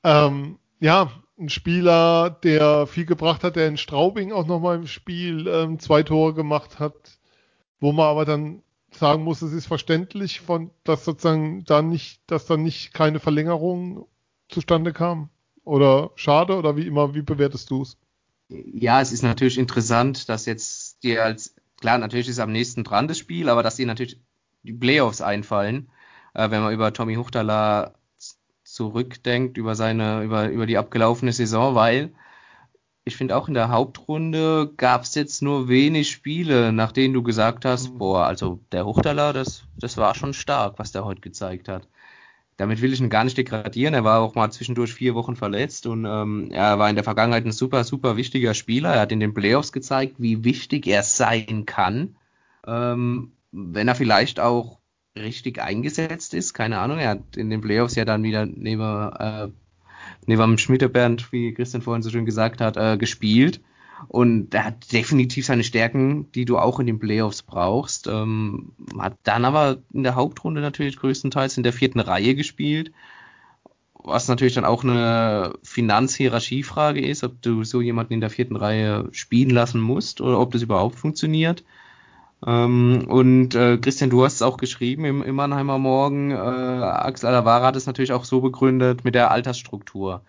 Ähm, 0.04 0.58
ja, 0.78 1.10
ein 1.38 1.48
Spieler, 1.48 2.30
der 2.30 2.86
viel 2.86 3.06
gebracht 3.06 3.44
hat, 3.44 3.56
der 3.56 3.66
in 3.66 3.78
Straubing 3.78 4.32
auch 4.32 4.46
nochmal 4.46 4.76
im 4.76 4.86
Spiel 4.86 5.46
ähm, 5.48 5.78
zwei 5.78 6.02
Tore 6.02 6.34
gemacht 6.34 6.78
hat, 6.78 7.18
wo 7.80 7.92
man 7.92 8.06
aber 8.06 8.26
dann 8.26 8.62
sagen 8.90 9.24
muss, 9.24 9.40
es 9.40 9.52
ist 9.52 9.66
verständlich, 9.66 10.40
von, 10.40 10.70
dass 10.84 11.04
sozusagen 11.04 11.64
da 11.64 11.80
nicht, 11.80 12.20
dass 12.26 12.46
da 12.46 12.56
nicht 12.58 12.92
keine 12.92 13.20
Verlängerung 13.20 14.06
zustande 14.48 14.92
kam. 14.92 15.30
Oder 15.70 16.10
schade 16.16 16.56
oder 16.56 16.76
wie 16.76 16.88
immer, 16.88 17.14
wie 17.14 17.22
bewertest 17.22 17.70
du 17.70 17.82
es? 17.82 17.96
Ja, 18.48 19.00
es 19.00 19.12
ist 19.12 19.22
natürlich 19.22 19.56
interessant, 19.56 20.28
dass 20.28 20.44
jetzt 20.44 21.00
dir 21.04 21.22
als, 21.22 21.54
klar, 21.80 21.96
natürlich 21.96 22.26
ist 22.28 22.40
am 22.40 22.50
nächsten 22.50 22.82
dran 22.82 23.06
das 23.06 23.18
Spiel, 23.18 23.48
aber 23.48 23.62
dass 23.62 23.76
dir 23.76 23.86
natürlich 23.86 24.18
die 24.64 24.72
Playoffs 24.72 25.20
einfallen, 25.20 25.88
äh, 26.34 26.50
wenn 26.50 26.62
man 26.62 26.74
über 26.74 26.92
Tommy 26.92 27.14
Huchtala 27.14 27.94
zurückdenkt, 28.64 29.58
über 29.58 29.76
seine, 29.76 30.24
über, 30.24 30.48
über 30.48 30.66
die 30.66 30.76
abgelaufene 30.76 31.32
Saison, 31.32 31.76
weil 31.76 32.12
ich 33.04 33.14
finde 33.14 33.36
auch 33.36 33.46
in 33.46 33.54
der 33.54 33.68
Hauptrunde 33.68 34.72
gab 34.76 35.04
es 35.04 35.14
jetzt 35.14 35.40
nur 35.40 35.68
wenig 35.68 36.10
Spiele, 36.10 36.72
nach 36.72 36.90
denen 36.90 37.14
du 37.14 37.22
gesagt 37.22 37.64
hast, 37.64 37.92
mhm. 37.92 37.98
boah, 37.98 38.26
also 38.26 38.58
der 38.72 38.86
Huchtaler, 38.86 39.32
das, 39.32 39.62
das 39.76 39.96
war 39.96 40.16
schon 40.16 40.34
stark, 40.34 40.80
was 40.80 40.90
der 40.90 41.04
heute 41.04 41.20
gezeigt 41.20 41.68
hat 41.68 41.86
damit 42.60 42.82
will 42.82 42.92
ich 42.92 43.00
ihn 43.00 43.08
gar 43.08 43.24
nicht 43.24 43.38
degradieren. 43.38 43.94
Er 43.94 44.04
war 44.04 44.20
auch 44.20 44.34
mal 44.34 44.50
zwischendurch 44.50 44.92
vier 44.92 45.14
Wochen 45.14 45.34
verletzt 45.34 45.86
und 45.86 46.04
ähm, 46.04 46.50
er 46.52 46.78
war 46.78 46.90
in 46.90 46.94
der 46.94 47.04
Vergangenheit 47.04 47.46
ein 47.46 47.52
super, 47.52 47.84
super 47.84 48.18
wichtiger 48.18 48.52
Spieler. 48.52 48.92
Er 48.92 49.00
hat 49.00 49.12
in 49.12 49.20
den 49.20 49.32
Playoffs 49.32 49.72
gezeigt, 49.72 50.16
wie 50.18 50.44
wichtig 50.44 50.86
er 50.86 51.02
sein 51.02 51.64
kann, 51.64 52.16
ähm, 52.66 53.32
wenn 53.50 53.88
er 53.88 53.94
vielleicht 53.94 54.40
auch 54.40 54.78
richtig 55.16 55.62
eingesetzt 55.62 56.34
ist. 56.34 56.52
Keine 56.52 56.80
Ahnung. 56.80 56.98
Er 56.98 57.08
hat 57.08 57.38
in 57.38 57.48
den 57.48 57.62
Playoffs 57.62 57.94
ja 57.94 58.04
dann 58.04 58.22
wieder 58.24 58.44
neben, 58.44 59.10
äh, 59.18 59.48
neben 60.26 60.58
Schmidtebernd, 60.58 61.32
wie 61.32 61.54
Christian 61.54 61.80
vorhin 61.80 62.02
so 62.02 62.10
schön 62.10 62.26
gesagt 62.26 62.60
hat, 62.60 62.76
äh, 62.76 62.98
gespielt. 62.98 63.62
Und 64.08 64.54
er 64.54 64.64
hat 64.64 64.92
definitiv 64.92 65.46
seine 65.46 65.64
Stärken, 65.64 66.30
die 66.32 66.44
du 66.44 66.58
auch 66.58 66.80
in 66.80 66.86
den 66.86 66.98
Playoffs 66.98 67.42
brauchst. 67.42 68.06
Ähm, 68.06 68.72
hat 68.98 69.16
dann 69.24 69.44
aber 69.44 69.78
in 69.92 70.02
der 70.02 70.14
Hauptrunde 70.14 70.60
natürlich 70.60 70.96
größtenteils 70.96 71.56
in 71.56 71.62
der 71.62 71.72
vierten 71.72 72.00
Reihe 72.00 72.34
gespielt. 72.34 72.92
Was 74.02 74.28
natürlich 74.28 74.54
dann 74.54 74.64
auch 74.64 74.82
eine 74.82 75.52
Finanzhierarchiefrage 75.62 77.04
ist, 77.04 77.22
ob 77.22 77.42
du 77.42 77.64
so 77.64 77.82
jemanden 77.82 78.14
in 78.14 78.20
der 78.20 78.30
vierten 78.30 78.56
Reihe 78.56 79.08
spielen 79.12 79.50
lassen 79.50 79.80
musst 79.80 80.20
oder 80.22 80.40
ob 80.40 80.52
das 80.52 80.62
überhaupt 80.62 80.96
funktioniert. 80.96 81.64
Ähm, 82.46 83.04
und 83.08 83.54
äh, 83.54 83.76
Christian, 83.76 84.08
du 84.08 84.24
hast 84.24 84.36
es 84.36 84.42
auch 84.42 84.56
geschrieben 84.56 85.04
im, 85.04 85.22
im 85.22 85.34
Mannheimer 85.34 85.78
Morgen. 85.78 86.30
Äh, 86.30 86.34
Axel 86.34 87.28
Alavara 87.28 87.66
hat 87.66 87.76
es 87.76 87.86
natürlich 87.86 88.12
auch 88.12 88.24
so 88.24 88.40
begründet 88.40 89.04
mit 89.04 89.14
der 89.14 89.30
Altersstruktur. 89.30 90.22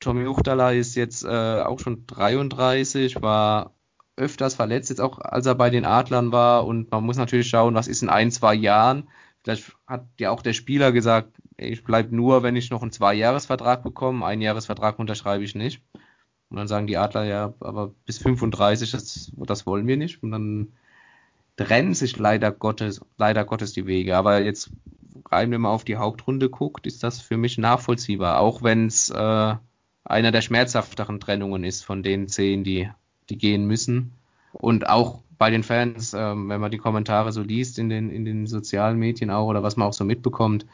Tommy 0.00 0.26
Uchtala 0.26 0.72
ist 0.72 0.94
jetzt 0.96 1.24
äh, 1.24 1.28
auch 1.62 1.78
schon 1.78 2.06
33, 2.06 3.22
war 3.22 3.74
öfters 4.16 4.54
verletzt, 4.54 4.90
jetzt 4.90 5.00
auch 5.00 5.18
als 5.18 5.46
er 5.46 5.54
bei 5.54 5.70
den 5.70 5.84
Adlern 5.84 6.32
war. 6.32 6.66
Und 6.66 6.90
man 6.90 7.04
muss 7.04 7.16
natürlich 7.16 7.48
schauen, 7.48 7.74
was 7.74 7.88
ist 7.88 8.02
in 8.02 8.08
ein, 8.08 8.30
zwei 8.30 8.54
Jahren. 8.54 9.08
Vielleicht 9.42 9.72
hat 9.86 10.06
ja 10.18 10.30
auch 10.30 10.42
der 10.42 10.52
Spieler 10.52 10.92
gesagt, 10.92 11.32
ich 11.56 11.84
bleibe 11.84 12.14
nur, 12.14 12.42
wenn 12.42 12.56
ich 12.56 12.70
noch 12.70 12.82
einen 12.82 12.92
Zwei-Jahres-Vertrag 12.92 13.82
bekomme. 13.82 14.24
Ein 14.24 14.40
Jahresvertrag 14.40 14.98
unterschreibe 14.98 15.44
ich 15.44 15.54
nicht. 15.54 15.82
Und 16.50 16.56
dann 16.56 16.68
sagen 16.68 16.86
die 16.86 16.96
Adler 16.96 17.24
ja, 17.24 17.54
aber 17.60 17.94
bis 18.06 18.18
35, 18.18 18.90
das, 18.90 19.32
das 19.36 19.66
wollen 19.66 19.86
wir 19.86 19.96
nicht. 19.96 20.22
Und 20.22 20.32
dann 20.32 20.72
trennen 21.56 21.94
sich 21.94 22.18
leider 22.18 22.50
Gottes, 22.52 23.00
leider 23.16 23.44
Gottes 23.44 23.72
die 23.72 23.86
Wege. 23.86 24.16
Aber 24.16 24.42
jetzt 24.42 24.70
rein, 25.30 25.50
wenn 25.50 25.60
man 25.60 25.72
auf 25.72 25.84
die 25.84 25.96
Hauptrunde 25.96 26.50
guckt, 26.50 26.86
ist 26.86 27.02
das 27.02 27.20
für 27.20 27.36
mich 27.36 27.56
nachvollziehbar. 27.58 28.40
Auch 28.40 28.62
wenn 28.62 28.86
es 28.86 29.10
äh, 29.10 29.54
einer 30.04 30.32
der 30.32 30.40
schmerzhafteren 30.40 31.20
Trennungen 31.20 31.64
ist 31.64 31.84
von 31.84 32.02
den 32.02 32.28
zehn, 32.28 32.64
die, 32.64 32.90
die 33.28 33.38
gehen 33.38 33.66
müssen. 33.66 34.12
Und 34.52 34.88
auch 34.88 35.22
bei 35.38 35.50
den 35.50 35.62
Fans, 35.62 36.12
ähm, 36.12 36.48
wenn 36.48 36.60
man 36.60 36.70
die 36.70 36.78
Kommentare 36.78 37.32
so 37.32 37.42
liest 37.42 37.78
in 37.78 37.88
den, 37.88 38.10
in 38.10 38.24
den 38.24 38.46
sozialen 38.46 38.98
Medien 38.98 39.30
auch 39.30 39.46
oder 39.46 39.62
was 39.62 39.76
man 39.76 39.88
auch 39.88 39.92
so 39.92 40.04
mitbekommt, 40.04 40.66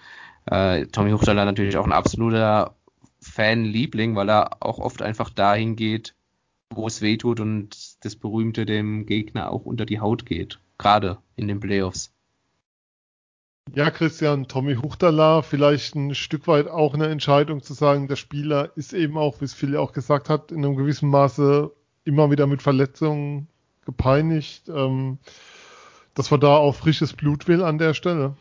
äh, 0.46 0.86
Tommy 0.86 1.10
Huchtaler 1.12 1.44
natürlich 1.44 1.76
auch 1.76 1.86
ein 1.86 1.92
absoluter 1.92 2.74
Fanliebling, 3.20 4.16
weil 4.16 4.30
er 4.30 4.62
auch 4.62 4.78
oft 4.78 5.02
einfach 5.02 5.30
dahin 5.30 5.76
geht, 5.76 6.14
wo 6.70 6.86
es 6.86 7.02
weh 7.02 7.16
tut 7.16 7.40
und 7.40 8.04
das 8.04 8.16
Berühmte 8.16 8.66
dem 8.66 9.06
Gegner 9.06 9.50
auch 9.50 9.64
unter 9.64 9.86
die 9.86 10.00
Haut 10.00 10.26
geht. 10.26 10.58
Gerade 10.78 11.18
in 11.36 11.48
den 11.48 11.60
Playoffs. 11.60 12.15
Ja, 13.74 13.90
Christian, 13.90 14.46
Tommy 14.46 14.76
Huchtala, 14.76 15.42
vielleicht 15.42 15.94
ein 15.96 16.14
Stück 16.14 16.46
weit 16.46 16.68
auch 16.68 16.94
eine 16.94 17.08
Entscheidung 17.08 17.62
zu 17.62 17.74
sagen, 17.74 18.08
der 18.08 18.16
Spieler 18.16 18.70
ist 18.76 18.92
eben 18.92 19.18
auch, 19.18 19.40
wie 19.40 19.44
es 19.44 19.54
Phil 19.54 19.76
auch 19.76 19.92
gesagt 19.92 20.28
hat, 20.28 20.52
in 20.52 20.64
einem 20.64 20.76
gewissen 20.76 21.10
Maße 21.10 21.70
immer 22.04 22.30
wieder 22.30 22.46
mit 22.46 22.62
Verletzungen 22.62 23.48
gepeinigt, 23.84 24.68
ähm, 24.68 25.18
dass 26.14 26.30
man 26.30 26.40
da 26.40 26.56
auch 26.56 26.74
frisches 26.76 27.12
Blut 27.12 27.48
will 27.48 27.62
an 27.62 27.78
der 27.78 27.92
Stelle. 27.94 28.36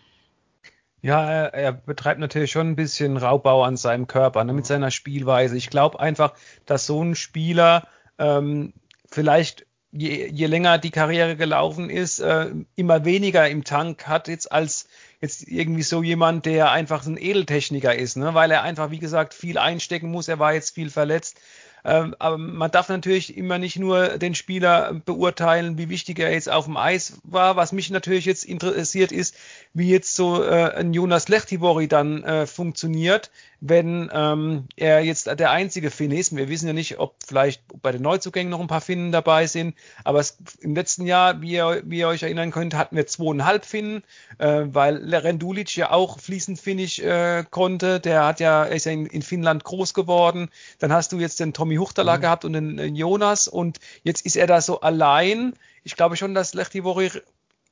Ja, 1.02 1.30
er, 1.30 1.54
er 1.54 1.72
betreibt 1.72 2.20
natürlich 2.20 2.52
schon 2.52 2.70
ein 2.70 2.76
bisschen 2.76 3.18
Raubbau 3.18 3.64
an 3.64 3.78
seinem 3.78 4.08
Körper, 4.08 4.44
ne, 4.44 4.54
mit 4.54 4.66
seiner 4.66 4.92
Spielweise. 4.92 5.58
Ich 5.58 5.70
glaube 5.70 6.00
einfach, 6.00 6.34
dass 6.66 6.86
so 6.86 7.04
ein 7.04 7.16
Spieler 7.16 7.88
ähm, 8.18 8.74
vielleicht 9.10 9.66
je, 9.92 10.28
je 10.28 10.48
länger 10.48 10.78
die 10.78 10.92
Karriere 10.92 11.36
gelaufen 11.36 11.90
ist, 11.90 12.20
äh, 12.20 12.52
immer 12.76 13.06
weniger 13.06 13.50
im 13.50 13.64
Tank 13.64 14.08
hat 14.08 14.28
jetzt 14.28 14.52
als 14.52 14.88
jetzt 15.22 15.48
irgendwie 15.48 15.84
so 15.84 16.04
jemand, 16.04 16.46
der 16.46 16.72
einfach 16.72 17.06
ein 17.06 17.18
Edeltechniker 17.18 17.96
ist, 17.96 18.18
ne? 18.18 18.34
weil 18.34 18.52
er 18.52 18.64
einfach, 18.64 18.92
wie 18.92 19.00
gesagt, 19.00 19.34
viel 19.34 19.58
einstecken 19.58 20.12
muss. 20.12 20.28
Er 20.28 20.40
war 20.40 20.54
jetzt 20.54 20.76
viel 20.76 20.90
verletzt. 20.90 21.40
Ähm, 21.86 22.16
aber 22.18 22.40
man 22.40 22.72
darf 22.72 22.90
natürlich 22.90 23.38
immer 23.38 23.60
nicht 23.60 23.78
nur 23.78 24.18
den 24.18 24.34
Spieler 24.34 25.00
beurteilen, 25.06 25.78
wie 25.78 25.90
wichtig 25.90 26.18
er 26.18 26.34
jetzt 26.34 26.50
auf 26.50 26.66
dem 26.66 26.78
Eis 26.78 27.20
war. 27.24 27.58
Was 27.58 27.72
mich 27.74 27.92
natürlich 27.92 28.26
jetzt 28.26 28.44
interessiert 28.44 29.12
ist, 29.12 29.36
wie 29.74 29.90
jetzt 29.90 30.16
so 30.16 30.44
äh, 30.44 30.74
ein 30.74 30.94
Jonas 30.96 31.28
Lechtivori 31.28 31.88
dann 31.88 32.24
äh, 32.24 32.48
funktioniert. 32.48 33.30
Wenn 33.62 34.10
ähm, 34.14 34.68
er 34.76 35.04
jetzt 35.04 35.28
der 35.28 35.52
einzige 35.52 35.92
Finn 35.92 36.12
ist. 36.12 36.36
Wir 36.36 36.50
wissen 36.50 36.68
ja 36.68 36.74
nicht, 36.74 37.00
ob 37.00 37.16
vielleicht 37.26 37.62
bei 37.82 37.92
den 37.92 38.02
Neuzugängen 38.02 38.50
noch 38.50 38.60
ein 38.60 38.68
paar 38.68 38.82
Finnen 38.82 39.12
dabei 39.12 39.48
sind, 39.48 39.76
aber 40.04 40.20
es, 40.20 40.38
im 40.60 40.76
letzten 40.76 41.06
Jahr, 41.06 41.42
wie 41.42 41.54
ihr, 41.54 41.82
wie 41.86 42.00
ihr 42.00 42.08
euch 42.08 42.24
erinnern 42.24 42.52
könnt, 42.52 42.76
hatten 42.76 42.96
wir 42.96 43.08
zweieinhalb 43.08 43.66
Finnen, 43.66 44.04
äh, 44.38 44.64
weil 44.66 45.14
Rendulic 45.14 45.76
ja 45.76 45.92
auch 45.92 46.20
fließend 46.20 46.60
Finnisch 46.60 47.00
äh, 47.00 47.44
konnte. 47.50 48.00
Der 48.00 48.26
hat 48.26 48.40
ja, 48.40 48.64
ist 48.64 48.86
ja 48.86 48.92
in, 48.92 49.06
in, 49.06 49.22
Finnland 49.22 49.64
groß 49.64 49.94
geworden. 49.94 50.50
Dann 50.80 50.92
hast 50.92 51.12
du 51.12 51.20
jetzt 51.20 51.40
den 51.40 51.54
Tommy 51.54 51.78
Huchtala 51.78 52.18
mhm. 52.18 52.22
gehabt 52.22 52.46
und 52.46 52.54
den, 52.54 52.78
den 52.78 52.96
Jonas 52.96 53.48
und 53.48 53.80
jetzt 54.04 54.26
ist 54.26 54.36
er 54.36 54.48
da 54.48 54.62
so 54.62 54.82
allein. 54.82 55.54
Ich 55.84 55.96
glaube 55.96 56.18
schon, 56.18 56.34
dass 56.34 56.54
Lechtivori 56.54 57.12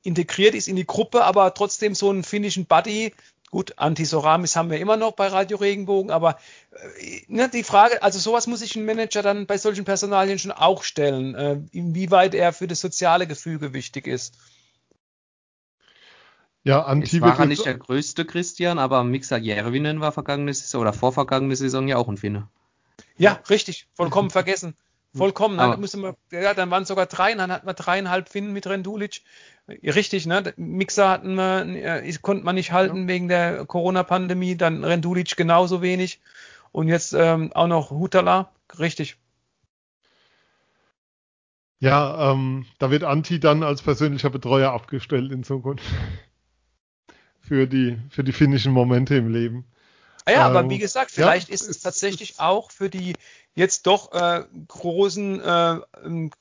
integriert 0.04 0.54
ist 0.54 0.68
in 0.68 0.76
die 0.76 0.86
Gruppe, 0.86 1.24
aber 1.24 1.54
trotzdem 1.54 1.96
so 1.96 2.10
einen 2.10 2.24
finnischen 2.24 2.66
Buddy 2.66 3.14
Gut, 3.54 3.78
Antisoramis 3.78 4.56
haben 4.56 4.72
wir 4.72 4.80
immer 4.80 4.98
noch 4.98 5.12
bei 5.12 5.28
Radio 5.28 5.58
Regenbogen, 5.58 6.10
aber 6.10 6.40
äh, 6.72 7.22
ne, 7.28 7.50
die 7.50 7.62
Frage, 7.62 8.02
also 8.02 8.18
sowas 8.18 8.48
muss 8.48 8.62
sich 8.62 8.76
ein 8.76 8.84
Manager 8.84 9.22
dann 9.22 9.46
bei 9.46 9.60
solchen 9.60 9.86
Personalien 9.86 10.40
schon 10.40 10.52
auch 10.52 10.82
stellen, 10.82 11.36
äh, 11.36 11.60
inwieweit 11.72 12.34
er 12.34 12.52
für 12.52 12.66
das 12.66 12.82
soziale 12.82 13.28
Gefüge 13.28 13.72
wichtig 13.72 14.08
ist. 14.08 14.40
Ja, 16.64 16.82
Anti 16.82 17.22
war 17.22 17.40
er 17.40 17.46
nicht 17.46 17.64
der 17.64 17.78
größte 17.78 18.26
Christian, 18.26 18.80
aber 18.80 19.04
Mixer 19.04 19.38
Järvinen 19.38 20.02
war 20.02 20.12
vergangene 20.12 20.52
Saison 20.52 20.82
oder 20.82 20.92
vorvergangene 20.92 21.56
Saison 21.56 21.88
ja 21.88 21.98
auch 21.98 22.08
ein 22.08 22.18
Finne. 22.18 22.48
Ja, 23.18 23.40
richtig, 23.52 23.86
vollkommen 23.94 24.32
vergessen. 24.32 24.76
Vollkommen. 25.16 25.60
Dann, 25.60 25.80
müssen 25.80 26.02
wir, 26.02 26.16
ja, 26.32 26.56
dann 26.56 26.72
waren 26.72 26.84
es 26.84 26.88
sogar 26.88 27.06
drei, 27.06 27.36
dann 27.36 27.52
hatten 27.52 27.68
wir 27.68 27.76
dreieinhalb 27.76 28.30
Finnen 28.30 28.52
mit 28.52 28.66
Rendulic. 28.66 29.22
Richtig, 29.68 30.26
ne? 30.26 30.54
Mixer 30.58 31.10
hatten 31.10 31.36
wir, 31.36 31.66
äh, 31.66 32.14
konnte 32.22 32.44
man 32.44 32.56
nicht 32.56 32.72
halten 32.72 33.04
ja. 33.04 33.08
wegen 33.08 33.28
der 33.30 33.66
Corona-Pandemie, 33.66 34.58
dann 34.58 34.84
Rendulic 34.84 35.38
genauso 35.38 35.82
wenig. 35.82 36.20
Und 36.72 36.88
jetzt 36.88 37.14
ähm, 37.14 37.54
auch 37.54 37.68
noch 37.68 37.92
Hutala, 37.92 38.52
richtig. 38.78 39.18
Ja, 41.80 42.32
ähm, 42.32 42.66
da 42.80 42.92
wird 42.92 43.04
Anti 43.04 43.40
dann 43.40 43.64
als 43.64 43.82
persönlicher 43.82 44.30
Betreuer 44.30 44.72
abgestellt 44.72 45.32
in 45.32 45.44
Zukunft. 45.44 45.86
für 47.44 47.68
die, 47.68 48.00
für 48.10 48.24
die 48.24 48.32
finnischen 48.32 48.72
Momente 48.72 49.16
im 49.16 49.32
Leben. 49.32 49.66
Ah 50.26 50.32
ja, 50.32 50.50
ähm, 50.50 50.56
aber 50.56 50.70
wie 50.70 50.78
gesagt, 50.78 51.12
vielleicht 51.12 51.50
ja, 51.50 51.54
ist 51.54 51.68
es 51.68 51.82
tatsächlich 51.82 52.40
auch 52.40 52.72
für 52.72 52.90
die 52.90 53.14
jetzt 53.56 53.88
doch 53.88 54.12
äh, 54.14 54.44
großen, 54.68 55.42
äh, 55.42 55.82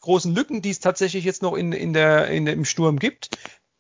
großen 0.01 0.35
Lücken, 0.35 0.63
die 0.63 0.71
es 0.71 0.81
tatsächlich 0.81 1.25
jetzt 1.25 1.43
noch 1.43 1.55
in, 1.55 1.73
in 1.73 1.93
der, 1.93 2.29
in, 2.29 2.47
im 2.47 2.65
Sturm 2.65 2.99
gibt. 2.99 3.31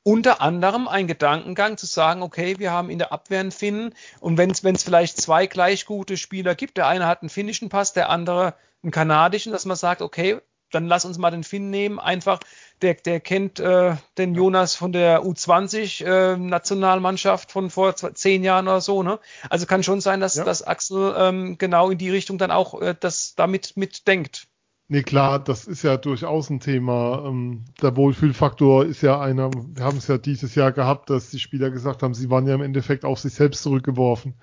Unter 0.04 0.40
anderem 0.40 0.88
ein 0.88 1.06
Gedankengang 1.06 1.76
zu 1.76 1.86
sagen, 1.86 2.22
okay, 2.22 2.58
wir 2.58 2.72
haben 2.72 2.90
in 2.90 2.98
der 2.98 3.12
Abwehr 3.12 3.40
einen 3.40 3.52
Finnen 3.52 3.94
und 4.18 4.36
wenn 4.36 4.50
es 4.50 4.82
vielleicht 4.82 5.20
zwei 5.20 5.46
gleich 5.46 5.86
gute 5.86 6.16
Spieler 6.16 6.56
gibt, 6.56 6.76
der 6.76 6.88
eine 6.88 7.06
hat 7.06 7.22
einen 7.22 7.28
finnischen 7.28 7.68
Pass, 7.68 7.92
der 7.92 8.10
andere 8.10 8.54
einen 8.82 8.90
kanadischen, 8.90 9.52
dass 9.52 9.64
man 9.64 9.76
sagt, 9.76 10.02
okay, 10.02 10.40
dann 10.74 10.86
lass 10.86 11.04
uns 11.04 11.18
mal 11.18 11.30
den 11.30 11.44
Finn 11.44 11.70
nehmen, 11.70 11.98
einfach 11.98 12.40
der, 12.82 12.94
der 12.94 13.20
kennt 13.20 13.60
äh, 13.60 13.96
den 14.18 14.34
Jonas 14.34 14.74
von 14.74 14.92
der 14.92 15.22
U20 15.22 16.04
äh, 16.04 17.38
von 17.48 17.70
vor 17.70 17.96
zehn 17.96 18.44
Jahren 18.44 18.68
oder 18.68 18.80
so. 18.80 19.02
Ne? 19.02 19.18
Also 19.48 19.66
kann 19.66 19.82
schon 19.82 20.00
sein, 20.00 20.20
dass, 20.20 20.34
ja. 20.34 20.44
dass 20.44 20.62
Axel 20.62 21.14
ähm, 21.16 21.58
genau 21.58 21.90
in 21.90 21.98
die 21.98 22.10
Richtung 22.10 22.38
dann 22.38 22.50
auch 22.50 22.80
äh, 22.80 22.94
das 22.98 23.34
damit 23.34 23.76
mitdenkt. 23.76 24.48
Nee, 24.88 25.04
klar, 25.04 25.38
das 25.38 25.64
ist 25.64 25.82
ja 25.84 25.96
durchaus 25.96 26.50
ein 26.50 26.60
Thema. 26.60 27.24
Ähm, 27.26 27.64
der 27.80 27.96
Wohlfühlfaktor 27.96 28.84
ist 28.84 29.00
ja 29.00 29.18
einer, 29.18 29.50
wir 29.50 29.84
haben 29.84 29.96
es 29.96 30.08
ja 30.08 30.18
dieses 30.18 30.54
Jahr 30.54 30.72
gehabt, 30.72 31.08
dass 31.08 31.30
die 31.30 31.38
Spieler 31.38 31.70
gesagt 31.70 32.02
haben, 32.02 32.12
sie 32.12 32.28
waren 32.28 32.46
ja 32.46 32.54
im 32.54 32.62
Endeffekt 32.62 33.04
auf 33.04 33.18
sich 33.18 33.32
selbst 33.32 33.62
zurückgeworfen. 33.62 34.34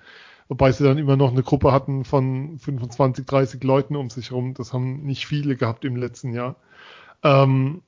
Wobei 0.50 0.72
sie 0.72 0.82
dann 0.82 0.98
immer 0.98 1.16
noch 1.16 1.30
eine 1.30 1.44
Gruppe 1.44 1.70
hatten 1.70 2.04
von 2.04 2.58
25, 2.58 3.24
30 3.24 3.62
Leuten 3.62 3.94
um 3.94 4.10
sich 4.10 4.30
herum. 4.30 4.52
Das 4.52 4.72
haben 4.72 5.04
nicht 5.04 5.28
viele 5.28 5.54
gehabt 5.54 5.84
im 5.84 5.94
letzten 5.94 6.32
Jahr. 6.32 6.56
Ähm, 7.22 7.82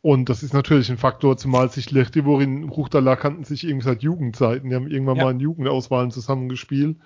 und 0.00 0.30
das 0.30 0.42
ist 0.42 0.54
natürlich 0.54 0.90
ein 0.90 0.96
Faktor, 0.96 1.36
zumal 1.36 1.70
sich 1.70 1.90
Lechtivorin 1.90 2.64
und 2.64 2.70
Ruchtala 2.70 3.16
kannten 3.16 3.44
sich 3.44 3.64
irgendwie 3.64 3.84
seit 3.84 4.02
Jugendzeiten. 4.02 4.70
Die 4.70 4.74
haben 4.74 4.90
irgendwann 4.90 5.16
ja. 5.16 5.24
mal 5.24 5.32
in 5.32 5.40
Jugendauswahlen 5.40 6.10
zusammengespielt 6.10 6.96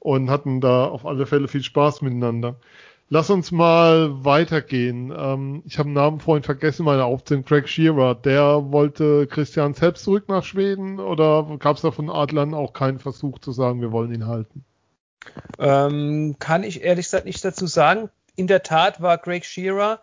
und 0.00 0.28
hatten 0.28 0.60
da 0.60 0.86
auf 0.86 1.06
alle 1.06 1.26
Fälle 1.26 1.46
viel 1.46 1.62
Spaß 1.62 2.02
miteinander. 2.02 2.56
Lass 3.12 3.28
uns 3.28 3.52
mal 3.52 4.24
weitergehen. 4.24 5.12
Ähm, 5.14 5.62
ich 5.66 5.78
habe 5.78 5.88
einen 5.88 5.94
Namen 5.96 6.18
vorhin 6.18 6.44
vergessen, 6.44 6.86
meine 6.86 7.04
Aufzählung, 7.04 7.44
Craig 7.44 7.68
Shearer. 7.68 8.14
Der 8.14 8.72
wollte 8.72 9.26
Christian 9.26 9.74
selbst 9.74 10.04
zurück 10.04 10.30
nach 10.30 10.42
Schweden 10.42 10.98
oder 10.98 11.58
gab 11.58 11.76
es 11.76 11.82
da 11.82 11.90
von 11.90 12.08
Adlern 12.08 12.54
auch 12.54 12.72
keinen 12.72 13.00
Versuch 13.00 13.38
zu 13.38 13.52
sagen, 13.52 13.82
wir 13.82 13.92
wollen 13.92 14.14
ihn 14.14 14.26
halten? 14.28 14.64
Ähm, 15.58 16.36
kann 16.38 16.62
ich 16.62 16.84
ehrlich 16.84 17.04
gesagt 17.04 17.26
nicht 17.26 17.44
dazu 17.44 17.66
sagen. 17.66 18.08
In 18.34 18.46
der 18.46 18.62
Tat 18.62 19.02
war 19.02 19.18
Craig 19.18 19.44
Shearer 19.44 20.00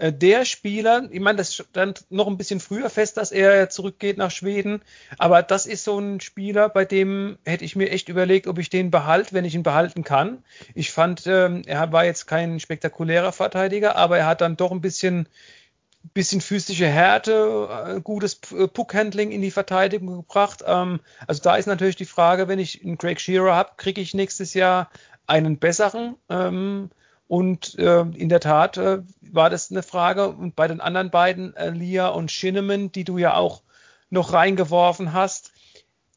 äh, 0.00 0.12
der 0.12 0.44
Spieler, 0.44 1.08
ich 1.10 1.20
meine, 1.20 1.36
das 1.36 1.54
stand 1.54 2.06
noch 2.10 2.26
ein 2.26 2.38
bisschen 2.38 2.58
früher 2.58 2.88
fest, 2.88 3.16
dass 3.18 3.32
er 3.32 3.68
zurückgeht 3.68 4.16
nach 4.16 4.30
Schweden, 4.30 4.82
aber 5.18 5.42
das 5.42 5.66
ist 5.66 5.84
so 5.84 5.98
ein 5.98 6.20
Spieler, 6.20 6.68
bei 6.68 6.84
dem 6.84 7.38
hätte 7.44 7.64
ich 7.64 7.76
mir 7.76 7.90
echt 7.90 8.08
überlegt, 8.08 8.46
ob 8.46 8.58
ich 8.58 8.70
den 8.70 8.90
behalte, 8.90 9.34
wenn 9.34 9.44
ich 9.44 9.54
ihn 9.54 9.62
behalten 9.62 10.02
kann. 10.02 10.42
Ich 10.74 10.90
fand, 10.90 11.26
ähm, 11.26 11.62
er 11.66 11.92
war 11.92 12.04
jetzt 12.06 12.26
kein 12.26 12.60
spektakulärer 12.60 13.32
Verteidiger, 13.32 13.96
aber 13.96 14.18
er 14.18 14.26
hat 14.26 14.40
dann 14.40 14.56
doch 14.56 14.72
ein 14.72 14.80
bisschen 14.80 15.28
bisschen 16.14 16.40
physische 16.40 16.86
Härte, 16.86 17.68
äh, 17.96 18.00
gutes 18.00 18.40
äh, 18.56 18.66
Puckhandling 18.68 19.32
in 19.32 19.42
die 19.42 19.50
Verteidigung 19.50 20.16
gebracht. 20.16 20.64
Ähm, 20.66 21.00
also 21.26 21.42
da 21.42 21.56
ist 21.56 21.66
natürlich 21.66 21.96
die 21.96 22.06
Frage, 22.06 22.48
wenn 22.48 22.58
ich 22.58 22.82
einen 22.82 22.96
Craig 22.96 23.20
Shearer 23.20 23.54
habe, 23.54 23.72
kriege 23.76 24.00
ich 24.00 24.14
nächstes 24.14 24.54
Jahr 24.54 24.90
einen 25.26 25.58
besseren. 25.58 26.16
Und 27.30 27.78
äh, 27.78 28.00
in 28.00 28.28
der 28.28 28.40
Tat 28.40 28.76
äh, 28.76 29.02
war 29.20 29.50
das 29.50 29.70
eine 29.70 29.84
Frage. 29.84 30.30
Und 30.30 30.56
bei 30.56 30.66
den 30.66 30.80
anderen 30.80 31.12
beiden, 31.12 31.54
äh, 31.54 31.70
Lia 31.70 32.08
und 32.08 32.32
Shinneman, 32.32 32.90
die 32.90 33.04
du 33.04 33.18
ja 33.18 33.34
auch 33.34 33.62
noch 34.08 34.32
reingeworfen 34.32 35.12
hast, 35.12 35.52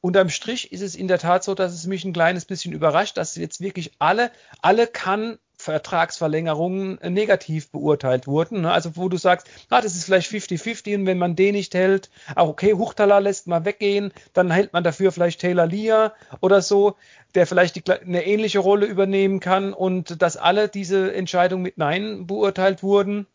unterm 0.02 0.30
Strich 0.30 0.72
ist 0.72 0.82
es 0.82 0.96
in 0.96 1.08
der 1.08 1.20
Tat 1.20 1.44
so, 1.44 1.54
dass 1.54 1.72
es 1.72 1.86
mich 1.86 2.04
ein 2.04 2.14
kleines 2.14 2.46
bisschen 2.46 2.74
überrascht, 2.74 3.16
dass 3.16 3.36
jetzt 3.36 3.62
wirklich 3.62 3.92
alle, 4.00 4.32
alle 4.64 4.88
kann 4.88 5.38
Vertragsverlängerungen 5.64 7.00
äh, 7.02 7.10
negativ 7.10 7.72
beurteilt 7.72 8.28
wurden. 8.28 8.62
Ne? 8.62 8.72
Also 8.72 8.96
wo 8.96 9.10
du 9.10 9.18
sagst, 9.18 9.48
ah, 9.70 9.82
das 9.82 9.96
ist 9.96 10.06
vielleicht 10.06 10.30
50-50 10.30 10.96
und 10.96 11.06
wenn 11.06 11.18
man 11.18 11.36
den 11.36 11.56
nicht 11.56 11.74
hält, 11.74 12.10
auch 12.36 12.50
okay, 12.50 12.74
Huchtala 12.74 13.20
lässt 13.20 13.48
mal 13.48 13.66
weggehen, 13.66 14.14
dann 14.34 14.52
hält 14.52 14.74
man 14.74 14.84
dafür 14.84 15.12
vielleicht 15.12 15.42
Taylor 15.42 15.66
Lear 15.66 16.14
oder 16.42 16.62
so, 16.62 16.96
der 17.36 17.48
vielleicht 17.48 17.76
die, 17.76 17.92
eine 17.92 18.26
ähnliche 18.26 18.60
Rolle 18.60 18.86
übernehmen 18.86 19.40
kann 19.40 19.74
und 19.74 20.22
dass 20.22 20.38
alle 20.38 20.68
diese 20.68 21.14
Entscheidungen 21.14 21.64
mit 21.64 21.78
Nein 21.78 22.28
beurteilt 22.28 22.84
wurden, 22.84 23.26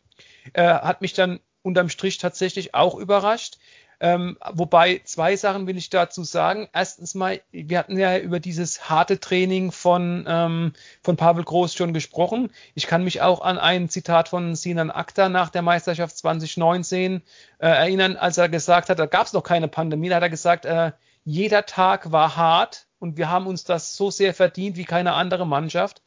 äh, 0.53 0.63
hat 0.63 1.01
mich 1.01 1.13
dann 1.13 1.39
unterm 1.61 1.89
Strich 1.89 2.17
tatsächlich 2.17 2.73
auch 2.73 2.95
überrascht. 2.95 3.57
Ähm, 4.01 4.37
wobei 4.53 5.01
zwei 5.03 5.35
Sachen 5.35 5.67
will 5.67 5.77
ich 5.77 5.89
dazu 5.89 6.23
sagen. 6.23 6.69
Erstens 6.73 7.15
mal, 7.15 7.41
wir 7.51 7.77
hatten 7.77 7.97
ja 7.97 8.17
über 8.17 8.39
dieses 8.39 8.89
harte 8.89 9.19
Training 9.19 9.71
von, 9.71 10.25
ähm, 10.27 10.73
von 11.03 11.17
Pavel 11.17 11.43
Groß 11.43 11.73
schon 11.73 11.93
gesprochen. 11.93 12.51
Ich 12.75 12.87
kann 12.87 13.03
mich 13.03 13.21
auch 13.21 13.41
an 13.41 13.57
ein 13.57 13.89
Zitat 13.89 14.29
von 14.29 14.55
Sinan 14.55 14.89
Akta 14.89 15.27
nach 15.27 15.49
der 15.49 15.63
Meisterschaft 15.63 16.17
2019 16.17 17.21
äh, 17.59 17.67
erinnern, 17.67 18.15
als 18.15 18.37
er 18.37 18.47
gesagt 18.47 18.89
hat, 18.89 18.99
da 18.99 19.05
gab 19.05 19.27
es 19.27 19.33
noch 19.33 19.43
keine 19.43 19.67
Pandemie, 19.67 20.09
da 20.09 20.15
hat 20.15 20.23
er 20.23 20.29
gesagt, 20.29 20.65
äh, 20.65 20.93
jeder 21.25 21.65
Tag 21.65 22.11
war 22.11 22.37
hart 22.37 22.87
und 22.99 23.17
wir 23.17 23.29
haben 23.29 23.47
uns 23.47 23.65
das 23.65 23.95
so 23.95 24.11
sehr 24.11 24.33
verdient 24.33 24.77
wie 24.77 24.85
keine 24.85 25.13
andere 25.13 25.45
Mannschaft. 25.45 26.01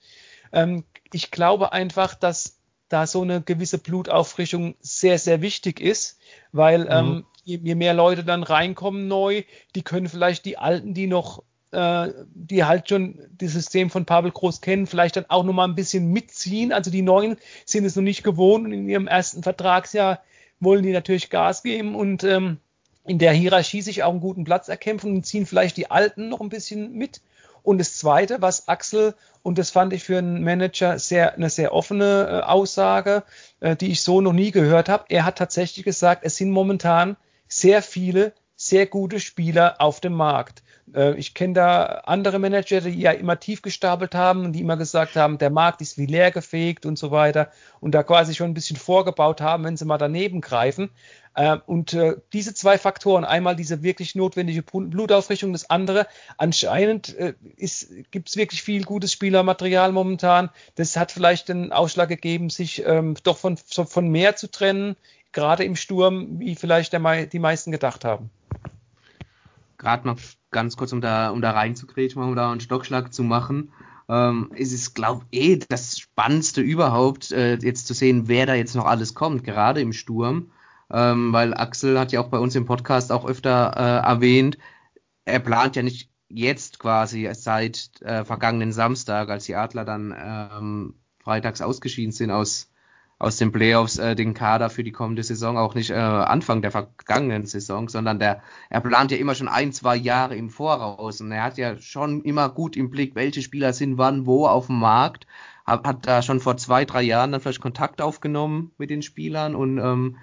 Ähm, 0.52 0.84
ich 1.12 1.30
glaube 1.30 1.72
einfach, 1.72 2.14
dass 2.14 2.58
da 2.88 3.06
so 3.06 3.22
eine 3.22 3.40
gewisse 3.40 3.78
Blutauffrischung 3.78 4.74
sehr, 4.80 5.18
sehr 5.18 5.40
wichtig 5.40 5.80
ist, 5.80 6.18
weil 6.52 6.84
mhm. 6.84 6.90
ähm, 6.90 7.26
je, 7.44 7.58
je, 7.62 7.74
mehr 7.74 7.94
Leute 7.94 8.24
dann 8.24 8.42
reinkommen 8.42 9.08
neu, 9.08 9.42
die 9.74 9.82
können 9.82 10.08
vielleicht 10.08 10.44
die 10.44 10.58
Alten, 10.58 10.94
die 10.94 11.06
noch, 11.06 11.42
äh, 11.72 12.08
die 12.34 12.64
halt 12.64 12.88
schon 12.88 13.20
das 13.38 13.52
System 13.52 13.90
von 13.90 14.04
Pavel 14.04 14.30
Groß 14.30 14.60
kennen, 14.60 14.86
vielleicht 14.86 15.16
dann 15.16 15.26
auch 15.28 15.44
nochmal 15.44 15.68
ein 15.68 15.74
bisschen 15.74 16.12
mitziehen. 16.12 16.72
Also 16.72 16.90
die 16.90 17.02
Neuen 17.02 17.36
sind 17.64 17.84
es 17.84 17.96
noch 17.96 18.02
nicht 18.02 18.22
gewohnt 18.22 18.66
und 18.66 18.72
in 18.72 18.88
ihrem 18.88 19.06
ersten 19.06 19.42
Vertragsjahr 19.42 20.22
wollen 20.60 20.82
die 20.82 20.92
natürlich 20.92 21.30
Gas 21.30 21.62
geben 21.62 21.94
und 21.94 22.24
ähm, 22.24 22.58
in 23.04 23.18
der 23.18 23.32
Hierarchie 23.32 23.82
sich 23.82 24.02
auch 24.04 24.10
einen 24.10 24.20
guten 24.20 24.44
Platz 24.44 24.68
erkämpfen 24.68 25.12
und 25.12 25.26
ziehen 25.26 25.46
vielleicht 25.46 25.76
die 25.76 25.90
Alten 25.90 26.28
noch 26.28 26.40
ein 26.40 26.48
bisschen 26.48 26.92
mit. 26.92 27.20
Und 27.64 27.78
das 27.78 27.96
Zweite, 27.96 28.42
was 28.42 28.68
Axel, 28.68 29.14
und 29.42 29.58
das 29.58 29.70
fand 29.70 29.92
ich 29.92 30.02
für 30.02 30.18
einen 30.18 30.42
Manager 30.42 30.98
sehr, 30.98 31.34
eine 31.34 31.48
sehr 31.48 31.72
offene 31.72 32.28
äh, 32.28 32.46
Aussage, 32.46 33.22
äh, 33.60 33.76
die 33.76 33.90
ich 33.90 34.02
so 34.02 34.20
noch 34.20 34.32
nie 34.32 34.50
gehört 34.50 34.88
habe, 34.88 35.04
er 35.08 35.24
hat 35.24 35.38
tatsächlich 35.38 35.84
gesagt, 35.84 36.24
es 36.24 36.36
sind 36.36 36.50
momentan 36.50 37.16
sehr 37.58 37.82
viele 37.82 38.34
sehr 38.62 38.86
gute 38.86 39.18
Spieler 39.18 39.80
auf 39.80 40.00
dem 40.00 40.12
Markt. 40.12 40.62
Äh, 40.94 41.16
ich 41.16 41.34
kenne 41.34 41.54
da 41.54 41.84
andere 42.04 42.38
Manager, 42.38 42.80
die 42.80 42.90
ja 42.90 43.10
immer 43.10 43.40
tief 43.40 43.60
gestapelt 43.60 44.14
haben 44.14 44.44
und 44.44 44.52
die 44.52 44.60
immer 44.60 44.76
gesagt 44.76 45.16
haben, 45.16 45.38
der 45.38 45.50
Markt 45.50 45.80
ist 45.80 45.98
wie 45.98 46.06
leer 46.06 46.30
gefegt 46.30 46.86
und 46.86 46.96
so 46.96 47.10
weiter 47.10 47.50
und 47.80 47.92
da 47.92 48.04
quasi 48.04 48.34
schon 48.34 48.50
ein 48.50 48.54
bisschen 48.54 48.76
vorgebaut 48.76 49.40
haben, 49.40 49.64
wenn 49.64 49.76
sie 49.76 49.84
mal 49.84 49.98
daneben 49.98 50.40
greifen. 50.40 50.90
Äh, 51.34 51.56
und 51.66 51.94
äh, 51.94 52.16
diese 52.32 52.54
zwei 52.54 52.78
Faktoren, 52.78 53.24
einmal 53.24 53.56
diese 53.56 53.82
wirklich 53.82 54.14
notwendige 54.14 54.62
Blutaufrichtung, 54.62 55.52
das 55.52 55.68
andere, 55.68 56.06
anscheinend 56.36 57.16
gibt 58.10 58.28
es 58.28 58.36
wirklich 58.36 58.62
viel 58.62 58.84
gutes 58.84 59.10
Spielermaterial 59.10 59.90
momentan. 59.90 60.50
Das 60.76 60.96
hat 60.96 61.10
vielleicht 61.10 61.48
den 61.48 61.72
Ausschlag 61.72 62.08
gegeben, 62.08 62.48
sich 62.48 62.86
ähm, 62.86 63.16
doch 63.24 63.38
von, 63.38 63.56
von 63.56 64.08
mehr 64.08 64.36
zu 64.36 64.50
trennen, 64.50 64.96
gerade 65.32 65.64
im 65.64 65.76
Sturm, 65.76 66.38
wie 66.38 66.54
vielleicht 66.54 66.92
der, 66.92 67.26
die 67.26 67.38
meisten 67.38 67.72
gedacht 67.72 68.04
haben. 68.04 68.30
Gerade 69.78 70.06
mal 70.06 70.16
ganz 70.50 70.76
kurz, 70.76 70.92
um 70.92 71.00
da, 71.00 71.30
um 71.30 71.40
da 71.42 71.50
reinzugrätschen, 71.52 72.22
um 72.22 72.36
da 72.36 72.50
einen 72.50 72.60
Stockschlag 72.60 73.12
zu 73.12 73.24
machen. 73.24 73.72
Ähm, 74.08 74.50
es 74.54 74.72
ist, 74.72 74.94
glaube 74.94 75.24
ich, 75.30 75.40
eh 75.40 75.60
das 75.68 75.98
Spannendste 75.98 76.60
überhaupt, 76.60 77.32
äh, 77.32 77.56
jetzt 77.56 77.86
zu 77.86 77.94
sehen, 77.94 78.28
wer 78.28 78.46
da 78.46 78.54
jetzt 78.54 78.74
noch 78.74 78.84
alles 78.84 79.14
kommt, 79.14 79.44
gerade 79.44 79.80
im 79.80 79.92
Sturm 79.92 80.50
ähm, 80.92 81.32
weil 81.32 81.54
Axel 81.54 81.98
hat 81.98 82.12
ja 82.12 82.20
auch 82.20 82.28
bei 82.28 82.38
uns 82.38 82.54
im 82.54 82.66
Podcast 82.66 83.10
auch 83.12 83.24
öfter 83.24 83.72
äh, 83.76 84.06
erwähnt, 84.06 84.58
er 85.24 85.40
plant 85.40 85.74
ja 85.76 85.82
nicht 85.82 86.10
jetzt 86.28 86.78
quasi 86.78 87.28
seit 87.32 87.90
äh, 88.02 88.24
vergangenen 88.24 88.72
Samstag, 88.72 89.30
als 89.30 89.44
die 89.44 89.56
Adler 89.56 89.84
dann 89.84 90.14
ähm, 90.16 90.94
freitags 91.18 91.62
ausgeschieden 91.62 92.12
sind 92.12 92.30
aus 92.30 92.70
aus 93.22 93.36
den 93.36 93.52
Playoffs 93.52 93.98
äh, 93.98 94.16
den 94.16 94.34
Kader 94.34 94.68
für 94.68 94.82
die 94.82 94.90
kommende 94.90 95.22
Saison, 95.22 95.56
auch 95.56 95.76
nicht 95.76 95.90
äh, 95.90 95.94
Anfang 95.94 96.60
der 96.60 96.72
vergangenen 96.72 97.46
Saison, 97.46 97.88
sondern 97.88 98.18
der, 98.18 98.42
er 98.68 98.80
plant 98.80 99.12
ja 99.12 99.16
immer 99.16 99.36
schon 99.36 99.46
ein, 99.46 99.72
zwei 99.72 99.94
Jahre 99.94 100.34
im 100.34 100.50
Voraus. 100.50 101.20
Und 101.20 101.30
er 101.30 101.44
hat 101.44 101.56
ja 101.56 101.78
schon 101.78 102.22
immer 102.22 102.48
gut 102.48 102.76
im 102.76 102.90
Blick, 102.90 103.14
welche 103.14 103.40
Spieler 103.40 103.72
sind 103.72 103.96
wann 103.96 104.26
wo 104.26 104.46
auf 104.46 104.66
dem 104.66 104.80
Markt, 104.80 105.28
hat, 105.64 105.86
hat 105.86 106.06
da 106.06 106.20
schon 106.22 106.40
vor 106.40 106.56
zwei, 106.56 106.84
drei 106.84 107.02
Jahren 107.02 107.30
dann 107.30 107.40
vielleicht 107.40 107.60
Kontakt 107.60 108.02
aufgenommen 108.02 108.72
mit 108.76 108.90
den 108.90 109.02
Spielern. 109.02 109.54
Und 109.54 109.78
ähm, 109.78 110.16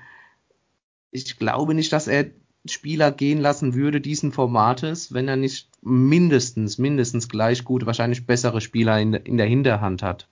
ich 1.12 1.40
glaube 1.40 1.74
nicht, 1.74 1.94
dass 1.94 2.08
er 2.08 2.26
Spieler 2.66 3.14
gehen 3.14 3.40
lassen 3.40 3.76
würde 3.76 4.02
diesen 4.02 4.34
Formates, 4.34 5.14
wenn 5.14 5.30
er 5.30 5.38
nicht 5.38 5.70
mindestens, 5.82 6.78
mindestens 6.78 7.30
gleich 7.30 7.64
gut, 7.64 7.86
wahrscheinlich 7.86 8.28
bessere 8.28 8.60
Spieler 8.60 9.00
in, 9.00 9.14
in 9.14 9.38
der 9.38 9.48
Hinterhand 9.48 10.04
hat. 10.04 10.28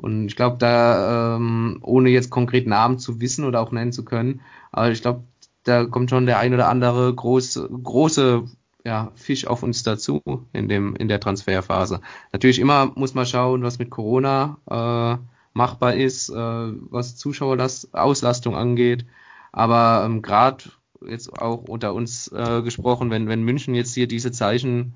Und 0.00 0.26
ich 0.28 0.36
glaube, 0.36 0.58
da, 0.58 1.36
ähm, 1.36 1.80
ohne 1.82 2.10
jetzt 2.10 2.30
konkret 2.30 2.68
Namen 2.68 3.00
zu 3.00 3.20
wissen 3.20 3.44
oder 3.44 3.60
auch 3.60 3.72
nennen 3.72 3.92
zu 3.92 4.04
können, 4.04 4.42
aber 4.70 4.92
ich 4.92 5.02
glaube, 5.02 5.24
da 5.64 5.84
kommt 5.86 6.10
schon 6.10 6.26
der 6.26 6.38
ein 6.38 6.54
oder 6.54 6.68
andere 6.68 7.12
große, 7.12 7.68
große 7.68 8.44
ja, 8.84 9.10
Fisch 9.16 9.46
auf 9.48 9.64
uns 9.64 9.82
dazu 9.82 10.22
in 10.52 10.68
dem, 10.68 10.94
in 10.94 11.08
der 11.08 11.18
Transferphase. 11.18 12.00
Natürlich 12.32 12.60
immer 12.60 12.92
muss 12.94 13.14
man 13.14 13.26
schauen, 13.26 13.64
was 13.64 13.80
mit 13.80 13.90
Corona 13.90 14.58
äh, 14.70 15.18
machbar 15.52 15.94
ist, 15.94 16.28
äh, 16.30 16.34
was 16.34 17.16
Zuschauerauslastung 17.16 18.54
angeht. 18.54 19.04
Aber 19.50 20.04
ähm, 20.06 20.22
gerade 20.22 20.64
jetzt 21.04 21.40
auch 21.42 21.64
unter 21.64 21.92
uns 21.92 22.28
äh, 22.28 22.62
gesprochen, 22.62 23.10
wenn, 23.10 23.26
wenn 23.26 23.42
München 23.42 23.74
jetzt 23.74 23.94
hier 23.94 24.06
diese 24.06 24.30
Zeichen 24.30 24.94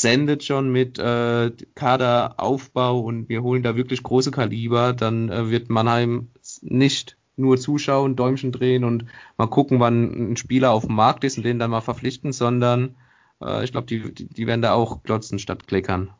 sendet 0.00 0.44
schon 0.44 0.70
mit 0.70 0.98
äh, 0.98 1.50
Kaderaufbau 1.74 3.00
und 3.00 3.28
wir 3.28 3.42
holen 3.42 3.62
da 3.62 3.76
wirklich 3.76 4.02
große 4.02 4.30
Kaliber, 4.30 4.92
dann 4.92 5.28
äh, 5.28 5.50
wird 5.50 5.70
Mannheim 5.70 6.30
nicht 6.62 7.16
nur 7.36 7.58
zuschauen, 7.58 8.16
Däumchen 8.16 8.52
drehen 8.52 8.84
und 8.84 9.06
mal 9.36 9.46
gucken, 9.46 9.80
wann 9.80 10.32
ein 10.32 10.36
Spieler 10.36 10.72
auf 10.72 10.86
dem 10.86 10.94
Markt 10.94 11.24
ist 11.24 11.36
und 11.36 11.44
den 11.44 11.58
dann 11.58 11.70
mal 11.70 11.80
verpflichten, 11.80 12.32
sondern 12.32 12.96
äh, 13.42 13.64
ich 13.64 13.72
glaube, 13.72 13.86
die, 13.86 14.12
die, 14.12 14.28
die 14.28 14.46
werden 14.46 14.62
da 14.62 14.72
auch 14.72 15.02
glotzen 15.02 15.38
statt 15.38 15.66
kleckern. 15.66 16.10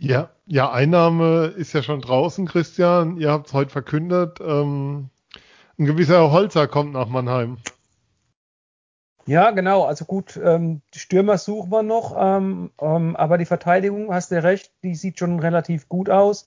Ja, 0.00 0.30
ja, 0.46 0.70
Einnahme 0.70 1.46
ist 1.56 1.72
ja 1.72 1.82
schon 1.82 2.00
draußen, 2.00 2.46
Christian. 2.46 3.16
Ihr 3.16 3.32
habt 3.32 3.48
es 3.48 3.52
heute 3.52 3.70
verkündet. 3.70 4.38
Ähm, 4.40 5.10
ein 5.76 5.86
gewisser 5.86 6.30
Holzer 6.30 6.68
kommt 6.68 6.92
nach 6.92 7.08
Mannheim. 7.08 7.58
Ja, 9.28 9.50
genau. 9.50 9.84
Also 9.84 10.06
gut, 10.06 10.40
ähm, 10.42 10.80
Stürmer 10.94 11.36
suchen 11.36 11.70
wir 11.70 11.82
noch, 11.82 12.16
ähm, 12.18 12.70
ähm, 12.80 13.14
aber 13.14 13.36
die 13.36 13.44
Verteidigung, 13.44 14.10
hast 14.12 14.30
du 14.30 14.42
recht, 14.42 14.72
die 14.82 14.94
sieht 14.94 15.18
schon 15.18 15.38
relativ 15.38 15.86
gut 15.90 16.08
aus. 16.08 16.46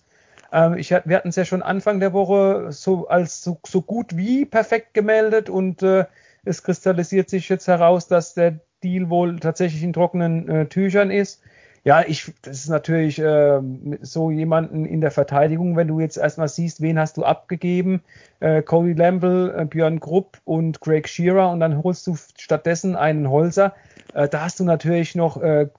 Ähm, 0.52 0.74
ich, 0.78 0.90
wir 0.90 1.16
hatten 1.16 1.30
es 1.30 1.36
ja 1.36 1.46
schon 1.46 1.62
Anfang 1.62 2.00
der 2.00 2.12
Woche 2.14 2.72
so 2.72 3.08
als 3.08 3.44
so, 3.44 3.60
so 3.68 3.84
gut 3.84 4.18
wie 4.18 4.46
perfekt 4.46 4.96
gemeldet 4.96 5.48
und 5.48 5.84
äh, 5.84 6.06
es 6.44 6.64
kristallisiert 6.64 7.30
sich 7.30 7.50
jetzt 7.50 7.68
heraus, 7.68 8.08
dass 8.08 8.34
der 8.34 8.60
Deal 8.84 9.12
wohl 9.12 9.40
tatsächlich 9.40 9.84
in 9.84 9.94
trockenen 9.94 10.50
äh, 10.50 10.66
Tüchern 10.66 11.12
ist. 11.12 11.44
Ja, 11.84 12.04
ich, 12.06 12.32
das 12.44 12.60
ist 12.60 12.70
natürlich 12.70 13.18
äh, 13.18 13.60
so 14.02 14.30
jemanden 14.30 14.86
in 14.86 15.02
der 15.02 15.10
Verteidigung, 15.10 15.76
wenn 15.76 15.88
du 15.88 16.00
jetzt 16.00 16.18
erstmal 16.18 16.48
siehst, 16.48 16.82
wen 16.82 17.00
hast 17.00 17.18
du 17.18 17.24
abgegeben, 17.24 18.04
äh, 18.40 18.62
Cody 18.62 18.94
Lamble, 18.94 19.52
äh, 19.58 19.66
Björn 19.66 20.00
Grupp 20.00 20.38
und 20.46 20.80
Greg 20.80 21.08
Shearer 21.08 21.50
und 21.50 21.60
dann 21.60 21.82
holst 21.84 22.06
du 22.06 22.16
stattdessen 22.38 22.96
einen 22.96 23.32
Holzer. 23.32 23.74
Äh, 24.14 24.30
da 24.30 24.42
hast 24.44 24.60
du 24.60 24.64
natürlich 24.64 25.16
noch 25.16 25.42
äh, 25.42 25.70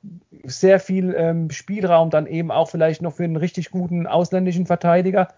sehr 0.43 0.81
viel 0.81 1.15
ähm, 1.17 1.51
Spielraum 1.51 2.11
dann 2.11 2.27
eben 2.27 2.51
auch 2.51 2.69
vielleicht 2.69 3.01
noch 3.01 3.15
für 3.15 3.25
einen 3.25 3.37
richtig 3.37 3.71
guten 3.71 4.09
ausländischen 4.09 4.67
Verteidiger. 4.67 5.29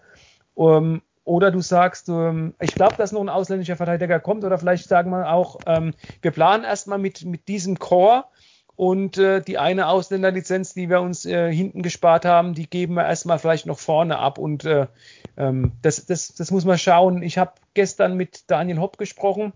Um, 0.55 1.01
oder 1.25 1.51
du 1.51 1.59
sagst, 1.59 2.07
ähm, 2.09 2.53
ich 2.59 2.73
glaube, 2.73 2.95
dass 2.97 3.11
noch 3.11 3.21
ein 3.21 3.29
ausländischer 3.29 3.75
Verteidiger 3.75 4.19
kommt, 4.19 4.43
oder 4.43 4.57
vielleicht 4.57 4.87
sagen 4.87 5.09
wir 5.09 5.31
auch, 5.31 5.59
ähm, 5.65 5.93
wir 6.21 6.31
planen 6.31 6.63
erstmal 6.63 6.99
mit, 6.99 7.25
mit 7.25 7.47
diesem 7.47 7.77
Core 7.77 8.25
und 8.75 9.17
äh, 9.17 9.41
die 9.41 9.57
eine 9.57 9.87
Ausländerlizenz, 9.87 10.73
die 10.73 10.89
wir 10.89 11.01
uns 11.01 11.25
äh, 11.25 11.51
hinten 11.51 11.81
gespart 11.81 12.25
haben, 12.25 12.53
die 12.53 12.69
geben 12.69 12.95
wir 12.95 13.05
erstmal 13.05 13.39
vielleicht 13.39 13.65
noch 13.65 13.79
vorne 13.79 14.19
ab. 14.19 14.37
Und 14.37 14.65
äh, 14.65 14.87
ähm, 15.37 15.71
das, 15.81 16.05
das, 16.05 16.33
das 16.35 16.51
muss 16.51 16.65
man 16.65 16.77
schauen. 16.77 17.23
Ich 17.23 17.37
habe 17.37 17.53
gestern 17.73 18.15
mit 18.15 18.43
Daniel 18.47 18.79
Hopp 18.79 18.97
gesprochen, 18.97 19.53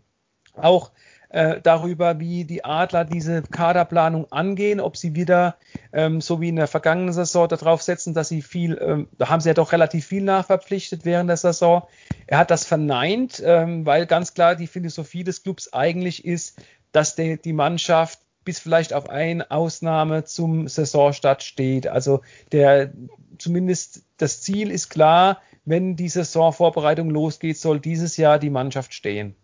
auch 0.54 0.92
äh, 1.30 1.60
darüber, 1.62 2.20
wie 2.20 2.46
die 2.46 2.64
Adler 2.64 3.04
diese 3.04 3.44
Kaderplanung 3.44 4.32
angehen, 4.32 4.80
ob 4.80 4.96
sie 4.96 5.16
wieder 5.16 5.58
ähm, 5.92 6.22
so 6.22 6.40
wie 6.40 6.50
in 6.50 6.56
der 6.56 6.68
vergangenen 6.68 7.14
Saison 7.14 7.48
darauf 7.48 7.82
setzen, 7.82 8.14
dass 8.14 8.30
sie 8.30 8.42
viel, 8.42 8.80
ähm, 8.82 9.10
da 9.18 9.30
haben 9.30 9.42
sie 9.42 9.50
ja 9.50 9.54
doch 9.54 9.74
relativ 9.74 10.08
viel 10.08 10.24
nachverpflichtet 10.24 11.06
während 11.06 11.30
der 11.30 11.38
Saison. 11.38 11.84
Er 12.26 12.40
hat 12.40 12.52
das 12.52 12.66
verneint, 12.66 13.44
ähm, 13.46 13.86
weil 13.86 14.06
ganz 14.06 14.34
klar 14.34 14.56
die 14.56 14.68
Philosophie 14.68 15.24
des 15.24 15.44
Clubs 15.44 15.72
eigentlich 15.74 16.26
ist, 16.26 16.58
dass 16.94 17.16
die, 17.16 17.40
die 17.40 17.54
Mannschaft 17.54 18.20
bis 18.50 18.58
vielleicht 18.58 18.94
auf 18.94 19.12
eine 19.12 19.52
Ausnahme 19.52 20.24
zum 20.24 20.68
Saisonstart 20.68 21.44
steht. 21.44 21.86
Also 21.86 22.22
der 22.52 22.92
zumindest 23.38 24.08
das 24.18 24.42
Ziel 24.42 24.72
ist 24.72 24.90
klar, 24.90 25.40
wenn 25.66 25.96
die 25.96 26.10
Saisonvorbereitung 26.10 27.12
losgeht, 27.12 27.60
soll 27.60 27.80
dieses 27.80 28.18
Jahr 28.18 28.40
die 28.40 28.50
Mannschaft 28.50 28.96
stehen. 28.96 29.36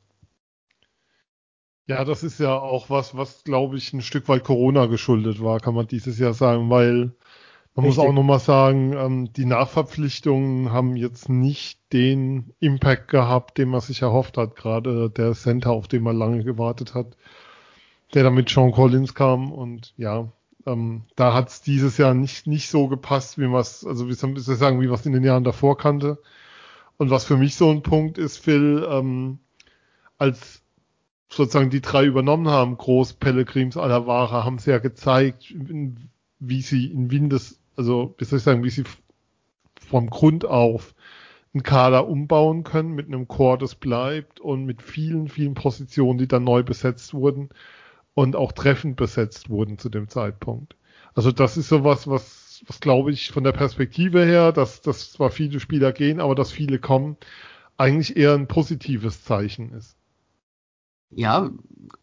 Ja, 1.86 2.03
das 2.03 2.24
ist 2.24 2.39
ja 2.39 2.58
auch 2.58 2.89
was, 2.89 3.16
was 3.16 3.43
glaube 3.43 3.78
ich 3.78 3.93
ein 3.93 4.01
Stück 4.01 4.28
weit 4.28 4.43
Corona 4.43 4.88
geschuldet 4.88 5.39
war, 5.43 5.60
kann 5.60 5.76
man 5.76 5.86
dieses 5.86 6.18
Jahr 6.18 6.34
sagen, 6.34 6.72
weil 6.72 7.12
man 7.76 7.86
Richtig. 7.86 7.97
muss 7.97 7.99
auch 7.99 8.12
nochmal 8.12 8.39
sagen, 8.39 8.93
ähm, 8.93 9.34
die 9.34 9.45
Nachverpflichtungen 9.45 10.72
haben 10.72 10.95
jetzt 10.95 11.30
nicht 11.30 11.80
den 11.93 12.56
Impact 12.60 13.08
gehabt, 13.08 13.60
den 13.60 13.70
man 13.70 13.82
sich 13.82 14.01
erhofft 14.01 14.39
hat, 14.39 14.56
gerade 14.56 15.12
der 15.12 15.34
Center, 15.34 15.74
auf 15.74 15.88
den 15.88 16.01
man 16.01 16.18
lange 16.18 16.43
gewartet 16.43 16.95
hat 16.95 17.16
der 18.16 18.24
dann 18.24 18.34
mit 18.34 18.49
Sean 18.49 18.72
Collins 18.72 19.13
kam 19.13 19.51
und 19.51 19.93
ja, 19.97 20.30
ähm, 20.66 21.03
da 21.16 21.34
hat 21.34 21.49
es 21.49 21.61
dieses 21.61 21.97
Jahr 21.97 22.13
nicht, 22.13 22.47
nicht 22.47 22.70
so 22.70 22.88
gepasst, 22.88 23.38
wie 23.38 23.47
man 23.47 23.59
es, 23.59 23.86
also 23.86 24.07
wie 24.07 24.13
soll 24.13 24.38
ich 24.38 24.43
sagen, 24.43 24.82
wie 24.82 24.88
es 24.88 25.05
in 25.05 25.11
den 25.11 25.24
Jahren 25.24 25.43
davor 25.43 25.78
kannte. 25.78 26.18
Und 26.97 27.09
was 27.09 27.26
für 27.26 27.36
mich 27.36 27.55
so 27.55 27.70
ein 27.70 27.84
Punkt 27.84 28.18
ist, 28.18 28.38
Phil, 28.38 28.88
ähm, 28.89 29.39
als 30.18 30.63
sozusagen 31.28 31.70
die 31.70 31.82
drei 31.82 32.05
übernommen 32.05 32.47
haben, 32.47 32.78
Groß, 32.78 33.13
Pellegrims, 33.13 33.76
Alavara, 33.76 34.45
haben 34.45 34.59
sie 34.59 34.72
ja 34.72 34.78
gezeigt, 34.78 35.53
wie 36.39 36.61
sie 36.61 36.86
in 36.86 37.11
Windes, 37.11 37.59
also 37.76 38.16
wie 38.18 38.24
soll 38.24 38.38
ich 38.38 38.45
sagen, 38.45 38.63
wie 38.63 38.70
sie 38.70 38.86
vom 39.89 40.09
Grund 40.09 40.45
auf 40.45 40.95
einen 41.53 41.63
Kader 41.63 42.07
umbauen 42.07 42.63
können 42.63 42.95
mit 42.95 43.07
einem 43.07 43.28
Chor, 43.28 43.57
das 43.57 43.76
bleibt 43.76 44.39
und 44.39 44.66
mit 44.66 44.82
vielen, 44.82 45.28
vielen 45.28 45.53
Positionen, 45.53 46.18
die 46.18 46.30
dann 46.30 46.45
neu 46.45 46.63
besetzt 46.63 47.13
wurden 47.13 47.49
und 48.16 48.36
auch 48.36 48.53
treffend 48.53 48.95
besetzt 48.95 49.49
wurden 49.49 49.78
zu 49.78 49.89
dem 49.89 50.09
Zeitpunkt. 50.09 50.76
Also 51.13 51.32
das 51.32 51.57
ist 51.57 51.70
sowas, 51.70 52.07
was, 52.07 52.63
was 52.66 52.80
glaube 52.80 53.11
ich 53.11 53.32
von 53.32 53.43
der 53.43 53.51
Perspektive 53.51 54.26
her, 54.26 54.51
dass, 54.51 54.82
dass 54.82 55.11
zwar 55.11 55.30
viele 55.30 55.59
Spieler 55.59 55.91
gehen, 55.91 56.20
aber 56.20 56.34
dass 56.34 56.51
viele 56.51 56.80
kommen, 56.80 57.18
eigentlich 57.78 58.18
eher 58.18 58.34
ein 58.34 58.47
positives 58.47 59.24
Zeichen 59.24 59.72
ist. 59.74 59.97
Ja, 61.11 61.51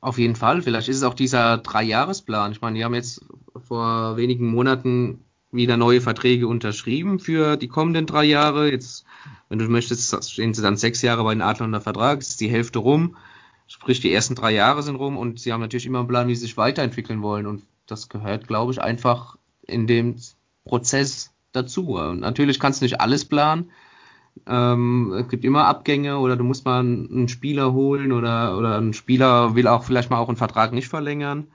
auf 0.00 0.18
jeden 0.18 0.36
Fall. 0.36 0.62
Vielleicht 0.62 0.88
ist 0.88 0.98
es 0.98 1.02
auch 1.02 1.14
dieser 1.14 1.58
Dreijahresplan. 1.58 2.52
Ich 2.52 2.60
meine, 2.60 2.78
die 2.78 2.84
haben 2.84 2.94
jetzt 2.94 3.24
vor 3.56 4.16
wenigen 4.16 4.46
Monaten 4.48 5.24
wieder 5.50 5.76
neue 5.76 6.00
Verträge 6.00 6.46
unterschrieben 6.46 7.18
für 7.18 7.56
die 7.56 7.68
kommenden 7.68 8.06
drei 8.06 8.24
Jahre. 8.24 8.70
Jetzt, 8.70 9.04
wenn 9.48 9.58
du 9.58 9.64
möchtest, 9.66 10.30
stehen 10.30 10.54
sie 10.54 10.62
dann 10.62 10.76
sechs 10.76 11.02
Jahre 11.02 11.24
bei 11.24 11.34
den 11.34 11.42
Adlern 11.42 11.68
unter 11.68 11.80
Vertrag, 11.80 12.20
ist 12.20 12.40
die 12.40 12.48
Hälfte 12.48 12.78
rum 12.78 13.16
Sprich, 13.72 14.00
die 14.00 14.12
ersten 14.12 14.34
drei 14.34 14.52
Jahre 14.52 14.82
sind 14.82 14.96
rum 14.96 15.16
und 15.16 15.40
sie 15.40 15.50
haben 15.50 15.62
natürlich 15.62 15.86
immer 15.86 16.00
einen 16.00 16.08
Plan, 16.08 16.28
wie 16.28 16.34
sie 16.34 16.42
sich 16.42 16.58
weiterentwickeln 16.58 17.22
wollen. 17.22 17.46
Und 17.46 17.62
das 17.86 18.10
gehört, 18.10 18.46
glaube 18.46 18.70
ich, 18.70 18.82
einfach 18.82 19.38
in 19.66 19.86
dem 19.86 20.16
Prozess 20.66 21.32
dazu. 21.52 21.96
Und 21.96 22.20
natürlich 22.20 22.60
kannst 22.60 22.82
du 22.82 22.84
nicht 22.84 23.00
alles 23.00 23.24
planen. 23.24 23.70
Ähm, 24.46 25.14
es 25.18 25.28
gibt 25.28 25.46
immer 25.46 25.68
Abgänge 25.68 26.18
oder 26.18 26.36
du 26.36 26.44
musst 26.44 26.66
mal 26.66 26.80
einen 26.80 27.28
Spieler 27.28 27.72
holen 27.72 28.12
oder, 28.12 28.58
oder 28.58 28.76
ein 28.76 28.92
Spieler 28.92 29.54
will 29.54 29.66
auch 29.66 29.84
vielleicht 29.84 30.10
mal 30.10 30.18
auch 30.18 30.28
einen 30.28 30.36
Vertrag 30.36 30.72
nicht 30.74 30.88
verlängern. 30.88 31.48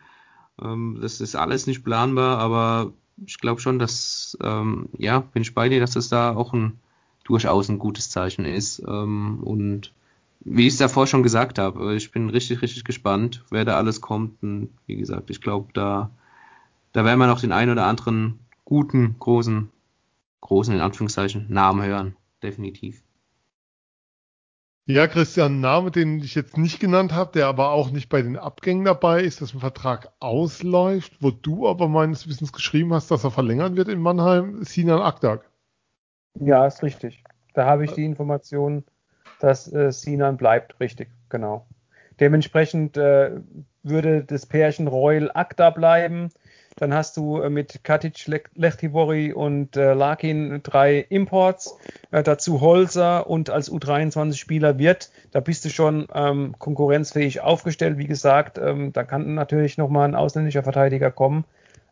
Ähm, 0.59 0.97
das 0.99 1.21
ist 1.21 1.35
alles 1.35 1.67
nicht 1.67 1.83
planbar, 1.83 2.39
aber 2.39 2.93
ich 3.27 3.37
glaube 3.37 3.61
schon, 3.61 3.77
dass, 3.77 4.35
ähm, 4.41 4.89
ja, 4.97 5.19
bin 5.19 5.43
ich 5.43 5.53
bei 5.53 5.69
dir, 5.69 5.79
dass 5.79 5.91
das 5.91 6.09
da 6.09 6.35
auch 6.35 6.51
ein 6.53 6.79
durchaus 7.23 7.69
ein 7.69 7.77
gutes 7.77 8.09
Zeichen 8.09 8.45
ist. 8.45 8.81
Ähm, 8.87 9.43
und 9.43 9.91
wie 10.39 10.67
ich 10.67 10.73
es 10.73 10.79
davor 10.79 11.07
schon 11.07 11.23
gesagt 11.23 11.59
habe, 11.59 11.95
ich 11.95 12.11
bin 12.11 12.29
richtig, 12.29 12.61
richtig 12.61 12.83
gespannt, 12.83 13.43
wer 13.49 13.65
da 13.65 13.77
alles 13.77 14.01
kommt. 14.01 14.41
Und 14.41 14.69
wie 14.85 14.95
gesagt, 14.95 15.29
ich 15.29 15.41
glaube, 15.41 15.71
da, 15.73 16.09
da 16.93 17.05
werden 17.05 17.19
wir 17.19 17.27
noch 17.27 17.41
den 17.41 17.51
einen 17.51 17.71
oder 17.71 17.85
anderen 17.85 18.39
guten, 18.65 19.15
großen, 19.19 19.69
großen, 20.41 20.73
in 20.73 20.81
Anführungszeichen, 20.81 21.47
Namen 21.49 21.83
hören. 21.83 22.15
Definitiv. 22.43 23.01
Ja, 24.89 25.07
Christian, 25.07 25.55
ein 25.55 25.59
Name, 25.59 25.91
den 25.91 26.19
ich 26.19 26.33
jetzt 26.33 26.57
nicht 26.57 26.79
genannt 26.79 27.13
habe, 27.13 27.33
der 27.33 27.47
aber 27.47 27.71
auch 27.71 27.91
nicht 27.91 28.07
bei 28.07 28.21
den 28.21 28.37
Abgängen 28.37 28.85
dabei 28.85 29.21
ist, 29.21 29.41
dass 29.41 29.53
ein 29.53 29.59
Vertrag 29.59 30.13
ausläuft, 30.21 31.11
wo 31.19 31.29
du 31.29 31.67
aber 31.67 31.89
meines 31.89 32.25
Wissens 32.29 32.53
geschrieben 32.53 32.93
hast, 32.93 33.11
dass 33.11 33.25
er 33.25 33.31
verlängern 33.31 33.75
wird 33.75 33.89
in 33.89 33.99
Mannheim, 33.99 34.63
Sinan 34.63 35.01
Akdag. 35.01 35.43
Ja, 36.35 36.65
ist 36.65 36.83
richtig. 36.83 37.21
Da 37.53 37.65
habe 37.65 37.83
ich 37.83 37.91
die 37.91 38.05
Information, 38.05 38.85
dass 39.39 39.71
äh, 39.71 39.91
Sinan 39.91 40.37
bleibt, 40.37 40.79
richtig, 40.79 41.09
genau. 41.29 41.65
Dementsprechend 42.19 42.97
äh, 42.97 43.31
würde 43.83 44.23
das 44.23 44.45
Pärchen 44.45 44.87
Royal 44.87 45.31
Akta 45.33 45.69
bleiben. 45.69 46.29
Dann 46.75 46.93
hast 46.93 47.17
du 47.17 47.41
äh, 47.41 47.49
mit 47.49 47.83
Katic, 47.83 48.27
Lechtivori 48.55 49.33
und 49.33 49.75
äh, 49.75 49.93
Larkin 49.93 50.61
drei 50.61 50.99
Imports, 50.99 51.75
äh, 52.11 52.21
dazu 52.21 52.61
Holzer 52.61 53.27
und 53.27 53.49
als 53.49 53.71
U23-Spieler 53.71 54.77
wird. 54.77 55.11
Da 55.31 55.39
bist 55.39 55.65
du 55.65 55.69
schon 55.69 56.07
ähm, 56.13 56.55
konkurrenzfähig 56.59 57.41
aufgestellt. 57.41 57.97
Wie 57.97 58.07
gesagt, 58.07 58.59
ähm, 58.59 58.93
da 58.93 59.03
kann 59.03 59.33
natürlich 59.33 59.77
nochmal 59.77 60.07
ein 60.07 60.15
ausländischer 60.15 60.63
Verteidiger 60.63 61.11
kommen. 61.11 61.45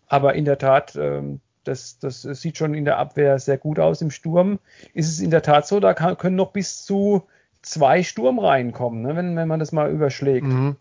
Aber 0.08 0.36
in 0.36 0.46
der 0.46 0.60
Tat, 0.60 0.96
ähm, 0.96 1.40
das, 1.64 1.98
das 1.98 2.22
sieht 2.22 2.58
schon 2.58 2.76
in 2.76 2.86
der 2.86 3.00
Abwehr 3.00 3.40
sehr 3.40 3.58
gut 3.58 3.80
aus. 3.80 4.04
Im 4.04 4.12
Sturm 4.12 4.60
ist 4.94 5.10
es 5.10 5.20
in 5.20 5.32
der 5.32 5.42
Tat 5.42 5.66
so, 5.66 5.80
da 5.80 5.96
kann, 5.96 6.16
können 6.18 6.36
noch 6.36 6.52
bis 6.52 6.86
zu 6.86 7.24
zwei 7.66 8.04
Sturm 8.04 8.40
reinkommen, 8.40 9.02
ne, 9.02 9.16
wenn, 9.16 9.36
wenn 9.36 9.48
man 9.48 9.60
das 9.60 9.72
mal 9.72 9.92
überschlägt. 9.92 10.46
Mhm. 10.48 10.76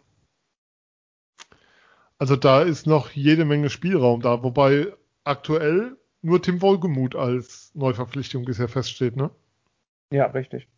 Also 2.18 2.36
da 2.36 2.62
ist 2.62 2.86
noch 2.86 3.10
jede 3.10 3.44
Menge 3.44 3.70
Spielraum 3.70 4.20
da, 4.20 4.42
wobei 4.42 4.92
aktuell 5.24 5.96
nur 6.22 6.40
Tim 6.40 6.62
Wohlgemuth 6.62 7.16
als 7.16 7.70
Neuverpflichtung 7.74 8.44
bisher 8.44 8.68
feststeht, 8.68 9.16
ne? 9.16 9.30
Ja, 10.10 10.26
richtig. 10.26 10.68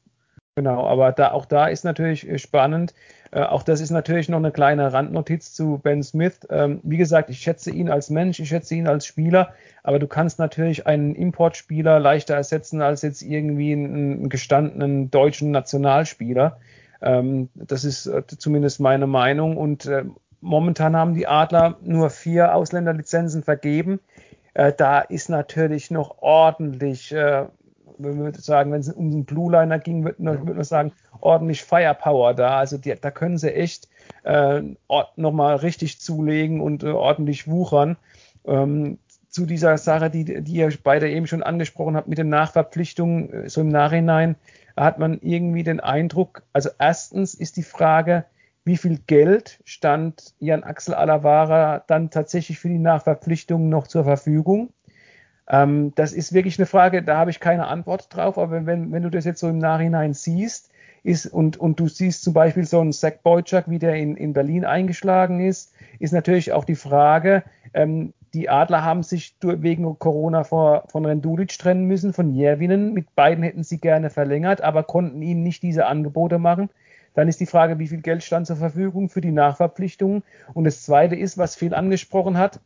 Genau, 0.57 0.87
aber 0.87 1.13
da, 1.13 1.33
auch 1.33 1.45
da 1.45 1.67
ist 1.67 1.85
natürlich 1.85 2.27
äh, 2.27 2.39
spannend. 2.39 2.95
Äh, 3.31 3.43
auch 3.43 3.63
das 3.63 3.81
ist 3.81 3.91
natürlich 3.91 4.31
noch 4.31 4.39
eine 4.39 4.53
kleine 4.53 4.91
Randnotiz 4.91 5.53
zu 5.53 5.79
Ben 5.83 6.03
Smith. 6.03 6.41
Ähm, 6.49 6.81
wie 6.83 6.97
gesagt, 6.97 7.29
ich 7.29 7.41
schätze 7.41 7.71
ihn 7.71 7.91
als 7.91 8.09
Mensch, 8.09 8.41
ich 8.41 8.49
schätze 8.49 8.75
ihn 8.75 8.89
als 8.89 9.05
Spieler, 9.05 9.53
aber 9.83 9.99
du 9.99 10.07
kannst 10.07 10.39
natürlich 10.39 10.87
einen 10.87 11.15
Importspieler 11.15 12.01
leichter 12.01 12.35
ersetzen 12.35 12.81
als 12.81 13.03
jetzt 13.03 13.21
irgendwie 13.21 13.75
einen, 13.75 14.31
gestandenen 14.31 15.11
deutschen 15.11 15.51
Nationalspieler. 15.51 16.59
Ähm, 17.03 17.51
das 17.55 17.85
ist 17.85 18.07
äh, 18.07 18.23
zumindest 18.27 18.81
meine 18.81 19.07
Meinung 19.07 19.59
und 19.59 19.85
äh, 19.85 20.05
Momentan 20.43 20.95
haben 20.95 21.15
die 21.15 21.27
Adler 21.27 21.77
nur 21.83 22.11
vier 22.11 22.55
Ausländerlizenzen 22.55 23.43
vergeben. 23.43 24.01
Äh, 24.55 24.73
da 24.73 25.01
ist 25.01 25.29
natürlich 25.29 25.91
noch 25.91 26.19
ordentlich, 26.23 27.13
wenn 27.99 28.23
wir 28.23 28.33
sagen, 28.35 28.73
wenn 28.73 28.81
es 28.81 28.93
um 28.93 29.11
den 29.11 29.25
Blue 29.25 29.51
Liner 29.51 29.79
ging, 29.79 30.05
würde 30.05 30.19
würd 30.19 30.57
man 30.57 30.65
sagen, 30.65 30.93
ordentlich 31.21 31.63
Firepower 31.63 32.35
da. 32.35 32.59
Also 32.59 32.79
die, 32.79 32.95
da 33.01 33.11
können 33.11 33.39
sie 33.39 33.53
echt 33.53 33.89
äh, 34.25 34.63
nochmal 35.17 35.57
richtig 35.57 36.01
zulegen 36.01 36.61
und 36.61 36.83
äh, 36.83 36.91
ordentlich 36.91 37.49
wuchern. 37.49 37.97
Ähm, 38.47 38.99
zu 39.29 39.45
dieser 39.45 39.77
Sache, 39.77 40.09
die, 40.11 40.43
die 40.43 40.55
ihr 40.55 40.73
beide 40.83 41.11
eben 41.11 41.27
schon 41.27 41.43
angesprochen 41.43 41.97
habt 41.97 42.09
mit 42.09 42.19
den 42.19 42.29
Nachverpflichtungen, 42.29 43.33
äh, 43.33 43.49
so 43.49 43.61
im 43.61 43.69
Nachhinein 43.69 44.37
hat 44.77 44.99
man 44.99 45.19
irgendwie 45.21 45.63
den 45.63 45.81
Eindruck, 45.81 46.43
also 46.53 46.71
erstens 46.79 47.35
ist 47.35 47.57
die 47.57 47.63
Frage, 47.63 48.25
wie 48.65 48.77
viel 48.77 48.99
Geld 49.07 49.61
stand 49.65 50.35
Jan 50.39 50.65
Axel 50.65 50.95
Alavara 50.95 51.85
dann 51.87 52.11
tatsächlich 52.11 52.59
für 52.59 52.69
die 52.69 52.79
Nachverpflichtungen 52.79 53.69
noch 53.69 53.87
zur 53.87 54.05
Verfügung? 54.05 54.71
Ähm, 55.49 55.93
das 55.95 56.13
ist 56.13 56.33
wirklich 56.33 56.59
eine 56.59 56.67
Frage, 56.67 57.03
da 57.03 57.17
habe 57.19 57.31
ich 57.31 57.41
keine 57.41 57.67
Antwort 57.69 58.15
drauf, 58.15 58.39
aber 58.39 58.67
wenn, 58.67 58.93
wenn 58.93 59.03
du 59.03 59.11
das 59.11 59.25
jetzt 59.25 59.41
so 59.41 59.49
im 59.49 59.59
Nachhinein 59.59 60.15
siehst, 60.15 60.71
ist, 61.03 61.27
und, 61.27 61.57
und 61.57 61.79
du 61.79 61.87
siehst 61.87 62.25
zum 62.25 62.35
Beispiel 62.35 62.65
so 62.65 62.81
einen 62.81 62.93
Zach 62.93 63.15
Boyczak, 63.23 63.71
wie 63.71 63.79
der 63.79 63.95
in, 63.95 64.17
in 64.17 64.33
Berlin 64.33 64.65
eingeschlagen 64.65 65.41
ist, 65.41 65.73
ist 66.01 66.13
natürlich 66.13 66.53
auch 66.53 66.65
die 66.65 66.75
Frage, 66.75 67.45
ähm, 67.75 68.13
die 68.35 68.51
Adler 68.51 68.85
haben 68.85 69.03
sich 69.03 69.35
wegen 69.41 69.99
Corona 69.99 70.45
vor, 70.45 70.85
von 70.89 71.07
Rendulic 71.07 71.57
trennen 71.57 71.85
müssen, 71.85 72.13
von 72.13 72.35
Jervinen. 72.35 72.93
Mit 72.93 73.15
beiden 73.15 73.43
hätten 73.43 73.63
sie 73.63 73.79
gerne 73.79 74.11
verlängert, 74.11 74.61
aber 74.61 74.83
konnten 74.83 75.23
ihnen 75.23 75.43
nicht 75.43 75.63
diese 75.63 75.87
Angebote 75.87 76.39
machen. 76.39 76.69
Dann 77.15 77.29
ist 77.29 77.41
die 77.41 77.47
Frage, 77.47 77.79
wie 77.79 77.89
viel 77.89 78.03
Geld 78.03 78.23
stand 78.23 78.47
zur 78.47 78.57
Verfügung 78.57 79.09
für 79.09 79.23
die 79.23 79.33
Nachverpflichtungen. 79.33 80.23
Und 80.53 80.65
das 80.65 80.83
Zweite 80.83 81.17
ist, 81.17 81.39
was 81.39 81.57
Phil 81.57 81.73
angesprochen 81.73 82.37
hat. 82.37 82.61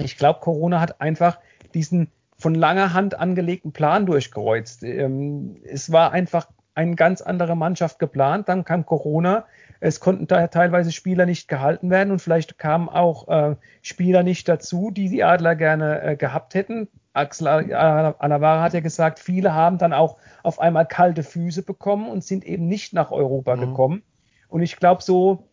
Ich 0.00 0.16
glaube, 0.16 0.40
Corona 0.40 0.80
hat 0.80 1.00
einfach 1.00 1.38
diesen 1.74 2.10
von 2.36 2.54
langer 2.54 2.94
Hand 2.94 3.18
angelegten 3.18 3.72
Plan 3.72 4.06
durchgekreuzt. 4.06 4.82
Ähm, 4.82 5.56
es 5.64 5.92
war 5.92 6.12
einfach 6.12 6.48
eine 6.74 6.94
ganz 6.94 7.20
andere 7.20 7.56
Mannschaft 7.56 7.98
geplant. 7.98 8.48
Dann 8.48 8.64
kam 8.64 8.86
Corona. 8.86 9.44
Es 9.80 10.00
konnten 10.00 10.26
da 10.26 10.46
teilweise 10.46 10.92
Spieler 10.92 11.26
nicht 11.26 11.48
gehalten 11.48 11.90
werden 11.90 12.10
und 12.10 12.20
vielleicht 12.20 12.58
kamen 12.58 12.88
auch 12.88 13.28
äh, 13.28 13.56
Spieler 13.82 14.22
nicht 14.22 14.48
dazu, 14.48 14.90
die 14.90 15.08
die 15.08 15.24
Adler 15.24 15.54
gerne 15.54 16.02
äh, 16.02 16.16
gehabt 16.16 16.54
hätten. 16.54 16.88
Axel 17.12 17.48
Alavara 17.48 18.62
hat 18.62 18.74
ja 18.74 18.80
gesagt, 18.80 19.18
viele 19.18 19.52
haben 19.52 19.78
dann 19.78 19.92
auch 19.92 20.16
auf 20.42 20.60
einmal 20.60 20.86
kalte 20.86 21.22
Füße 21.22 21.62
bekommen 21.62 22.08
und 22.08 22.22
sind 22.22 22.44
eben 22.44 22.68
nicht 22.68 22.92
nach 22.92 23.10
Europa 23.10 23.56
mhm. 23.56 23.60
gekommen. 23.60 24.02
Und 24.48 24.62
ich 24.62 24.76
glaube, 24.76 25.02
so 25.02 25.48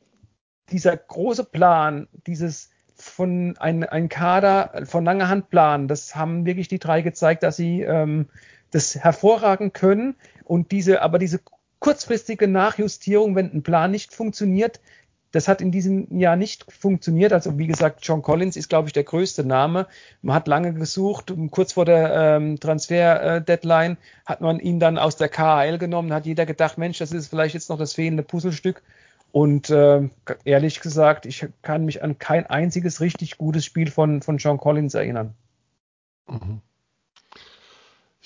dieser 0.70 0.96
große 0.96 1.46
Plan, 1.46 2.08
dieses 2.28 2.70
von 2.98 3.56
ein, 3.58 3.84
ein 3.84 4.10
Kader 4.10 4.84
von 4.86 5.06
langer 5.06 5.30
Hand 5.30 5.50
planen, 5.50 5.88
das 5.88 6.16
haben 6.16 6.46
wirklich 6.46 6.68
die 6.68 6.80
drei 6.80 7.02
gezeigt, 7.02 7.44
dass 7.44 7.56
sie 7.56 7.82
ähm, 7.82 8.28
das 8.72 8.96
hervorragend 8.96 9.74
können. 9.74 10.16
Und 10.44 10.72
diese, 10.72 11.02
aber 11.02 11.20
diese 11.20 11.40
kurzfristige 11.80 12.48
Nachjustierung, 12.48 13.36
wenn 13.36 13.54
ein 13.54 13.64
Plan 13.64 13.92
nicht 13.92 14.14
funktioniert, 14.14 14.80
das 15.32 15.48
hat 15.48 15.62
in 15.62 15.72
diesem 15.72 16.18
Jahr 16.18 16.36
nicht 16.36 16.66
funktioniert. 16.72 17.34
Also 17.34 17.58
wie 17.58 17.68
gesagt, 17.68 18.00
John 18.02 18.22
Collins 18.22 18.56
ist, 18.56 18.70
glaube 18.70 18.88
ich, 18.88 18.94
der 18.94 19.04
größte 19.04 19.44
Name. 19.44 19.88
Man 20.22 20.36
hat 20.36 20.48
lange 20.48 20.74
gesucht. 20.74 21.34
Kurz 21.52 21.74
vor 21.74 21.86
der 21.86 22.38
ähm, 22.38 22.60
Transfer-Deadline 22.60 23.98
hat 24.26 24.42
man 24.42 24.60
ihn 24.60 24.80
dann 24.80 24.98
aus 24.98 25.18
der 25.18 25.30
KHL 25.30 25.78
genommen. 25.78 26.14
Hat 26.14 26.26
jeder 26.26 26.46
gedacht, 26.46 26.78
Mensch, 26.78 26.98
das 27.00 27.12
ist 27.12 27.28
vielleicht 27.28 27.54
jetzt 27.54 27.70
noch 27.70 27.78
das 27.78 27.94
fehlende 27.94 28.24
Puzzlestück. 28.24 28.82
Und 29.32 29.70
äh, 29.70 30.10
ehrlich 30.46 30.80
gesagt, 30.80 31.26
ich 31.26 31.48
kann 31.62 31.86
mich 31.86 32.04
an 32.04 32.18
kein 32.18 32.46
einziges 32.46 33.02
richtig 33.02 33.38
gutes 33.38 33.66
Spiel 33.66 33.92
von, 33.92 34.22
von 34.22 34.38
John 34.38 34.58
Collins 34.58 34.94
erinnern. 34.94 35.36
Mhm. 36.28 36.62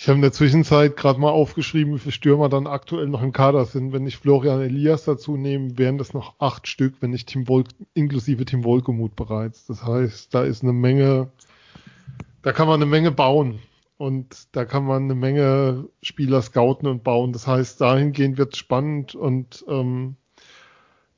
Ich 0.02 0.08
habe 0.08 0.16
in 0.16 0.24
der 0.24 0.32
Zwischenzeit 0.32 0.98
gerade 0.98 1.20
mal 1.20 1.30
aufgeschrieben, 1.30 1.94
wie 1.94 2.00
viele 2.00 2.12
Stürmer 2.12 2.50
dann 2.50 2.66
aktuell 2.66 3.08
noch 3.08 3.22
im 3.22 3.34
Kader 3.34 3.66
sind. 3.66 3.94
Wenn 3.94 4.08
ich 4.08 4.18
Florian 4.18 4.60
Elias 4.60 5.04
dazu 5.04 5.38
nehme, 5.38 5.78
wären 5.78 6.00
das 6.00 6.14
noch 6.14 6.40
acht 6.40 6.68
Stück, 6.68 6.96
wenn 7.02 7.12
nicht 7.12 7.30
Tim 7.30 7.48
Wolk, 7.48 7.68
inklusive 7.94 8.46
Tim 8.46 8.64
Wolkemuth 8.64 9.16
bereits. 9.16 9.68
Das 9.68 9.84
heißt, 9.84 10.34
da 10.34 10.44
ist 10.44 10.64
eine 10.64 10.74
Menge, 10.74 11.30
da 12.42 12.52
kann 12.52 12.68
man 12.68 12.82
eine 12.82 12.90
Menge 12.90 13.12
bauen. 13.12 13.60
Und 13.98 14.56
da 14.56 14.66
kann 14.66 14.86
man 14.86 15.04
eine 15.04 15.14
Menge 15.14 15.88
Spieler 16.02 16.42
scouten 16.42 16.88
und 16.88 17.04
bauen. 17.04 17.34
Das 17.34 17.46
heißt, 17.46 17.80
dahingehend 17.80 18.40
wird 18.40 18.54
es 18.54 18.58
spannend 18.58 19.14
und 19.14 19.64
ähm, 19.68 20.16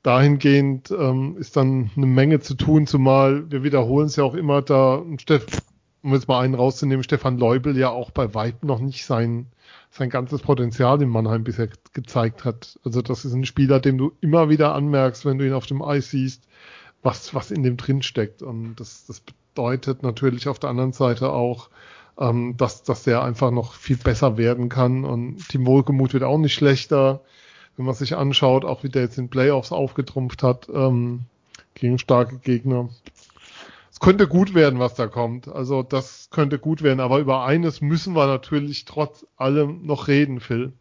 dahingehend 0.04 0.90
ähm, 0.90 1.36
ist 1.38 1.56
dann 1.56 1.90
eine 1.96 2.06
Menge 2.06 2.38
zu 2.38 2.54
tun, 2.54 2.86
zumal 2.86 3.50
wir 3.50 3.64
wiederholen 3.64 4.06
es 4.06 4.16
ja 4.16 4.22
auch 4.22 4.34
immer 4.34 4.62
da. 4.62 5.02
Um 6.02 6.12
jetzt 6.12 6.28
mal 6.28 6.40
einen 6.40 6.54
rauszunehmen, 6.54 7.02
Stefan 7.02 7.38
Leubel 7.38 7.78
ja 7.78 7.88
auch 7.88 8.10
bei 8.10 8.34
weitem 8.34 8.68
noch 8.68 8.78
nicht 8.78 9.06
sein, 9.06 9.46
sein 9.90 10.10
ganzes 10.10 10.42
Potenzial 10.42 11.00
in 11.00 11.08
Mannheim 11.08 11.44
bisher 11.44 11.70
gezeigt 11.94 12.44
hat. 12.44 12.78
Also 12.84 13.00
das 13.00 13.24
ist 13.24 13.32
ein 13.32 13.46
Spieler, 13.46 13.80
dem 13.80 13.96
du 13.96 14.12
immer 14.20 14.50
wieder 14.50 14.74
anmerkst, 14.74 15.24
wenn 15.24 15.38
du 15.38 15.46
ihn 15.46 15.54
auf 15.54 15.64
dem 15.64 15.80
Eis 15.80 16.10
siehst, 16.10 16.46
was, 17.02 17.34
was 17.34 17.50
in 17.50 17.62
dem 17.62 17.78
drin 17.78 18.02
steckt. 18.02 18.42
Und 18.42 18.76
das, 18.76 19.06
das 19.06 19.22
bedeutet 19.54 20.02
natürlich 20.02 20.46
auf 20.46 20.58
der 20.58 20.68
anderen 20.68 20.92
Seite 20.92 21.32
auch, 21.32 21.70
ähm, 22.18 22.58
dass, 22.58 22.82
dass 22.82 23.04
der 23.04 23.22
einfach 23.22 23.50
noch 23.50 23.72
viel 23.72 23.96
besser 23.96 24.36
werden 24.36 24.68
kann. 24.68 25.06
Und 25.06 25.48
Tim 25.48 25.64
Wohlgemuth 25.64 26.12
wird 26.12 26.24
auch 26.24 26.36
nicht 26.36 26.52
schlechter. 26.52 27.22
Wenn 27.76 27.86
man 27.86 27.94
sich 27.94 28.16
anschaut, 28.16 28.64
auch 28.64 28.84
wie 28.84 28.88
der 28.88 29.02
jetzt 29.02 29.18
in 29.18 29.28
Playoffs 29.28 29.72
aufgetrumpft 29.72 30.42
hat, 30.42 30.68
ähm, 30.72 31.22
gegen 31.74 31.98
starke 31.98 32.38
Gegner. 32.38 32.88
Es 33.90 34.00
könnte 34.00 34.26
gut 34.26 34.54
werden, 34.54 34.80
was 34.80 34.94
da 34.94 35.06
kommt. 35.06 35.48
Also 35.48 35.82
das 35.82 36.28
könnte 36.30 36.58
gut 36.58 36.82
werden. 36.82 37.00
Aber 37.00 37.18
über 37.18 37.44
eines 37.44 37.80
müssen 37.80 38.14
wir 38.14 38.26
natürlich 38.26 38.84
trotz 38.84 39.26
allem 39.36 39.86
noch 39.86 40.08
reden, 40.08 40.40
Phil. 40.40 40.72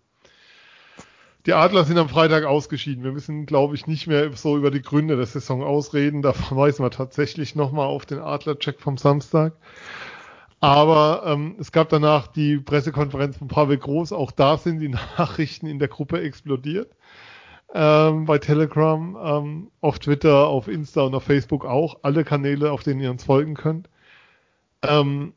Die 1.45 1.53
Adler 1.53 1.83
sind 1.83 1.97
am 1.97 2.07
Freitag 2.07 2.45
ausgeschieden. 2.45 3.03
Wir 3.03 3.11
müssen, 3.11 3.45
glaube 3.45 3.75
ich, 3.75 3.85
nicht 3.85 4.07
mehr 4.07 4.31
so 4.33 4.57
über 4.57 4.71
die 4.71 4.81
Gründe 4.81 5.17
der 5.17 5.25
Saison 5.25 5.61
ausreden. 5.61 6.21
Da 6.21 6.31
verweisen 6.33 6.83
wir 6.83 6.89
tatsächlich 6.89 7.53
nochmal 7.53 7.87
auf 7.87 8.05
den 8.05 8.19
Adler-Check 8.19 8.79
vom 8.79 8.97
Samstag. 8.97 9.53
Aber 10.63 11.23
ähm, 11.25 11.57
es 11.59 11.73
gab 11.73 11.89
danach 11.89 12.27
die 12.27 12.57
Pressekonferenz 12.57 13.35
von 13.35 13.49
Pavel 13.49 13.77
Groß. 13.77 14.13
Auch 14.13 14.31
da 14.31 14.55
sind 14.57 14.79
die 14.79 14.87
Nachrichten 15.17 15.67
in 15.67 15.77
der 15.77 15.89
Gruppe 15.89 16.21
explodiert. 16.21 16.95
Ähm, 17.73 18.23
bei 18.23 18.37
Telegram, 18.37 19.17
ähm, 19.21 19.71
auf 19.81 19.99
Twitter, 19.99 20.47
auf 20.47 20.69
Insta 20.69 21.01
und 21.01 21.15
auf 21.15 21.25
Facebook 21.25 21.65
auch. 21.65 21.97
Alle 22.03 22.23
Kanäle, 22.23 22.71
auf 22.71 22.81
denen 22.81 23.01
ihr 23.01 23.11
uns 23.11 23.25
folgen 23.25 23.55
könnt. 23.55 23.89
Ähm, 24.83 25.33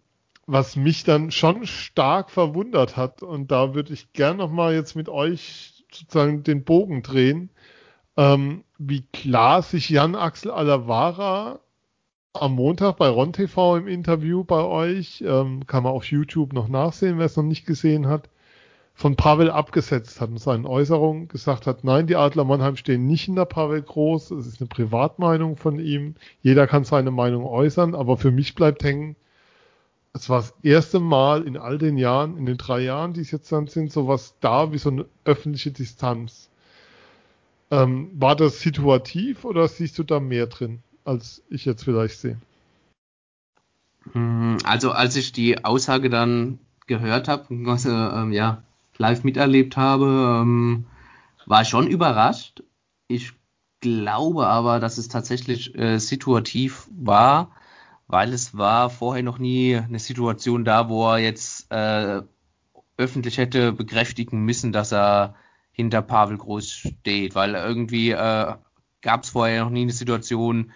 was 0.47 0.77
mich 0.77 1.03
dann 1.03 1.33
schon 1.33 1.67
stark 1.67 2.31
verwundert 2.31 2.97
hat. 2.97 3.25
Und 3.25 3.51
da 3.51 3.75
würde 3.75 3.95
ich 3.95 4.13
gern 4.13 4.37
nochmal 4.37 4.75
jetzt 4.75 4.95
mit 4.95 5.09
euch 5.09 5.85
sozusagen 5.91 6.45
den 6.45 6.63
Bogen 6.63 7.03
drehen, 7.03 7.51
ähm, 8.17 8.63
wie 8.79 9.03
klar 9.13 9.63
sich 9.63 9.89
Jan 9.91 10.15
Axel 10.15 10.53
Alavara 10.53 11.59
am 12.43 12.55
Montag 12.55 12.97
bei 12.97 13.09
Ron 13.09 13.33
TV 13.33 13.77
im 13.77 13.89
Interview 13.89 14.45
bei 14.45 14.63
euch, 14.63 15.23
ähm, 15.27 15.67
kann 15.67 15.83
man 15.83 15.93
auf 15.93 16.05
YouTube 16.05 16.53
noch 16.53 16.69
nachsehen, 16.69 17.19
wer 17.19 17.27
es 17.27 17.37
noch 17.37 17.45
nicht 17.45 17.67
gesehen 17.67 18.07
hat, 18.07 18.29
von 18.95 19.17
Pavel 19.17 19.51
abgesetzt 19.51 20.21
hat 20.21 20.31
und 20.31 20.39
seinen 20.39 20.67
Äußerungen 20.67 21.29
gesagt 21.29 21.67
hat, 21.67 21.85
nein, 21.85 22.07
die 22.07 22.17
Adler 22.17 22.45
Mannheim 22.45 22.77
stehen 22.77 23.07
nicht 23.07 23.29
in 23.29 23.37
der 23.37 23.45
Pavel 23.45 23.83
groß, 23.83 24.31
es 24.31 24.47
ist 24.47 24.61
eine 24.61 24.69
Privatmeinung 24.69 25.57
von 25.57 25.79
ihm, 25.79 26.15
jeder 26.43 26.67
kann 26.67 26.85
seine 26.85 27.11
Meinung 27.11 27.45
äußern, 27.45 27.95
aber 27.95 28.17
für 28.17 28.31
mich 28.31 28.55
bleibt 28.55 28.83
hängen, 28.85 29.17
es 30.17 30.31
war 30.31 30.39
das 30.39 30.55
erste 30.63 30.99
Mal 30.99 31.43
in 31.47 31.59
all 31.59 31.77
den 31.77 31.99
Jahren, 31.99 32.39
in 32.39 32.47
den 32.47 32.57
drei 32.57 32.81
Jahren, 32.81 33.13
die 33.13 33.21
es 33.21 33.31
jetzt 33.31 33.53
dann 33.53 33.67
sind, 33.67 33.93
sowas 33.93 34.35
da 34.41 34.73
wie 34.73 34.79
so 34.79 34.89
eine 34.89 35.05
öffentliche 35.25 35.73
Distanz. 35.73 36.49
Ähm, 37.71 38.11
war 38.15 38.35
das 38.35 38.61
situativ 38.61 39.45
oder 39.45 39.69
siehst 39.69 39.99
du 39.99 40.05
da 40.05 40.19
mehr 40.19 40.47
drin, 40.47 40.83
als 41.07 41.43
ich 41.49 41.65
jetzt 41.65 41.85
vielleicht 41.85 42.19
sehe? 42.19 42.39
Mm, 44.13 44.57
also 44.65 44.93
als 44.93 45.17
ich 45.17 45.33
die 45.33 45.65
Aussage 45.65 46.11
dann 46.11 46.59
gehört 46.87 47.29
habe, 47.29 47.47
äh, 47.55 47.55
ähm, 48.21 48.33
ja 48.33 48.63
live 48.99 49.25
miterlebt 49.25 49.77
habe, 49.77 50.41
ähm, 50.43 50.87
war 51.45 51.63
ich 51.63 51.69
schon 51.69 51.87
überrascht. 51.87 52.63
Ich 53.09 53.33
glaube 53.81 54.47
aber, 54.47 54.81
dass 54.81 54.99
es 54.99 55.09
tatsächlich 55.09 55.77
äh, 55.79 55.99
situativ 55.99 56.89
war 56.91 57.51
weil 58.09 58.33
es 58.33 58.57
war 58.57 58.91
vorher 58.91 59.23
noch 59.23 59.39
nie 59.39 59.77
eine 59.77 59.99
Situation 59.99 60.65
da, 60.65 60.89
wo 60.89 61.09
er 61.11 61.19
jetzt 61.19 61.71
äh, 61.73 62.23
öffentlich 62.97 63.39
hätte 63.39 63.73
bekräftigen 63.73 64.45
müssen, 64.45 64.73
dass 64.73 64.93
er 64.93 65.35
hinter 65.73 66.03
Pavel 66.03 66.39
Groß 66.39 66.71
steht, 66.71 67.35
weil 67.35 67.55
irgendwie 67.55 68.11
äh, 68.11 68.55
gab 69.03 69.25
es 69.25 69.31
vorher 69.31 69.65
noch 69.65 69.71
nie 69.71 69.83
eine 69.83 69.93
Situation, 69.93 70.73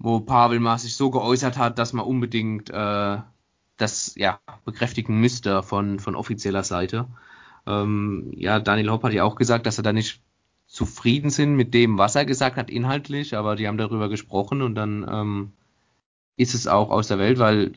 wo 0.00 0.18
Pavel 0.20 0.60
mal 0.60 0.78
sich 0.78 0.96
so 0.96 1.10
geäußert 1.10 1.58
hat, 1.58 1.78
dass 1.78 1.92
man 1.92 2.06
unbedingt 2.06 2.70
äh, 2.70 3.18
das 3.76 4.14
ja 4.16 4.40
bekräftigen 4.64 5.20
müsste 5.20 5.62
von, 5.62 6.00
von 6.00 6.16
offizieller 6.16 6.64
Seite. 6.64 7.06
Ähm, 7.66 8.32
ja, 8.34 8.58
Daniel 8.60 8.90
Hopp 8.90 9.04
hat 9.04 9.12
ja 9.12 9.24
auch 9.24 9.36
gesagt, 9.36 9.66
dass 9.66 9.78
er 9.78 9.84
da 9.84 9.92
nicht 9.92 10.22
zufrieden 10.66 11.28
sind 11.30 11.54
mit 11.54 11.74
dem, 11.74 11.98
was 11.98 12.16
er 12.16 12.24
gesagt 12.24 12.56
hat 12.56 12.70
inhaltlich, 12.70 13.36
aber 13.36 13.56
die 13.56 13.68
haben 13.68 13.76
darüber 13.76 14.08
gesprochen 14.08 14.62
und 14.62 14.74
dann 14.74 15.06
ähm, 15.08 15.52
ist 16.36 16.54
es 16.54 16.66
auch 16.66 16.90
aus 16.90 17.08
der 17.08 17.18
Welt, 17.18 17.38
weil 17.38 17.72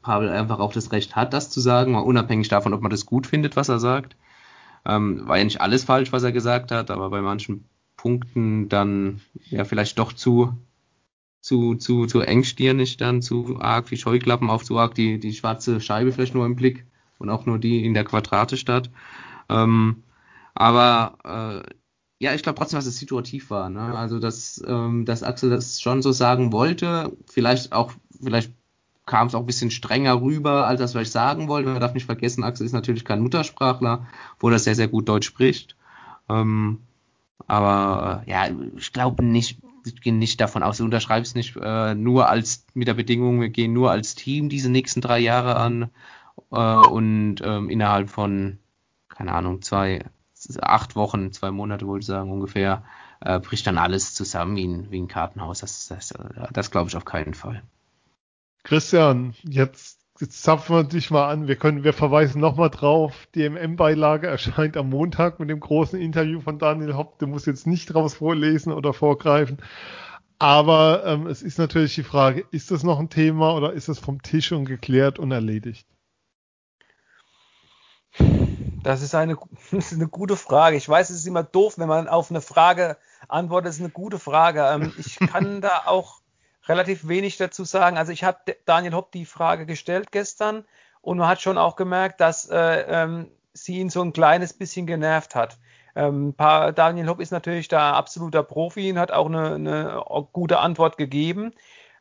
Pavel 0.00 0.30
einfach 0.30 0.58
auch 0.58 0.72
das 0.72 0.92
Recht 0.92 1.16
hat, 1.16 1.34
das 1.34 1.50
zu 1.50 1.60
sagen, 1.60 1.92
mal 1.92 1.98
unabhängig 1.98 2.48
davon, 2.48 2.72
ob 2.72 2.80
man 2.80 2.90
das 2.90 3.04
gut 3.04 3.26
findet, 3.26 3.56
was 3.56 3.68
er 3.68 3.78
sagt. 3.78 4.16
Ähm, 4.86 5.28
war 5.28 5.36
ja 5.36 5.44
nicht 5.44 5.60
alles 5.60 5.84
falsch, 5.84 6.12
was 6.12 6.22
er 6.22 6.32
gesagt 6.32 6.70
hat, 6.70 6.90
aber 6.90 7.10
bei 7.10 7.20
manchen 7.20 7.64
Punkten 7.96 8.70
dann 8.70 9.20
ja 9.50 9.64
vielleicht 9.64 9.98
doch 9.98 10.12
zu 10.14 10.56
zu, 11.46 11.76
zu, 11.76 12.06
zu 12.06 12.22
engstirnig 12.22 12.96
dann, 12.96 13.22
zu 13.22 13.60
arg 13.60 13.88
wie 13.92 13.96
Scheuklappen 13.96 14.50
auf, 14.50 14.64
zu 14.64 14.76
arg 14.78 14.96
die, 14.96 15.20
die 15.20 15.32
schwarze 15.32 15.80
Scheibe 15.80 16.10
vielleicht 16.10 16.34
nur 16.34 16.44
im 16.44 16.56
Blick 16.56 16.86
und 17.18 17.30
auch 17.30 17.46
nur 17.46 17.60
die 17.60 17.84
in 17.84 17.94
der 17.94 18.02
Quadrate 18.02 18.56
statt. 18.56 18.90
Ähm, 19.48 20.02
aber 20.54 21.62
äh, 21.62 21.70
ja, 22.18 22.34
ich 22.34 22.42
glaube 22.42 22.58
trotzdem, 22.58 22.78
dass 22.78 22.86
es 22.86 22.98
situativ 22.98 23.50
war. 23.50 23.70
Ne? 23.70 23.96
Also, 23.96 24.18
dass, 24.18 24.60
ähm, 24.66 25.04
dass 25.04 25.22
Axel 25.22 25.50
das 25.50 25.80
schon 25.80 26.02
so 26.02 26.10
sagen 26.10 26.50
wollte. 26.50 27.16
Vielleicht 27.30 27.72
auch, 27.72 27.92
vielleicht 28.20 28.52
kam 29.04 29.28
es 29.28 29.36
auch 29.36 29.40
ein 29.40 29.46
bisschen 29.46 29.70
strenger 29.70 30.20
rüber, 30.20 30.66
als 30.66 30.80
es 30.80 30.90
vielleicht 30.90 31.12
sagen 31.12 31.46
wollte. 31.46 31.70
Man 31.70 31.80
darf 31.80 31.94
nicht 31.94 32.06
vergessen, 32.06 32.42
Axel 32.42 32.66
ist 32.66 32.72
natürlich 32.72 33.04
kein 33.04 33.22
Muttersprachler, 33.22 34.08
wo 34.40 34.50
er 34.50 34.58
sehr, 34.58 34.74
sehr 34.74 34.88
gut 34.88 35.08
Deutsch 35.08 35.28
spricht. 35.28 35.76
Ähm, 36.28 36.80
aber 37.46 38.24
ja, 38.26 38.48
ich 38.76 38.92
glaube 38.92 39.24
nicht, 39.24 39.60
ich 39.86 40.00
gehe 40.00 40.14
nicht 40.14 40.40
davon 40.40 40.62
aus, 40.62 40.78
du 40.78 40.84
unterschreibst 40.84 41.36
nicht 41.36 41.56
äh, 41.56 41.94
nur 41.94 42.28
als 42.28 42.66
mit 42.74 42.88
der 42.88 42.94
Bedingung, 42.94 43.40
wir 43.40 43.48
gehen 43.48 43.72
nur 43.72 43.90
als 43.90 44.14
Team 44.14 44.48
diese 44.48 44.70
nächsten 44.70 45.00
drei 45.00 45.18
Jahre 45.18 45.56
an 45.56 45.90
äh, 46.50 46.56
und 46.56 47.36
ähm, 47.42 47.70
innerhalb 47.70 48.10
von, 48.10 48.58
keine 49.08 49.32
Ahnung, 49.32 49.62
zwei, 49.62 50.04
acht 50.60 50.96
Wochen, 50.96 51.32
zwei 51.32 51.50
Monate 51.50 51.86
wollte 51.86 52.02
ich 52.02 52.06
sagen 52.06 52.30
ungefähr, 52.30 52.84
äh, 53.20 53.40
bricht 53.40 53.66
dann 53.66 53.78
alles 53.78 54.14
zusammen 54.14 54.56
wie 54.56 54.66
ein, 54.66 54.90
wie 54.90 55.00
ein 55.00 55.08
Kartenhaus. 55.08 55.60
Das, 55.60 55.88
das, 55.88 56.12
das 56.52 56.70
glaube 56.70 56.88
ich 56.88 56.96
auf 56.96 57.04
keinen 57.04 57.34
Fall. 57.34 57.62
Christian, 58.62 59.34
jetzt, 59.44 59.95
jetzt 60.20 60.42
zapfen 60.42 60.76
wir 60.76 60.84
dich 60.84 61.10
mal 61.10 61.28
an. 61.28 61.48
Wir 61.48 61.56
können, 61.56 61.84
wir 61.84 61.92
verweisen 61.92 62.40
nochmal 62.40 62.70
drauf. 62.70 63.26
Die 63.34 63.48
MM-Beilage 63.48 64.26
erscheint 64.26 64.76
am 64.76 64.90
Montag 64.90 65.40
mit 65.40 65.50
dem 65.50 65.60
großen 65.60 66.00
Interview 66.00 66.40
von 66.40 66.58
Daniel 66.58 66.96
Hopp. 66.96 67.18
Du 67.18 67.26
musst 67.26 67.46
jetzt 67.46 67.66
nicht 67.66 67.86
draus 67.86 68.14
vorlesen 68.14 68.72
oder 68.72 68.92
vorgreifen. 68.92 69.58
Aber 70.38 71.04
ähm, 71.06 71.26
es 71.26 71.42
ist 71.42 71.58
natürlich 71.58 71.94
die 71.94 72.02
Frage, 72.02 72.44
ist 72.50 72.70
das 72.70 72.82
noch 72.82 72.98
ein 72.98 73.08
Thema 73.08 73.54
oder 73.54 73.72
ist 73.72 73.88
es 73.88 73.98
vom 73.98 74.22
Tisch 74.22 74.52
und 74.52 74.66
geklärt 74.66 75.18
und 75.18 75.32
erledigt? 75.32 75.86
Das 78.82 79.02
ist, 79.02 79.14
eine, 79.14 79.36
das 79.70 79.92
ist 79.92 79.94
eine 79.94 80.08
gute 80.08 80.36
Frage. 80.36 80.76
Ich 80.76 80.88
weiß, 80.88 81.10
es 81.10 81.16
ist 81.16 81.26
immer 81.26 81.42
doof, 81.42 81.78
wenn 81.78 81.88
man 81.88 82.08
auf 82.08 82.30
eine 82.30 82.40
Frage 82.40 82.96
antwortet. 83.28 83.68
Das 83.68 83.76
ist 83.76 83.82
eine 83.82 83.90
gute 83.90 84.18
Frage. 84.18 84.62
Ähm, 84.62 84.92
ich 84.98 85.18
kann 85.18 85.60
da 85.60 85.82
auch 85.86 86.20
relativ 86.68 87.08
wenig 87.08 87.36
dazu 87.36 87.64
sagen. 87.64 87.98
Also 87.98 88.12
ich 88.12 88.24
habe 88.24 88.56
Daniel 88.64 88.94
Hopp 88.94 89.12
die 89.12 89.24
Frage 89.24 89.66
gestellt 89.66 90.12
gestern 90.12 90.64
und 91.00 91.18
man 91.18 91.28
hat 91.28 91.40
schon 91.40 91.58
auch 91.58 91.76
gemerkt, 91.76 92.20
dass 92.20 92.48
äh, 92.48 92.84
ähm, 92.88 93.30
sie 93.52 93.78
ihn 93.78 93.90
so 93.90 94.02
ein 94.02 94.12
kleines 94.12 94.52
bisschen 94.52 94.86
genervt 94.86 95.34
hat. 95.34 95.58
Ähm, 95.94 96.34
Daniel 96.36 97.08
Hopp 97.08 97.20
ist 97.20 97.30
natürlich 97.30 97.68
da 97.68 97.92
absoluter 97.94 98.42
Profi 98.42 98.90
und 98.90 98.98
hat 98.98 99.12
auch 99.12 99.26
eine, 99.26 99.54
eine 99.54 100.04
gute 100.32 100.58
Antwort 100.58 100.98
gegeben. 100.98 101.52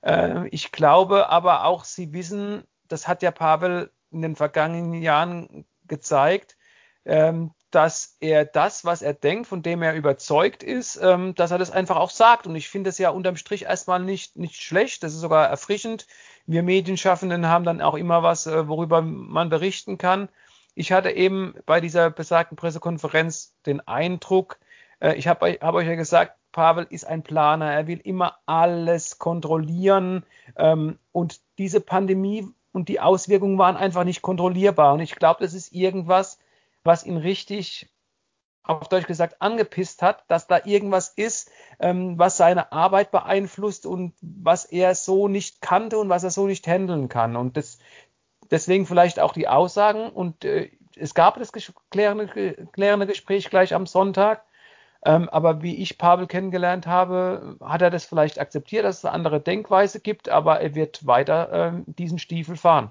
Äh, 0.01 0.47
ich 0.49 0.71
glaube 0.71 1.29
aber 1.29 1.65
auch, 1.65 1.85
sie 1.85 2.11
wissen, 2.13 2.63
das 2.87 3.07
hat 3.07 3.23
ja 3.23 3.31
Pavel 3.31 3.91
in 4.11 4.21
den 4.21 4.35
vergangenen 4.35 5.01
Jahren 5.01 5.65
gezeigt, 5.87 6.57
ähm, 7.05 7.51
dass 7.75 8.15
er 8.21 8.45
das, 8.45 8.85
was 8.85 9.01
er 9.01 9.13
denkt, 9.13 9.47
von 9.47 9.61
dem 9.61 9.81
er 9.81 9.95
überzeugt 9.95 10.63
ist, 10.63 10.95
ähm, 10.95 11.35
dass 11.35 11.51
er 11.51 11.57
das 11.57 11.71
einfach 11.71 11.97
auch 11.97 12.09
sagt. 12.09 12.47
Und 12.47 12.55
ich 12.55 12.69
finde 12.69 12.89
es 12.89 12.97
ja 12.97 13.09
unterm 13.09 13.35
Strich 13.35 13.63
erstmal 13.63 13.99
nicht, 13.99 14.37
nicht 14.37 14.61
schlecht, 14.61 15.03
das 15.03 15.13
ist 15.13 15.19
sogar 15.19 15.49
erfrischend. 15.49 16.07
Wir 16.47 16.63
Medienschaffenden 16.63 17.47
haben 17.47 17.65
dann 17.65 17.81
auch 17.81 17.95
immer 17.95 18.23
was, 18.23 18.47
äh, 18.47 18.69
worüber 18.69 19.01
man 19.01 19.49
berichten 19.49 19.97
kann. 19.97 20.29
Ich 20.73 20.93
hatte 20.93 21.11
eben 21.11 21.53
bei 21.65 21.81
dieser 21.81 22.09
besagten 22.09 22.55
Pressekonferenz 22.55 23.53
den 23.65 23.85
Eindruck, 23.85 24.57
äh, 25.01 25.15
ich 25.15 25.27
habe 25.27 25.57
hab 25.61 25.75
euch 25.75 25.87
ja 25.87 25.95
gesagt, 25.95 26.37
Pavel 26.53 26.87
ist 26.89 27.05
ein 27.05 27.23
Planer, 27.23 27.73
er 27.73 27.87
will 27.87 27.99
immer 28.01 28.37
alles 28.45 29.19
kontrollieren 29.19 30.23
ähm, 30.55 30.97
und 31.11 31.41
diese 31.57 31.81
Pandemie 31.81 32.47
und 32.71 32.87
die 32.87 33.01
Auswirkungen 33.01 33.57
waren 33.57 33.75
einfach 33.75 34.05
nicht 34.05 34.21
kontrollierbar. 34.21 34.93
Und 34.93 35.01
ich 35.01 35.15
glaube, 35.15 35.43
das 35.43 35.53
ist 35.53 35.73
irgendwas, 35.73 36.39
was 36.85 37.05
ihn 37.05 37.17
richtig, 37.17 37.89
auf 38.63 38.89
Deutsch 38.89 39.07
gesagt, 39.07 39.41
angepisst 39.41 40.01
hat, 40.01 40.23
dass 40.27 40.47
da 40.47 40.59
irgendwas 40.65 41.09
ist, 41.09 41.51
ähm, 41.79 42.17
was 42.17 42.37
seine 42.37 42.71
Arbeit 42.71 43.11
beeinflusst 43.11 43.85
und 43.85 44.13
was 44.21 44.65
er 44.65 44.95
so 44.95 45.27
nicht 45.27 45.61
kannte 45.61 45.97
und 45.97 46.09
was 46.09 46.23
er 46.23 46.31
so 46.31 46.47
nicht 46.47 46.65
handeln 46.67 47.09
kann. 47.09 47.35
Und 47.35 47.57
das, 47.57 47.77
deswegen 48.49 48.85
vielleicht 48.85 49.19
auch 49.19 49.33
die 49.33 49.47
Aussagen. 49.47 50.09
Und 50.09 50.45
äh, 50.45 50.71
es 50.95 51.13
gab 51.13 51.37
das 51.37 51.51
klärende, 51.91 52.67
klärende 52.71 53.07
Gespräch 53.07 53.49
gleich 53.49 53.73
am 53.73 53.85
Sonntag. 53.85 54.43
Ähm, 55.05 55.29
aber 55.29 55.61
wie 55.61 55.75
ich 55.75 55.99
Pavel 55.99 56.25
kennengelernt 56.25 56.87
habe, 56.87 57.57
hat 57.61 57.83
er 57.83 57.91
das 57.91 58.05
vielleicht 58.05 58.39
akzeptiert, 58.39 58.85
dass 58.85 58.99
es 58.99 59.05
eine 59.05 59.13
andere 59.13 59.39
Denkweise 59.39 59.99
gibt, 59.99 60.29
aber 60.29 60.61
er 60.61 60.73
wird 60.73 61.05
weiter 61.05 61.49
ähm, 61.51 61.83
diesen 61.85 62.17
Stiefel 62.17 62.57
fahren. 62.57 62.89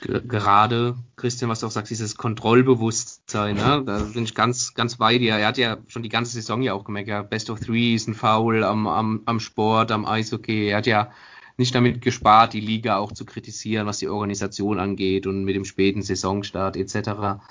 Gerade, 0.00 0.96
Christian, 1.16 1.50
was 1.50 1.60
du 1.60 1.66
auch 1.66 1.70
sagst, 1.70 1.90
dieses 1.90 2.16
Kontrollbewusstsein, 2.16 3.56
ne? 3.56 3.82
da 3.84 3.98
bin 3.98 4.24
ich 4.24 4.34
ganz, 4.34 4.74
ganz 4.74 4.96
bei 4.96 5.18
dir. 5.18 5.36
Er 5.36 5.48
hat 5.48 5.58
ja 5.58 5.78
schon 5.88 6.02
die 6.02 6.08
ganze 6.08 6.32
Saison 6.32 6.62
ja 6.62 6.74
auch 6.74 6.84
gemerkt, 6.84 7.08
ja, 7.08 7.22
Best 7.22 7.50
of 7.50 7.60
Three 7.60 7.94
ist 7.94 8.08
ein 8.08 8.14
Foul 8.14 8.64
am, 8.64 8.86
am, 8.86 9.22
am 9.26 9.40
Sport, 9.40 9.92
am 9.92 10.06
Eishockey. 10.06 10.68
Er 10.68 10.78
hat 10.78 10.86
ja 10.86 11.10
nicht 11.56 11.74
damit 11.74 12.00
gespart, 12.00 12.54
die 12.54 12.60
Liga 12.60 12.96
auch 12.96 13.12
zu 13.12 13.24
kritisieren, 13.26 13.86
was 13.86 13.98
die 13.98 14.08
Organisation 14.08 14.78
angeht 14.78 15.26
und 15.26 15.44
mit 15.44 15.54
dem 15.54 15.64
späten 15.64 16.02
Saisonstart 16.02 16.76
etc. 16.76 17.42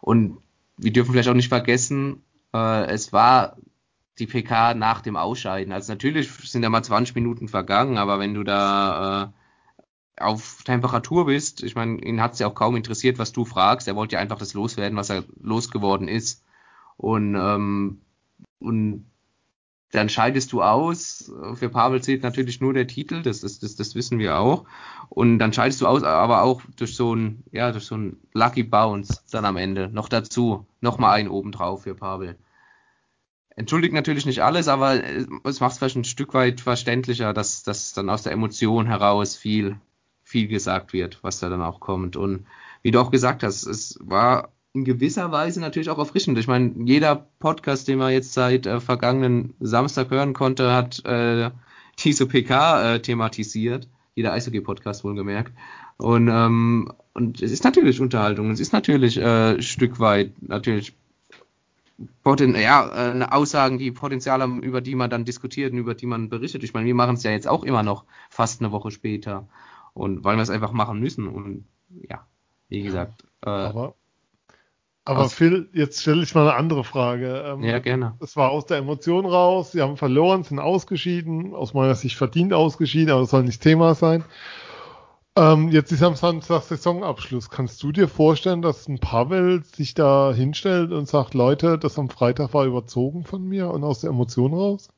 Und 0.00 0.38
wir 0.76 0.92
dürfen 0.92 1.12
vielleicht 1.12 1.28
auch 1.28 1.34
nicht 1.34 1.48
vergessen, 1.48 2.22
äh, 2.52 2.86
es 2.86 3.12
war 3.12 3.56
die 4.18 4.26
PK 4.26 4.74
nach 4.74 5.00
dem 5.00 5.16
Ausscheiden. 5.16 5.72
Also 5.72 5.92
natürlich 5.92 6.30
sind 6.30 6.62
da 6.62 6.68
mal 6.68 6.82
20 6.82 7.14
Minuten 7.14 7.48
vergangen, 7.48 7.98
aber 7.98 8.18
wenn 8.18 8.34
du 8.34 8.44
da 8.44 9.24
äh, 9.24 9.43
auf 10.16 10.62
Temperatur 10.64 11.26
bist, 11.26 11.62
ich 11.62 11.74
meine, 11.74 12.00
ihn 12.00 12.20
hat 12.20 12.34
es 12.34 12.38
ja 12.38 12.46
auch 12.46 12.54
kaum 12.54 12.76
interessiert, 12.76 13.18
was 13.18 13.32
du 13.32 13.44
fragst. 13.44 13.88
Er 13.88 13.96
wollte 13.96 14.14
ja 14.14 14.20
einfach 14.20 14.38
das 14.38 14.54
loswerden, 14.54 14.96
was 14.96 15.10
er 15.10 15.24
losgeworden 15.40 16.08
ist. 16.08 16.44
Und, 16.96 17.34
ähm, 17.34 18.00
und 18.60 19.10
dann 19.90 20.08
scheidest 20.08 20.52
du 20.52 20.62
aus. 20.62 21.32
Für 21.54 21.68
Pavel 21.68 22.02
zählt 22.02 22.22
natürlich 22.22 22.60
nur 22.60 22.72
der 22.72 22.86
Titel, 22.86 23.22
das, 23.22 23.42
ist, 23.42 23.62
das, 23.62 23.76
das 23.76 23.94
wissen 23.94 24.18
wir 24.18 24.38
auch. 24.38 24.64
Und 25.08 25.38
dann 25.38 25.52
scheidest 25.52 25.80
du 25.80 25.86
aus, 25.86 26.02
aber 26.02 26.42
auch 26.42 26.62
durch 26.76 26.96
so 26.96 27.14
ein, 27.14 27.44
ja, 27.52 27.70
durch 27.72 27.84
so 27.84 27.96
ein 27.96 28.16
Lucky 28.32 28.64
Bounce 28.64 29.22
dann 29.30 29.44
am 29.44 29.56
Ende. 29.56 29.88
Noch 29.88 30.08
dazu, 30.08 30.66
noch 30.80 30.98
mal 30.98 31.12
einen 31.12 31.28
obendrauf 31.28 31.84
für 31.84 31.94
Pavel. 31.94 32.36
Entschuldigt 33.56 33.94
natürlich 33.94 34.26
nicht 34.26 34.42
alles, 34.42 34.66
aber 34.66 35.00
es 35.44 35.60
macht 35.60 35.72
es 35.72 35.78
vielleicht 35.78 35.96
ein 35.96 36.04
Stück 36.04 36.34
weit 36.34 36.60
verständlicher, 36.60 37.32
dass, 37.32 37.62
dass 37.62 37.92
dann 37.92 38.10
aus 38.10 38.24
der 38.24 38.32
Emotion 38.32 38.86
heraus 38.86 39.36
viel, 39.36 39.78
viel 40.34 40.48
gesagt 40.48 40.92
wird, 40.92 41.20
was 41.22 41.38
da 41.38 41.48
dann 41.48 41.62
auch 41.62 41.78
kommt. 41.78 42.16
Und 42.16 42.44
wie 42.82 42.90
du 42.90 42.98
auch 42.98 43.12
gesagt 43.12 43.44
hast, 43.44 43.68
es 43.68 43.96
war 44.02 44.48
in 44.72 44.82
gewisser 44.82 45.30
Weise 45.30 45.60
natürlich 45.60 45.90
auch 45.90 45.98
erfrischend. 45.98 46.36
Ich 46.40 46.48
meine, 46.48 46.72
jeder 46.84 47.28
Podcast, 47.38 47.86
den 47.86 47.98
man 47.98 48.12
jetzt 48.12 48.32
seit 48.32 48.66
äh, 48.66 48.80
vergangenen 48.80 49.54
Samstag 49.60 50.10
hören 50.10 50.32
konnte, 50.32 50.72
hat 50.72 51.04
äh, 51.04 51.52
diese 52.00 52.26
PK 52.26 52.94
äh, 52.94 53.00
thematisiert. 53.00 53.86
Jeder 54.16 54.32
Eishockey-Podcast 54.32 55.04
wohlgemerkt. 55.04 55.52
Und, 55.98 56.26
ähm, 56.26 56.92
und 57.12 57.40
es 57.40 57.52
ist 57.52 57.62
natürlich 57.62 58.00
Unterhaltung. 58.00 58.50
Es 58.50 58.58
ist 58.58 58.72
natürlich 58.72 59.16
äh, 59.16 59.62
Stück 59.62 60.00
weit 60.00 60.32
natürlich 60.42 60.94
Poten 62.24 62.56
ja, 62.56 63.12
äh, 63.12 63.22
Aussagen, 63.30 63.78
die 63.78 63.92
Potenzial 63.92 64.42
haben, 64.42 64.64
über 64.64 64.80
die 64.80 64.96
man 64.96 65.10
dann 65.10 65.24
diskutiert 65.24 65.72
und 65.72 65.78
über 65.78 65.94
die 65.94 66.06
man 66.06 66.28
berichtet. 66.28 66.64
Ich 66.64 66.74
meine, 66.74 66.86
wir 66.86 66.94
machen 66.96 67.14
es 67.14 67.22
ja 67.22 67.30
jetzt 67.30 67.46
auch 67.46 67.62
immer 67.62 67.84
noch 67.84 68.02
fast 68.30 68.60
eine 68.60 68.72
Woche 68.72 68.90
später. 68.90 69.46
Und 69.94 70.24
weil 70.24 70.36
wir 70.36 70.42
es 70.42 70.50
einfach 70.50 70.72
machen 70.72 71.00
müssen. 71.00 71.28
Und 71.28 71.66
ja, 72.08 72.26
wie 72.68 72.82
gesagt. 72.82 73.24
Äh, 73.42 73.50
Aber 73.50 73.94
aber 75.06 75.28
Phil, 75.28 75.68
jetzt 75.74 76.00
stelle 76.00 76.22
ich 76.22 76.34
mal 76.34 76.48
eine 76.48 76.56
andere 76.56 76.82
Frage. 76.82 77.44
Ähm, 77.46 77.62
ja, 77.62 77.78
gerne. 77.78 78.16
Es 78.20 78.36
war 78.36 78.50
aus 78.50 78.64
der 78.64 78.78
Emotion 78.78 79.26
raus, 79.26 79.72
sie 79.72 79.82
haben 79.82 79.98
verloren, 79.98 80.44
sind 80.44 80.58
ausgeschieden, 80.58 81.54
aus 81.54 81.74
meiner 81.74 81.94
Sicht 81.94 82.16
verdient 82.16 82.54
ausgeschieden, 82.54 83.10
aber 83.10 83.20
das 83.20 83.30
soll 83.30 83.42
nicht 83.42 83.62
Thema 83.62 83.94
sein. 83.94 84.24
Ähm, 85.36 85.68
jetzt 85.70 85.92
ist 85.92 86.02
am 86.02 86.14
Samstag 86.14 86.62
Saisonabschluss. 86.62 87.50
Kannst 87.50 87.82
du 87.82 87.92
dir 87.92 88.08
vorstellen, 88.08 88.62
dass 88.62 88.88
ein 88.88 88.98
Pavel 88.98 89.62
sich 89.64 89.92
da 89.92 90.32
hinstellt 90.32 90.90
und 90.92 91.06
sagt, 91.06 91.34
Leute, 91.34 91.76
das 91.78 91.98
am 91.98 92.08
Freitag 92.08 92.54
war 92.54 92.64
überzogen 92.64 93.24
von 93.24 93.46
mir 93.46 93.68
und 93.70 93.84
aus 93.84 94.00
der 94.00 94.10
Emotion 94.10 94.54
raus? 94.54 94.88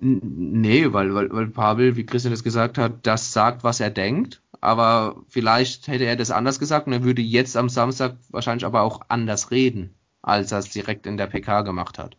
Nee, 0.00 0.92
weil, 0.92 1.14
weil, 1.14 1.32
weil 1.32 1.48
Pavel, 1.48 1.96
wie 1.96 2.06
Christian 2.06 2.32
es 2.32 2.44
gesagt 2.44 2.78
hat, 2.78 3.06
das 3.06 3.32
sagt, 3.32 3.64
was 3.64 3.80
er 3.80 3.90
denkt 3.90 4.40
aber 4.60 5.22
vielleicht 5.28 5.86
hätte 5.88 6.04
er 6.04 6.16
das 6.16 6.30
anders 6.30 6.58
gesagt 6.58 6.86
und 6.86 6.92
er 6.92 7.04
würde 7.04 7.22
jetzt 7.22 7.56
am 7.56 7.68
Samstag 7.68 8.16
wahrscheinlich 8.30 8.64
aber 8.64 8.82
auch 8.82 9.02
anders 9.08 9.50
reden, 9.50 9.94
als 10.22 10.52
er 10.52 10.58
es 10.58 10.70
direkt 10.70 11.06
in 11.06 11.16
der 11.16 11.26
PK 11.26 11.62
gemacht 11.62 11.98
hat. 11.98 12.16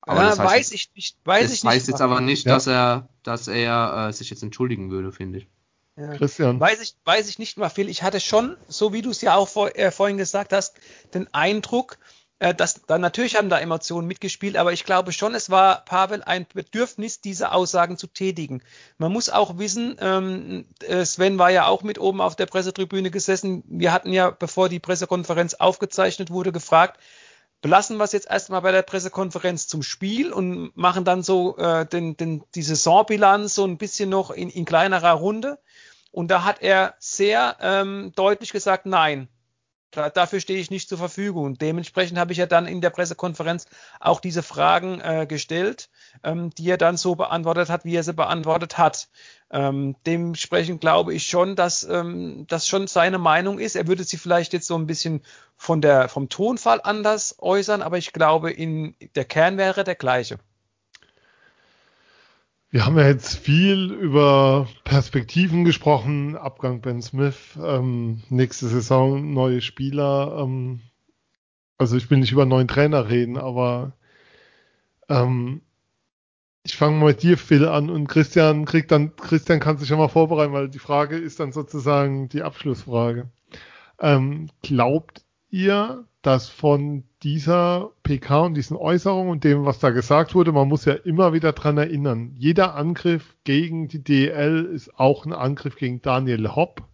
Aber 0.00 0.22
ja, 0.22 0.30
das 0.30 0.38
heißt, 0.38 0.50
weiß 0.50 0.72
ich 0.72 0.90
nicht. 0.94 1.16
Weiß 1.24 1.44
das 1.44 1.52
ich 1.52 1.64
nicht, 1.64 1.72
heißt 1.72 1.88
jetzt 1.88 2.00
aber 2.00 2.20
nicht, 2.20 2.46
ja. 2.46 2.54
dass 2.54 2.66
er, 2.66 3.08
dass 3.22 3.48
er 3.48 4.08
äh, 4.08 4.12
sich 4.12 4.30
jetzt 4.30 4.42
entschuldigen 4.42 4.90
würde, 4.90 5.12
finde 5.12 5.38
ich. 5.38 5.48
Ja. 5.96 6.14
Christian. 6.14 6.60
Weiß 6.60 6.80
ich, 6.80 6.94
weiß 7.04 7.28
ich 7.28 7.38
nicht 7.38 7.56
mal 7.56 7.70
viel. 7.70 7.88
Ich 7.88 8.02
hatte 8.02 8.20
schon, 8.20 8.56
so 8.68 8.92
wie 8.92 9.02
du 9.02 9.10
es 9.10 9.20
ja 9.20 9.34
auch 9.34 9.48
vor, 9.48 9.74
äh, 9.76 9.90
vorhin 9.90 10.18
gesagt 10.18 10.52
hast, 10.52 10.76
den 11.14 11.32
Eindruck, 11.32 11.98
äh, 12.38 12.54
das, 12.54 12.82
dann 12.86 13.00
natürlich 13.00 13.36
haben 13.36 13.48
da 13.48 13.58
Emotionen 13.58 14.06
mitgespielt, 14.06 14.56
aber 14.56 14.72
ich 14.72 14.84
glaube 14.84 15.12
schon, 15.12 15.34
es 15.34 15.50
war 15.50 15.84
Pavel 15.84 16.22
ein 16.22 16.46
Bedürfnis, 16.52 17.20
diese 17.20 17.52
Aussagen 17.52 17.96
zu 17.96 18.06
tätigen. 18.06 18.62
Man 18.98 19.12
muss 19.12 19.30
auch 19.30 19.58
wissen, 19.58 19.96
ähm, 20.00 20.66
äh, 20.86 21.04
Sven 21.04 21.38
war 21.38 21.50
ja 21.50 21.66
auch 21.66 21.82
mit 21.82 21.98
oben 21.98 22.20
auf 22.20 22.36
der 22.36 22.46
Pressetribüne 22.46 23.10
gesessen. 23.10 23.64
Wir 23.66 23.92
hatten 23.92 24.12
ja, 24.12 24.30
bevor 24.30 24.68
die 24.68 24.80
Pressekonferenz 24.80 25.54
aufgezeichnet 25.54 26.30
wurde, 26.30 26.52
gefragt, 26.52 27.00
belassen 27.62 27.96
wir 27.96 28.04
es 28.04 28.12
jetzt 28.12 28.28
erstmal 28.28 28.60
bei 28.60 28.72
der 28.72 28.82
Pressekonferenz 28.82 29.66
zum 29.66 29.82
Spiel 29.82 30.32
und 30.32 30.76
machen 30.76 31.04
dann 31.04 31.22
so 31.22 31.56
äh, 31.56 31.86
den, 31.86 32.16
den, 32.16 32.44
die 32.54 32.62
Saisonbilanz 32.62 33.54
so 33.54 33.64
ein 33.64 33.78
bisschen 33.78 34.10
noch 34.10 34.30
in, 34.30 34.50
in 34.50 34.66
kleinerer 34.66 35.12
Runde. 35.12 35.58
Und 36.12 36.30
da 36.30 36.44
hat 36.44 36.62
er 36.62 36.94
sehr 36.98 37.56
ähm, 37.60 38.12
deutlich 38.14 38.52
gesagt, 38.52 38.86
nein, 38.86 39.28
dafür 39.96 40.40
stehe 40.40 40.58
ich 40.58 40.70
nicht 40.70 40.88
zur 40.88 40.98
Verfügung. 40.98 41.44
Und 41.44 41.62
dementsprechend 41.62 42.18
habe 42.18 42.32
ich 42.32 42.38
ja 42.38 42.46
dann 42.46 42.66
in 42.66 42.80
der 42.80 42.90
Pressekonferenz 42.90 43.66
auch 44.00 44.20
diese 44.20 44.42
Fragen 44.42 45.00
äh, 45.00 45.26
gestellt, 45.28 45.88
ähm, 46.22 46.50
die 46.50 46.70
er 46.70 46.78
dann 46.78 46.96
so 46.96 47.14
beantwortet 47.14 47.68
hat, 47.68 47.84
wie 47.84 47.96
er 47.96 48.02
sie 48.02 48.12
beantwortet 48.12 48.78
hat. 48.78 49.08
Ähm, 49.50 49.96
dementsprechend 50.06 50.80
glaube 50.80 51.14
ich 51.14 51.26
schon, 51.26 51.56
dass 51.56 51.84
ähm, 51.84 52.46
das 52.48 52.66
schon 52.66 52.86
seine 52.86 53.18
Meinung 53.18 53.58
ist. 53.58 53.76
Er 53.76 53.86
würde 53.86 54.04
sie 54.04 54.16
vielleicht 54.16 54.52
jetzt 54.52 54.66
so 54.66 54.76
ein 54.76 54.86
bisschen 54.86 55.22
von 55.56 55.80
der, 55.80 56.08
vom 56.08 56.28
Tonfall 56.28 56.80
anders 56.82 57.36
äußern, 57.38 57.82
aber 57.82 57.98
ich 57.98 58.12
glaube, 58.12 58.50
in, 58.50 58.94
der 59.14 59.24
Kern 59.24 59.56
wäre 59.56 59.84
der 59.84 59.94
gleiche. 59.94 60.38
Wir 62.70 62.84
haben 62.84 62.98
ja 62.98 63.06
jetzt 63.06 63.36
viel 63.36 63.92
über 63.92 64.68
Perspektiven 64.82 65.64
gesprochen, 65.64 66.36
Abgang 66.36 66.80
Ben 66.80 67.00
Smith, 67.00 67.56
ähm, 67.62 68.22
nächste 68.28 68.66
Saison 68.66 69.32
neue 69.32 69.60
Spieler. 69.60 70.38
Ähm, 70.42 70.80
also 71.78 71.96
ich 71.96 72.10
will 72.10 72.18
nicht 72.18 72.32
über 72.32 72.44
neuen 72.44 72.66
Trainer 72.66 73.08
reden, 73.08 73.36
aber 73.36 73.92
ähm, 75.08 75.62
ich 76.64 76.76
fange 76.76 76.98
mal 76.98 77.06
mit 77.06 77.22
dir, 77.22 77.38
Phil, 77.38 77.68
an 77.68 77.88
und 77.88 78.08
Christian 78.08 78.64
kriegt 78.64 78.90
dann, 78.90 79.14
Christian 79.14 79.60
kann 79.60 79.78
sich 79.78 79.90
ja 79.90 79.96
mal 79.96 80.08
vorbereiten, 80.08 80.52
weil 80.52 80.68
die 80.68 80.80
Frage 80.80 81.16
ist 81.16 81.38
dann 81.38 81.52
sozusagen 81.52 82.28
die 82.28 82.42
Abschlussfrage. 82.42 83.30
Ähm, 84.00 84.48
glaubt 84.62 85.24
ihr, 85.50 86.04
dass 86.22 86.48
von 86.48 87.04
dieser 87.26 87.90
PK 88.04 88.42
und 88.42 88.54
diesen 88.54 88.76
Äußerungen 88.76 89.32
und 89.32 89.42
dem, 89.42 89.64
was 89.64 89.80
da 89.80 89.90
gesagt 89.90 90.36
wurde, 90.36 90.52
man 90.52 90.68
muss 90.68 90.84
ja 90.84 90.92
immer 90.92 91.32
wieder 91.32 91.52
dran 91.52 91.76
erinnern, 91.76 92.30
jeder 92.36 92.76
Angriff 92.76 93.34
gegen 93.42 93.88
die 93.88 93.98
DL 94.04 94.64
ist 94.64 94.96
auch 94.96 95.26
ein 95.26 95.32
Angriff 95.32 95.74
gegen 95.74 96.00
Daniel 96.00 96.54
Hopp, 96.54 96.84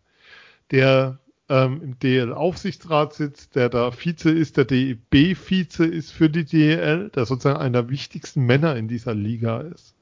der 0.71 1.19
ähm, 1.51 1.83
im 1.83 1.99
DL-Aufsichtsrat 1.99 3.13
sitzt, 3.13 3.57
der 3.57 3.69
da 3.69 3.91
Vize 3.91 4.31
ist, 4.31 4.57
der 4.57 4.65
DEB-Vize 4.65 5.85
ist 5.85 6.13
für 6.13 6.31
die 6.31 6.47
DL, 6.47 7.11
der 7.11 7.27
sozusagen 7.27 7.61
einer 7.61 7.83
der 7.83 7.91
wichtigsten 7.91 8.47
Männer 8.47 8.75
in 8.77 8.89
dieser 8.89 9.13
Liga 9.13 9.61
ist. 9.61 9.95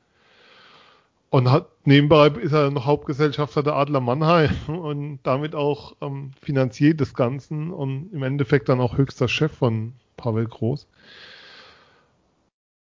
Und 1.30 1.48
hat, 1.50 1.68
nebenbei 1.84 2.26
ist 2.28 2.52
er 2.52 2.70
noch 2.72 2.86
Hauptgesellschafter 2.86 3.62
der 3.62 3.76
Adler 3.76 4.00
Mannheim 4.00 4.50
und 4.66 5.20
damit 5.22 5.54
auch 5.54 5.96
ähm, 6.00 6.32
Finanzier 6.42 6.94
des 6.94 7.14
Ganzen 7.14 7.70
und 7.72 8.12
im 8.12 8.22
Endeffekt 8.24 8.68
dann 8.68 8.80
auch 8.80 8.96
höchster 8.98 9.28
Chef 9.28 9.52
von 9.52 9.94
Pavel 10.16 10.46
Groß. 10.46 10.88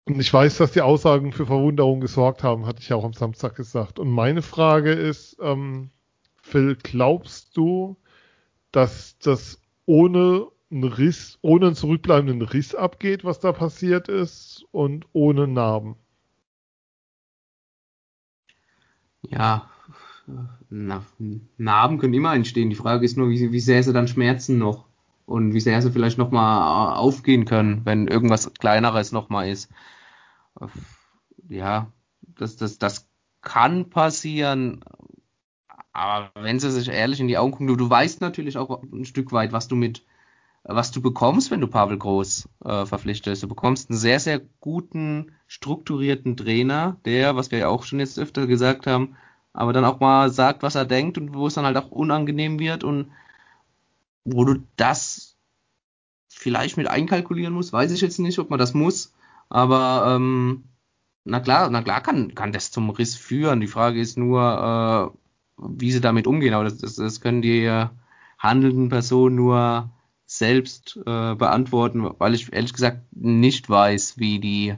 Und 0.06 0.20
ich 0.20 0.32
weiß, 0.32 0.58
dass 0.58 0.72
die 0.72 0.82
Aussagen 0.82 1.32
für 1.32 1.46
Verwunderung 1.46 2.00
gesorgt 2.00 2.42
haben, 2.42 2.66
hatte 2.66 2.82
ich 2.82 2.92
auch 2.92 3.04
am 3.04 3.14
Samstag 3.14 3.54
gesagt. 3.54 3.98
Und 3.98 4.10
meine 4.10 4.42
Frage 4.42 4.92
ist, 4.92 5.38
ähm, 5.40 5.90
Phil, 6.42 6.76
glaubst 6.76 7.56
du, 7.56 7.96
dass 8.70 9.16
das 9.20 9.62
ohne 9.86 10.48
einen 10.70 10.84
Riss, 10.84 11.38
ohne 11.40 11.68
einen 11.68 11.76
zurückbleibenden 11.76 12.42
Riss 12.42 12.74
abgeht, 12.74 13.24
was 13.24 13.40
da 13.40 13.52
passiert 13.52 14.08
ist 14.08 14.66
und 14.72 15.06
ohne 15.14 15.48
Narben? 15.48 15.96
Ja, 19.30 19.68
na, 20.70 21.04
Narben 21.58 21.98
können 21.98 22.14
immer 22.14 22.34
entstehen. 22.34 22.70
Die 22.70 22.76
Frage 22.76 23.04
ist 23.04 23.16
nur, 23.16 23.30
wie, 23.30 23.52
wie 23.52 23.60
sehr 23.60 23.82
sie 23.82 23.92
dann 23.92 24.08
schmerzen 24.08 24.58
noch 24.58 24.86
und 25.26 25.54
wie 25.54 25.60
sehr 25.60 25.80
sie 25.82 25.90
vielleicht 25.90 26.18
nochmal 26.18 26.96
aufgehen 26.96 27.44
können, 27.44 27.82
wenn 27.84 28.08
irgendwas 28.08 28.52
Kleineres 28.54 29.12
nochmal 29.12 29.48
ist. 29.48 29.70
Ja, 31.48 31.92
das, 32.20 32.56
das, 32.56 32.78
das 32.78 33.08
kann 33.42 33.90
passieren, 33.90 34.82
aber 35.92 36.30
wenn 36.34 36.58
sie 36.58 36.70
sich 36.70 36.88
ehrlich 36.88 37.20
in 37.20 37.28
die 37.28 37.38
Augen 37.38 37.52
gucken, 37.52 37.66
du, 37.68 37.76
du 37.76 37.88
weißt 37.88 38.20
natürlich 38.20 38.58
auch 38.58 38.82
ein 38.82 39.04
Stück 39.04 39.32
weit, 39.32 39.52
was 39.52 39.68
du 39.68 39.76
mit, 39.76 40.04
was 40.64 40.90
du 40.90 41.02
bekommst, 41.02 41.50
wenn 41.50 41.60
du 41.60 41.68
Pavel 41.68 41.98
Groß 41.98 42.48
äh, 42.64 42.86
verpflichtest. 42.86 43.42
Du 43.42 43.48
bekommst 43.48 43.90
einen 43.90 43.98
sehr, 43.98 44.18
sehr 44.18 44.40
guten, 44.60 45.32
strukturierten 45.46 46.36
Trainer, 46.36 46.96
der, 47.04 47.36
was 47.36 47.50
wir 47.50 47.58
ja 47.58 47.68
auch 47.68 47.84
schon 47.84 48.00
jetzt 48.00 48.18
öfter 48.18 48.46
gesagt 48.46 48.86
haben, 48.86 49.16
aber 49.52 49.72
dann 49.72 49.84
auch 49.84 50.00
mal 50.00 50.30
sagt, 50.30 50.62
was 50.62 50.74
er 50.74 50.86
denkt 50.86 51.18
und 51.18 51.34
wo 51.34 51.46
es 51.46 51.54
dann 51.54 51.66
halt 51.66 51.76
auch 51.76 51.90
unangenehm 51.90 52.58
wird 52.58 52.82
und 52.82 53.10
wo 54.24 54.44
du 54.44 54.64
das 54.76 55.36
vielleicht 56.28 56.76
mit 56.78 56.88
einkalkulieren 56.88 57.54
musst, 57.54 57.72
weiß 57.72 57.92
ich 57.92 58.00
jetzt 58.00 58.18
nicht, 58.18 58.38
ob 58.38 58.50
man 58.50 58.58
das 58.58 58.74
muss. 58.74 59.12
Aber 59.50 60.16
ähm, 60.16 60.64
na 61.24 61.40
klar, 61.40 61.68
na 61.70 61.82
klar 61.82 62.00
kann, 62.00 62.34
kann 62.34 62.52
das 62.52 62.70
zum 62.70 62.90
Riss 62.90 63.14
führen. 63.14 63.60
Die 63.60 63.66
Frage 63.66 64.00
ist 64.00 64.16
nur, 64.16 65.12
äh, 65.12 65.64
wie 65.78 65.92
sie 65.92 66.00
damit 66.00 66.26
umgehen. 66.26 66.54
Aber 66.54 66.64
das, 66.64 66.78
das, 66.78 66.96
das 66.96 67.20
können 67.20 67.42
die 67.42 67.86
handelnden 68.38 68.88
Personen 68.88 69.36
nur 69.36 69.90
selbst 70.38 70.96
äh, 71.06 71.34
beantworten, 71.34 72.10
weil 72.18 72.34
ich 72.34 72.52
ehrlich 72.52 72.72
gesagt 72.72 73.02
nicht 73.12 73.68
weiß, 73.68 74.18
wie 74.18 74.40
die 74.40 74.74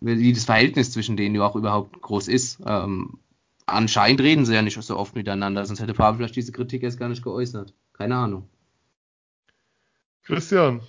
wie 0.00 0.32
das 0.32 0.44
Verhältnis 0.44 0.92
zwischen 0.92 1.16
denen 1.16 1.40
auch 1.40 1.56
überhaupt 1.56 2.00
groß 2.02 2.28
ist. 2.28 2.60
Ähm, 2.66 3.18
anscheinend 3.64 4.20
reden 4.20 4.44
sie 4.44 4.54
ja 4.54 4.62
nicht 4.62 4.80
so 4.80 4.96
oft 4.96 5.14
miteinander, 5.14 5.64
sonst 5.64 5.80
hätte 5.80 5.94
Pavel 5.94 6.18
vielleicht 6.18 6.36
diese 6.36 6.52
Kritik 6.52 6.82
erst 6.82 6.98
gar 6.98 7.08
nicht 7.08 7.22
geäußert. 7.22 7.72
Keine 7.94 8.16
Ahnung. 8.16 8.48
Christian. 10.22 10.82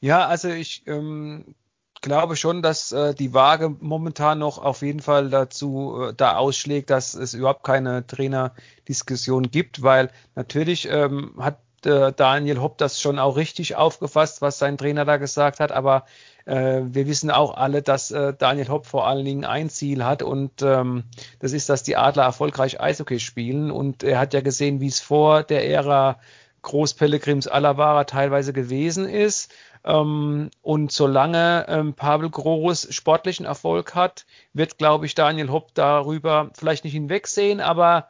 Ja, 0.00 0.26
also 0.26 0.48
ich 0.48 0.86
ähm, 0.86 1.54
glaube 2.00 2.36
schon, 2.36 2.62
dass 2.62 2.92
äh, 2.92 3.14
die 3.14 3.34
Waage 3.34 3.76
momentan 3.80 4.38
noch 4.38 4.58
auf 4.58 4.82
jeden 4.82 5.00
Fall 5.00 5.30
dazu 5.30 6.00
äh, 6.00 6.14
da 6.14 6.36
ausschlägt, 6.36 6.90
dass 6.90 7.14
es 7.14 7.34
überhaupt 7.34 7.64
keine 7.64 8.06
Trainerdiskussion 8.06 9.50
gibt, 9.50 9.82
weil 9.82 10.10
natürlich 10.34 10.88
ähm, 10.88 11.34
hat 11.38 11.58
äh, 11.86 12.12
Daniel 12.12 12.60
Hopp 12.60 12.78
das 12.78 13.00
schon 13.00 13.18
auch 13.18 13.36
richtig 13.36 13.76
aufgefasst, 13.76 14.42
was 14.42 14.58
sein 14.58 14.78
Trainer 14.78 15.04
da 15.04 15.16
gesagt 15.16 15.60
hat, 15.60 15.72
aber 15.72 16.04
äh, 16.44 16.80
wir 16.84 17.06
wissen 17.06 17.30
auch 17.30 17.56
alle, 17.56 17.82
dass 17.82 18.10
äh, 18.10 18.34
Daniel 18.36 18.68
Hopp 18.68 18.86
vor 18.86 19.06
allen 19.06 19.24
Dingen 19.24 19.44
ein 19.44 19.70
Ziel 19.70 20.04
hat 20.04 20.22
und 20.22 20.62
ähm, 20.62 21.04
das 21.38 21.52
ist, 21.52 21.68
dass 21.68 21.82
die 21.82 21.96
Adler 21.96 22.24
erfolgreich 22.24 22.80
Eishockey 22.80 23.20
spielen. 23.20 23.70
Und 23.70 24.02
er 24.02 24.18
hat 24.18 24.34
ja 24.34 24.40
gesehen, 24.40 24.80
wie 24.80 24.88
es 24.88 25.00
vor 25.00 25.42
der 25.42 25.68
Ära 25.68 26.18
Groß 26.62 26.94
Pellegrims 26.94 27.46
Alavara 27.46 28.04
teilweise 28.04 28.52
gewesen 28.52 29.08
ist. 29.08 29.52
Ähm, 29.84 30.50
und 30.62 30.92
solange 30.92 31.66
ähm, 31.68 31.94
Pavel 31.94 32.28
Groß 32.28 32.88
sportlichen 32.90 33.46
Erfolg 33.46 33.94
hat, 33.94 34.26
wird, 34.52 34.76
glaube 34.76 35.06
ich, 35.06 35.14
Daniel 35.14 35.50
Hopp 35.50 35.74
darüber 35.74 36.50
vielleicht 36.54 36.84
nicht 36.84 36.92
hinwegsehen, 36.92 37.60
aber 37.60 38.08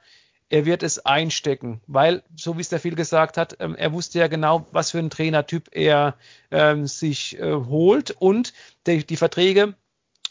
er 0.50 0.66
wird 0.66 0.82
es 0.82 1.04
einstecken, 1.06 1.80
weil, 1.86 2.22
so 2.36 2.56
wie 2.56 2.60
es 2.60 2.68
der 2.68 2.80
viel 2.80 2.96
gesagt 2.96 3.36
hat, 3.36 3.56
ähm, 3.60 3.76
er 3.76 3.92
wusste 3.92 4.18
ja 4.18 4.26
genau, 4.26 4.66
was 4.72 4.90
für 4.90 4.98
ein 4.98 5.10
Trainertyp 5.10 5.68
er 5.72 6.16
ähm, 6.50 6.86
sich 6.86 7.38
äh, 7.38 7.54
holt 7.54 8.10
und 8.10 8.52
die, 8.86 9.06
die 9.06 9.16
Verträge 9.16 9.74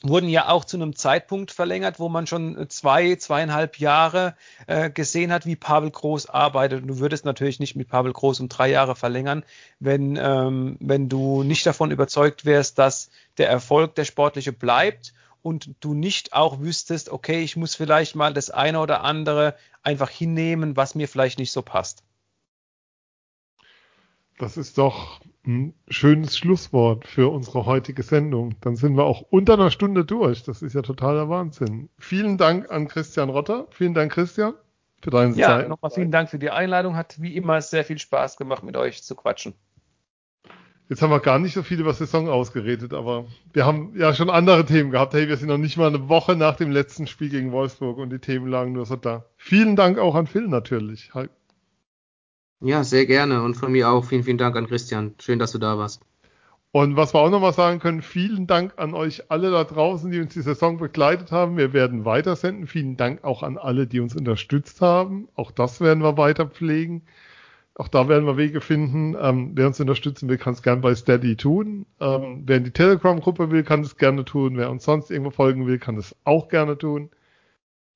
wurden 0.01 0.29
ja 0.29 0.47
auch 0.47 0.63
zu 0.63 0.77
einem 0.77 0.95
Zeitpunkt 0.95 1.51
verlängert, 1.51 1.99
wo 1.99 2.07
man 2.07 2.25
schon 2.25 2.69
zwei, 2.69 3.15
zweieinhalb 3.15 3.79
Jahre 3.79 4.35
äh, 4.67 4.89
gesehen 4.89 5.31
hat, 5.31 5.45
wie 5.45 5.57
Pavel 5.57 5.91
Groß 5.91 6.27
arbeitet. 6.27 6.89
Du 6.89 6.99
würdest 6.99 7.25
natürlich 7.25 7.59
nicht 7.59 7.75
mit 7.75 7.89
Pavel 7.89 8.13
Groß 8.13 8.39
um 8.39 8.47
drei 8.47 8.69
Jahre 8.69 8.95
verlängern, 8.95 9.43
wenn, 9.79 10.17
ähm, 10.21 10.77
wenn 10.79 11.09
du 11.09 11.43
nicht 11.43 11.65
davon 11.65 11.91
überzeugt 11.91 12.45
wärst, 12.45 12.79
dass 12.79 13.09
der 13.37 13.49
Erfolg 13.49 13.95
der 13.95 14.05
sportliche 14.05 14.53
bleibt 14.53 15.13
und 15.41 15.75
du 15.79 15.93
nicht 15.93 16.33
auch 16.33 16.59
wüsstest, 16.59 17.09
okay, 17.09 17.41
ich 17.41 17.55
muss 17.55 17.75
vielleicht 17.75 18.15
mal 18.15 18.33
das 18.33 18.49
eine 18.49 18.79
oder 18.79 19.03
andere 19.03 19.55
einfach 19.83 20.09
hinnehmen, 20.09 20.75
was 20.75 20.95
mir 20.95 21.07
vielleicht 21.07 21.39
nicht 21.39 21.51
so 21.51 21.61
passt. 21.61 22.03
Das 24.37 24.55
ist 24.55 24.77
doch 24.77 25.19
ein 25.45 25.73
schönes 25.89 26.37
Schlusswort 26.37 27.05
für 27.05 27.29
unsere 27.31 27.65
heutige 27.65 28.03
Sendung. 28.03 28.55
Dann 28.61 28.75
sind 28.75 28.95
wir 28.95 29.03
auch 29.03 29.21
unter 29.21 29.53
einer 29.53 29.71
Stunde 29.71 30.05
durch. 30.05 30.43
Das 30.43 30.61
ist 30.61 30.73
ja 30.73 30.81
totaler 30.81 31.27
Wahnsinn. 31.29 31.89
Vielen 31.97 32.37
Dank 32.37 32.71
an 32.71 32.87
Christian 32.87 33.29
Rotter. 33.29 33.67
Vielen 33.71 33.93
Dank, 33.93 34.13
Christian, 34.13 34.53
für 35.01 35.09
deine 35.09 35.35
ja, 35.35 35.47
Zeit. 35.47 35.63
Ja, 35.63 35.67
nochmal 35.67 35.91
vielen 35.91 36.11
Dank 36.11 36.29
für 36.29 36.39
die 36.39 36.51
Einladung. 36.51 36.95
Hat 36.95 37.21
wie 37.21 37.35
immer 37.35 37.61
sehr 37.61 37.83
viel 37.83 37.99
Spaß 37.99 38.37
gemacht, 38.37 38.63
mit 38.63 38.77
euch 38.77 39.03
zu 39.03 39.15
quatschen. 39.15 39.55
Jetzt 40.89 41.03
haben 41.03 41.11
wir 41.11 41.19
gar 41.19 41.37
nicht 41.37 41.53
so 41.53 41.61
viel 41.61 41.79
über 41.79 41.93
Saison 41.93 42.29
ausgeredet, 42.29 42.95
aber 42.95 43.25
wir 43.53 43.63
haben 43.63 43.93
ja 43.95 44.11
schon 44.15 44.31
andere 44.31 44.65
Themen 44.65 44.89
gehabt. 44.89 45.13
Hey, 45.13 45.27
wir 45.27 45.37
sind 45.37 45.47
noch 45.47 45.59
nicht 45.59 45.77
mal 45.77 45.87
eine 45.87 46.09
Woche 46.09 46.35
nach 46.35 46.55
dem 46.55 46.71
letzten 46.71 47.05
Spiel 47.05 47.29
gegen 47.29 47.51
Wolfsburg 47.51 47.99
und 47.99 48.09
die 48.09 48.17
Themen 48.17 48.47
lagen 48.47 48.71
nur 48.73 48.87
so 48.87 48.95
da. 48.95 49.23
Vielen 49.37 49.75
Dank 49.75 49.99
auch 49.99 50.15
an 50.15 50.25
Phil 50.25 50.47
natürlich. 50.47 51.11
Ja, 52.61 52.83
sehr 52.83 53.05
gerne. 53.05 53.43
Und 53.43 53.53
von 53.53 53.71
mir 53.71 53.87
auch 53.89 54.03
vielen, 54.03 54.23
vielen 54.23 54.39
Dank 54.39 54.55
an 54.55 54.65
Christian. 54.65 55.13
Schön, 55.19 55.37
dass 55.37 55.51
du 55.51 55.59
da 55.59 55.77
warst. 55.77 56.01
Und 56.71 56.95
was 56.95 57.13
wir 57.13 57.19
auch 57.19 57.29
noch 57.29 57.39
mal 57.39 57.53
sagen 57.53 57.79
können, 57.79 58.01
vielen 58.01 58.47
Dank 58.47 58.73
an 58.77 58.95
euch 58.95 59.29
alle 59.29 59.51
da 59.51 59.63
draußen, 59.65 60.09
die 60.09 60.19
uns 60.19 60.33
die 60.33 60.41
Saison 60.41 60.79
begleitet 60.79 61.31
haben. 61.31 61.55
Wir 61.55 61.71
werden 61.71 62.03
weitersenden. 62.03 62.65
Vielen 62.65 62.97
Dank 62.97 63.23
auch 63.23 63.43
an 63.43 63.59
alle, 63.59 63.85
die 63.85 63.99
uns 63.99 64.15
unterstützt 64.15 64.81
haben. 64.81 65.29
Auch 65.35 65.51
das 65.51 65.81
werden 65.81 66.01
wir 66.01 66.17
weiter 66.17 66.47
pflegen. 66.47 67.03
Auch 67.79 67.87
da 67.87 68.09
werden 68.09 68.25
wir 68.25 68.35
Wege 68.35 68.59
finden. 68.59 69.15
Ähm, 69.17 69.53
wer 69.55 69.67
uns 69.67 69.79
unterstützen 69.79 70.27
will, 70.27 70.37
kann 70.37 70.51
es 70.51 70.61
gerne 70.61 70.81
bei 70.81 70.93
Steady 70.93 71.37
tun. 71.37 71.85
Ähm, 72.01 72.43
wer 72.45 72.57
in 72.57 72.65
die 72.65 72.71
Telegram-Gruppe 72.71 73.51
will, 73.51 73.63
kann 73.63 73.79
es 73.79 73.95
gerne 73.95 74.25
tun. 74.25 74.57
Wer 74.57 74.69
uns 74.69 74.83
sonst 74.83 75.09
irgendwo 75.09 75.31
folgen 75.31 75.65
will, 75.65 75.79
kann 75.79 75.95
es 75.95 76.13
auch 76.25 76.49
gerne 76.49 76.77
tun. 76.77 77.09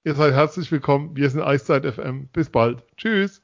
Ihr 0.06 0.16
seid 0.16 0.34
herzlich 0.34 0.72
willkommen. 0.72 1.18
Wir 1.18 1.30
sind 1.30 1.42
Eiszeit 1.42 1.86
FM. 1.86 2.30
Bis 2.32 2.50
bald. 2.50 2.82
Tschüss. 2.96 3.43